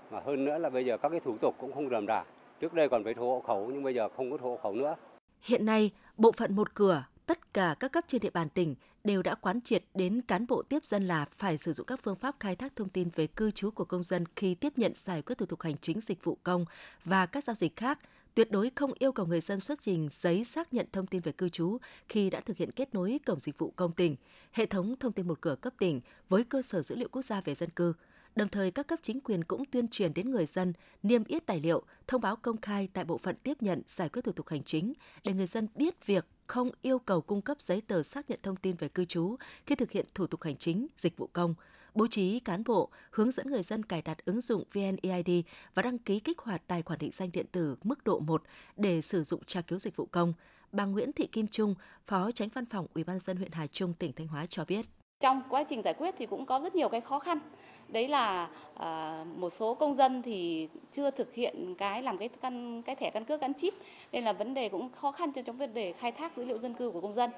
và 0.09 0.21
hơn 0.25 0.45
nữa 0.45 0.57
là 0.57 0.69
bây 0.69 0.85
giờ 0.85 0.97
các 0.97 1.09
cái 1.09 1.19
thủ 1.19 1.37
tục 1.37 1.55
cũng 1.59 1.73
không 1.73 1.89
rườm 1.89 2.07
rà. 2.07 2.23
Trước 2.59 2.73
đây 2.73 2.89
còn 2.89 3.03
phải 3.03 3.13
thu 3.13 3.29
hộ 3.29 3.41
khẩu 3.47 3.69
nhưng 3.73 3.83
bây 3.83 3.93
giờ 3.93 4.09
không 4.17 4.31
có 4.31 4.37
thu 4.37 4.49
hộ 4.49 4.57
khẩu 4.63 4.73
nữa. 4.73 4.95
Hiện 5.41 5.65
nay, 5.65 5.91
bộ 6.17 6.31
phận 6.31 6.55
một 6.55 6.73
cửa, 6.75 7.03
tất 7.27 7.53
cả 7.53 7.75
các 7.79 7.91
cấp 7.91 8.03
trên 8.07 8.21
địa 8.21 8.29
bàn 8.29 8.49
tỉnh 8.49 8.75
đều 9.03 9.23
đã 9.23 9.35
quán 9.35 9.61
triệt 9.61 9.83
đến 9.93 10.21
cán 10.21 10.47
bộ 10.47 10.61
tiếp 10.61 10.85
dân 10.85 11.07
là 11.07 11.25
phải 11.31 11.57
sử 11.57 11.73
dụng 11.73 11.85
các 11.85 11.99
phương 12.03 12.15
pháp 12.15 12.35
khai 12.39 12.55
thác 12.55 12.75
thông 12.75 12.89
tin 12.89 13.09
về 13.15 13.27
cư 13.27 13.51
trú 13.51 13.71
của 13.71 13.85
công 13.85 14.03
dân 14.03 14.23
khi 14.35 14.55
tiếp 14.55 14.73
nhận 14.77 14.91
giải 14.95 15.21
quyết 15.21 15.37
thủ 15.37 15.45
tục 15.45 15.61
hành 15.61 15.77
chính 15.81 16.01
dịch 16.01 16.23
vụ 16.23 16.37
công 16.43 16.65
và 17.05 17.25
các 17.25 17.43
giao 17.43 17.55
dịch 17.55 17.75
khác, 17.75 17.99
tuyệt 18.35 18.51
đối 18.51 18.71
không 18.75 18.91
yêu 18.99 19.11
cầu 19.11 19.25
người 19.25 19.41
dân 19.41 19.59
xuất 19.59 19.81
trình 19.81 20.09
giấy 20.11 20.45
xác 20.45 20.73
nhận 20.73 20.87
thông 20.91 21.07
tin 21.07 21.21
về 21.21 21.31
cư 21.31 21.49
trú 21.49 21.77
khi 22.09 22.29
đã 22.29 22.41
thực 22.41 22.57
hiện 22.57 22.71
kết 22.71 22.93
nối 22.93 23.19
cổng 23.25 23.39
dịch 23.39 23.57
vụ 23.57 23.73
công 23.75 23.91
tỉnh, 23.91 24.15
hệ 24.51 24.65
thống 24.65 24.95
thông 24.99 25.13
tin 25.13 25.27
một 25.27 25.41
cửa 25.41 25.55
cấp 25.55 25.73
tỉnh 25.79 26.01
với 26.29 26.43
cơ 26.43 26.61
sở 26.61 26.81
dữ 26.81 26.95
liệu 26.95 27.09
quốc 27.11 27.21
gia 27.21 27.41
về 27.41 27.55
dân 27.55 27.69
cư. 27.69 27.93
Đồng 28.35 28.49
thời, 28.49 28.71
các 28.71 28.87
cấp 28.87 28.99
chính 29.03 29.21
quyền 29.21 29.43
cũng 29.43 29.65
tuyên 29.65 29.87
truyền 29.87 30.13
đến 30.13 30.31
người 30.31 30.45
dân 30.45 30.73
niêm 31.03 31.23
yết 31.23 31.45
tài 31.45 31.59
liệu, 31.59 31.83
thông 32.07 32.21
báo 32.21 32.35
công 32.35 32.61
khai 32.61 32.89
tại 32.93 33.03
bộ 33.03 33.17
phận 33.17 33.35
tiếp 33.43 33.57
nhận 33.61 33.81
giải 33.87 34.09
quyết 34.09 34.21
thủ 34.21 34.31
tục 34.31 34.47
hành 34.47 34.63
chính 34.63 34.93
để 35.23 35.33
người 35.33 35.47
dân 35.47 35.67
biết 35.75 36.05
việc 36.05 36.25
không 36.47 36.71
yêu 36.81 36.99
cầu 36.99 37.21
cung 37.21 37.41
cấp 37.41 37.61
giấy 37.61 37.81
tờ 37.81 38.03
xác 38.03 38.29
nhận 38.29 38.39
thông 38.43 38.55
tin 38.55 38.75
về 38.75 38.87
cư 38.87 39.05
trú 39.05 39.35
khi 39.65 39.75
thực 39.75 39.91
hiện 39.91 40.05
thủ 40.13 40.27
tục 40.27 40.43
hành 40.43 40.57
chính, 40.57 40.87
dịch 40.97 41.17
vụ 41.17 41.29
công, 41.33 41.55
bố 41.93 42.07
trí 42.07 42.39
cán 42.39 42.63
bộ 42.63 42.89
hướng 43.11 43.31
dẫn 43.31 43.49
người 43.49 43.63
dân 43.63 43.83
cài 43.83 44.01
đặt 44.01 44.25
ứng 44.25 44.41
dụng 44.41 44.63
VNEID 44.73 45.29
và 45.73 45.81
đăng 45.81 45.97
ký 45.97 46.19
kích 46.19 46.39
hoạt 46.39 46.61
tài 46.67 46.81
khoản 46.81 46.99
định 46.99 47.11
danh 47.13 47.31
điện 47.31 47.45
tử 47.51 47.75
mức 47.83 48.03
độ 48.03 48.19
1 48.19 48.43
để 48.75 49.01
sử 49.01 49.23
dụng 49.23 49.43
tra 49.45 49.61
cứu 49.61 49.79
dịch 49.79 49.95
vụ 49.95 50.05
công. 50.05 50.33
Bà 50.71 50.85
Nguyễn 50.85 51.13
Thị 51.13 51.27
Kim 51.27 51.47
Trung, 51.47 51.75
Phó 52.07 52.31
Tránh 52.31 52.49
Văn 52.53 52.65
phòng 52.65 52.87
Ủy 52.93 53.03
ban 53.03 53.19
dân 53.19 53.37
huyện 53.37 53.51
Hà 53.51 53.67
Trung, 53.67 53.93
tỉnh 53.93 54.13
Thanh 54.13 54.27
Hóa 54.27 54.45
cho 54.45 54.65
biết. 54.65 54.85
Trong 55.19 55.41
quá 55.49 55.63
trình 55.63 55.81
giải 55.81 55.93
quyết 55.93 56.15
thì 56.17 56.25
cũng 56.25 56.45
có 56.45 56.59
rất 56.59 56.75
nhiều 56.75 56.89
cái 56.89 57.01
khó 57.01 57.19
khăn. 57.19 57.39
Đấy 57.87 58.07
là 58.07 58.49
à, 58.73 59.23
một 59.35 59.49
số 59.49 59.73
công 59.73 59.95
dân 59.95 60.21
thì 60.21 60.67
chưa 60.91 61.11
thực 61.11 61.33
hiện 61.33 61.75
cái 61.77 62.03
làm 62.03 62.17
cái 62.17 62.29
căn 62.29 62.81
cái 62.81 62.95
thẻ 62.95 63.09
căn 63.09 63.25
cước 63.25 63.41
gắn 63.41 63.53
chip 63.53 63.73
nên 64.11 64.23
là 64.23 64.33
vấn 64.33 64.53
đề 64.53 64.69
cũng 64.69 64.89
khó 64.91 65.11
khăn 65.11 65.31
trong 65.31 65.57
vấn 65.57 65.73
đề 65.73 65.93
khai 65.93 66.11
thác 66.11 66.37
dữ 66.37 66.45
liệu 66.45 66.59
dân 66.59 66.73
cư 66.73 66.91
của 66.91 67.01
công 67.01 67.13
dân. 67.13 67.31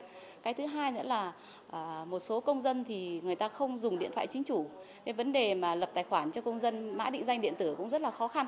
Cái 0.44 0.54
thứ 0.54 0.66
hai 0.66 0.92
nữa 0.92 1.04
là 1.04 1.34
à, 1.72 2.06
một 2.10 2.20
số 2.20 2.40
công 2.40 2.62
dân 2.62 2.84
thì 2.84 3.22
người 3.24 3.36
ta 3.36 3.48
không 3.48 3.80
dùng 3.80 4.00
điện 4.00 4.12
thoại 4.14 4.28
chính 4.28 4.44
chủ 4.44 4.66
nên 5.06 5.16
vấn 5.16 5.32
đề 5.32 5.54
mà 5.54 5.76
lập 5.76 5.92
tài 5.94 6.04
khoản 6.04 6.32
cho 6.32 6.42
công 6.42 6.60
dân 6.60 6.98
mã 6.98 7.10
định 7.10 7.26
danh 7.26 7.42
điện 7.42 7.56
tử 7.58 7.76
cũng 7.78 7.90
rất 7.90 8.02
là 8.02 8.12
khó 8.12 8.28
khăn 8.28 8.48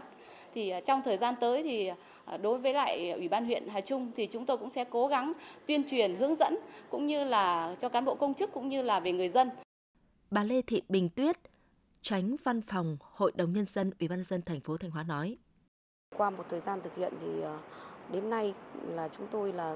thì 0.53 0.69
à, 0.69 0.79
trong 0.85 1.01
thời 1.05 1.17
gian 1.17 1.35
tới 1.39 1.63
thì 1.63 1.91
à, 2.25 2.37
đối 2.37 2.59
với 2.59 2.73
lại 2.73 3.11
ủy 3.11 3.27
ban 3.27 3.45
huyện 3.45 3.67
Hà 3.67 3.81
Trung 3.81 4.11
thì 4.15 4.25
chúng 4.25 4.45
tôi 4.45 4.57
cũng 4.57 4.69
sẽ 4.69 4.83
cố 4.83 5.07
gắng 5.07 5.31
tuyên 5.65 5.83
truyền 5.89 6.15
hướng 6.15 6.35
dẫn 6.35 6.57
cũng 6.89 7.05
như 7.05 7.23
là 7.23 7.75
cho 7.79 7.89
cán 7.89 8.05
bộ 8.05 8.15
công 8.15 8.33
chức 8.33 8.51
cũng 8.53 8.69
như 8.69 8.81
là 8.81 8.99
về 8.99 9.11
người 9.11 9.29
dân. 9.29 9.49
Bà 10.31 10.43
Lê 10.43 10.61
Thị 10.61 10.81
Bình 10.89 11.09
Tuyết, 11.09 11.37
tránh 12.01 12.35
văn 12.43 12.61
phòng 12.61 12.97
Hội 13.01 13.31
đồng 13.35 13.53
nhân 13.53 13.65
dân 13.65 13.91
Ủy 13.99 14.07
ban 14.07 14.17
nhân 14.17 14.25
dân 14.25 14.41
thành 14.41 14.59
phố 14.59 14.77
Thanh 14.77 14.91
Hóa 14.91 15.03
nói: 15.03 15.37
Qua 16.17 16.29
một 16.29 16.45
thời 16.49 16.59
gian 16.59 16.81
thực 16.81 16.95
hiện 16.95 17.13
thì 17.21 17.41
à, 17.41 17.57
đến 18.11 18.29
nay 18.29 18.53
là 18.89 19.07
chúng 19.07 19.27
tôi 19.31 19.53
là 19.53 19.75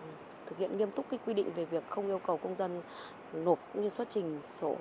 thực 0.50 0.58
hiện 0.58 0.78
nghiêm 0.78 0.92
túc 0.92 1.06
cái 1.10 1.20
quy 1.26 1.34
định 1.34 1.52
về 1.56 1.66
việc 1.66 1.84
không 1.90 2.08
yêu 2.08 2.20
cầu 2.28 2.38
công 2.38 2.56
dân 2.56 2.82
nộp 3.34 3.60
cũng 3.74 3.84
như 3.84 3.90
xuất 3.90 4.10
trình 4.10 4.40
sổ 4.42 4.76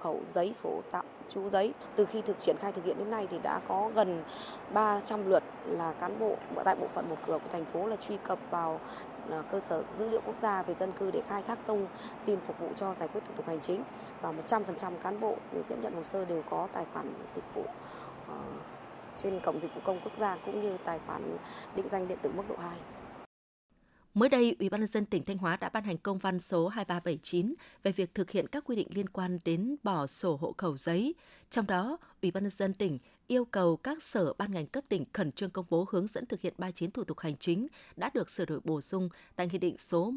khẩu 0.00 0.20
giấy, 0.34 0.54
sổ 0.54 0.82
tạm 0.90 1.04
trú 1.28 1.48
giấy. 1.48 1.74
Từ 1.96 2.04
khi 2.04 2.22
thực 2.22 2.40
triển 2.40 2.56
khai 2.60 2.72
thực 2.72 2.84
hiện 2.84 2.98
đến 2.98 3.10
nay 3.10 3.26
thì 3.30 3.38
đã 3.42 3.60
có 3.68 3.90
gần 3.94 4.22
300 4.72 5.30
lượt 5.30 5.42
là 5.66 5.92
cán 5.92 6.18
bộ 6.18 6.36
tại 6.64 6.76
bộ 6.80 6.86
phận 6.94 7.08
một 7.10 7.16
cửa 7.26 7.38
của 7.38 7.48
thành 7.52 7.64
phố 7.64 7.86
là 7.86 7.96
truy 7.96 8.16
cập 8.16 8.38
vào 8.50 8.80
à, 9.30 9.42
cơ 9.50 9.60
sở 9.60 9.82
dữ 9.98 10.08
liệu 10.08 10.20
quốc 10.26 10.36
gia 10.42 10.62
về 10.62 10.74
dân 10.74 10.92
cư 10.92 11.10
để 11.10 11.22
khai 11.28 11.42
thác 11.42 11.58
thông 11.66 11.86
tin 12.26 12.38
phục 12.46 12.58
vụ 12.58 12.68
cho 12.76 12.94
giải 12.94 13.08
quyết 13.08 13.20
thủ 13.26 13.32
tục 13.36 13.48
hành 13.48 13.60
chính 13.60 13.82
và 14.20 14.32
100% 14.46 14.92
cán 15.02 15.20
bộ 15.20 15.36
tiếp 15.68 15.76
nhận 15.82 15.94
hồ 15.94 16.02
sơ 16.02 16.24
đều 16.24 16.42
có 16.50 16.68
tài 16.72 16.84
khoản 16.92 17.14
dịch 17.34 17.44
vụ 17.54 17.64
à, 18.28 18.36
trên 19.16 19.40
cổng 19.40 19.60
dịch 19.60 19.74
vụ 19.74 19.80
công 19.84 20.00
quốc 20.04 20.12
gia 20.18 20.36
cũng 20.46 20.60
như 20.60 20.76
tài 20.84 21.00
khoản 21.06 21.36
định 21.76 21.88
danh 21.88 22.08
điện 22.08 22.18
tử 22.22 22.30
mức 22.36 22.42
độ 22.48 22.56
2. 22.58 22.78
Mới 24.14 24.28
đây, 24.28 24.56
Ủy 24.58 24.68
ban 24.68 24.80
nhân 24.80 24.90
dân 24.92 25.06
tỉnh 25.06 25.24
Thanh 25.24 25.38
Hóa 25.38 25.56
đã 25.56 25.68
ban 25.68 25.84
hành 25.84 25.98
công 25.98 26.18
văn 26.18 26.38
số 26.38 26.68
2379 26.68 27.54
về 27.82 27.92
việc 27.92 28.14
thực 28.14 28.30
hiện 28.30 28.46
các 28.46 28.64
quy 28.64 28.76
định 28.76 28.88
liên 28.94 29.08
quan 29.08 29.38
đến 29.44 29.76
bỏ 29.82 30.06
sổ 30.06 30.36
hộ 30.36 30.54
khẩu 30.58 30.76
giấy. 30.76 31.14
Trong 31.50 31.66
đó, 31.66 31.96
Ủy 32.22 32.30
ban 32.30 32.42
nhân 32.42 32.50
dân 32.50 32.74
tỉnh 32.74 32.98
yêu 33.26 33.44
cầu 33.44 33.76
các 33.76 34.02
sở 34.02 34.32
ban 34.32 34.52
ngành 34.52 34.66
cấp 34.66 34.84
tỉnh 34.88 35.04
khẩn 35.12 35.32
trương 35.32 35.50
công 35.50 35.66
bố 35.70 35.86
hướng 35.90 36.06
dẫn 36.06 36.26
thực 36.26 36.40
hiện 36.40 36.54
39 36.58 36.90
thủ 36.90 37.04
tục 37.04 37.18
hành 37.18 37.36
chính 37.36 37.66
đã 37.96 38.10
được 38.14 38.30
sửa 38.30 38.44
đổi 38.44 38.60
bổ 38.64 38.80
sung 38.80 39.08
tại 39.36 39.48
Nghị 39.52 39.58
định 39.58 39.78
số 39.78 40.12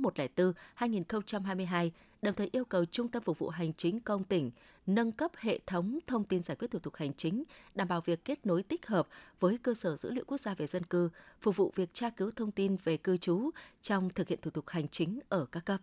104-2022, 0.78 1.90
đồng 2.22 2.34
thời 2.34 2.50
yêu 2.52 2.66
cầu 2.66 2.86
Trung 2.86 3.08
tâm 3.08 3.24
Phục 3.24 3.40
vụ 3.40 3.50
Hành 3.50 3.74
chính 3.74 4.00
công 4.00 4.24
tỉnh 4.24 4.52
nâng 4.88 5.12
cấp 5.12 5.32
hệ 5.38 5.60
thống 5.68 6.00
thông 6.08 6.24
tin 6.24 6.44
giải 6.44 6.56
quyết 6.56 6.72
thủ 6.72 6.80
tục 6.80 6.96
hành 6.96 7.14
chính, 7.14 7.44
đảm 7.76 7.88
bảo 7.88 8.02
việc 8.02 8.26
kết 8.26 8.46
nối 8.46 8.64
tích 8.64 8.86
hợp 8.88 9.08
với 9.40 9.58
cơ 9.58 9.74
sở 9.74 9.96
dữ 9.96 10.12
liệu 10.12 10.24
quốc 10.28 10.38
gia 10.38 10.54
về 10.54 10.68
dân 10.68 10.84
cư, 10.84 11.10
phục 11.42 11.56
vụ 11.56 11.72
việc 11.76 11.94
tra 11.94 12.10
cứu 12.10 12.32
thông 12.36 12.52
tin 12.52 12.78
về 12.84 12.98
cư 12.98 13.18
trú 13.18 13.50
trong 13.82 14.10
thực 14.10 14.28
hiện 14.28 14.40
thủ 14.42 14.52
tục 14.52 14.70
hành 14.70 14.88
chính 14.88 15.20
ở 15.30 15.46
các 15.52 15.66
cấp. 15.66 15.82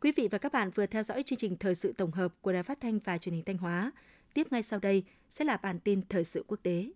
Quý 0.00 0.12
vị 0.16 0.28
và 0.30 0.38
các 0.38 0.52
bạn 0.52 0.70
vừa 0.70 0.86
theo 0.86 1.02
dõi 1.02 1.22
chương 1.22 1.38
trình 1.38 1.56
thời 1.56 1.74
sự 1.74 1.92
tổng 1.92 2.10
hợp 2.10 2.32
của 2.40 2.52
Đài 2.52 2.62
Phát 2.62 2.80
thanh 2.80 2.98
và 2.98 3.18
Truyền 3.18 3.34
hình 3.34 3.44
Thanh 3.44 3.58
Hóa. 3.58 3.92
Tiếp 4.34 4.46
ngay 4.50 4.62
sau 4.62 4.78
đây 4.78 5.04
sẽ 5.30 5.44
là 5.44 5.56
bản 5.56 5.80
tin 5.80 6.02
thời 6.08 6.24
sự 6.24 6.44
quốc 6.48 6.58
tế. 6.62 6.90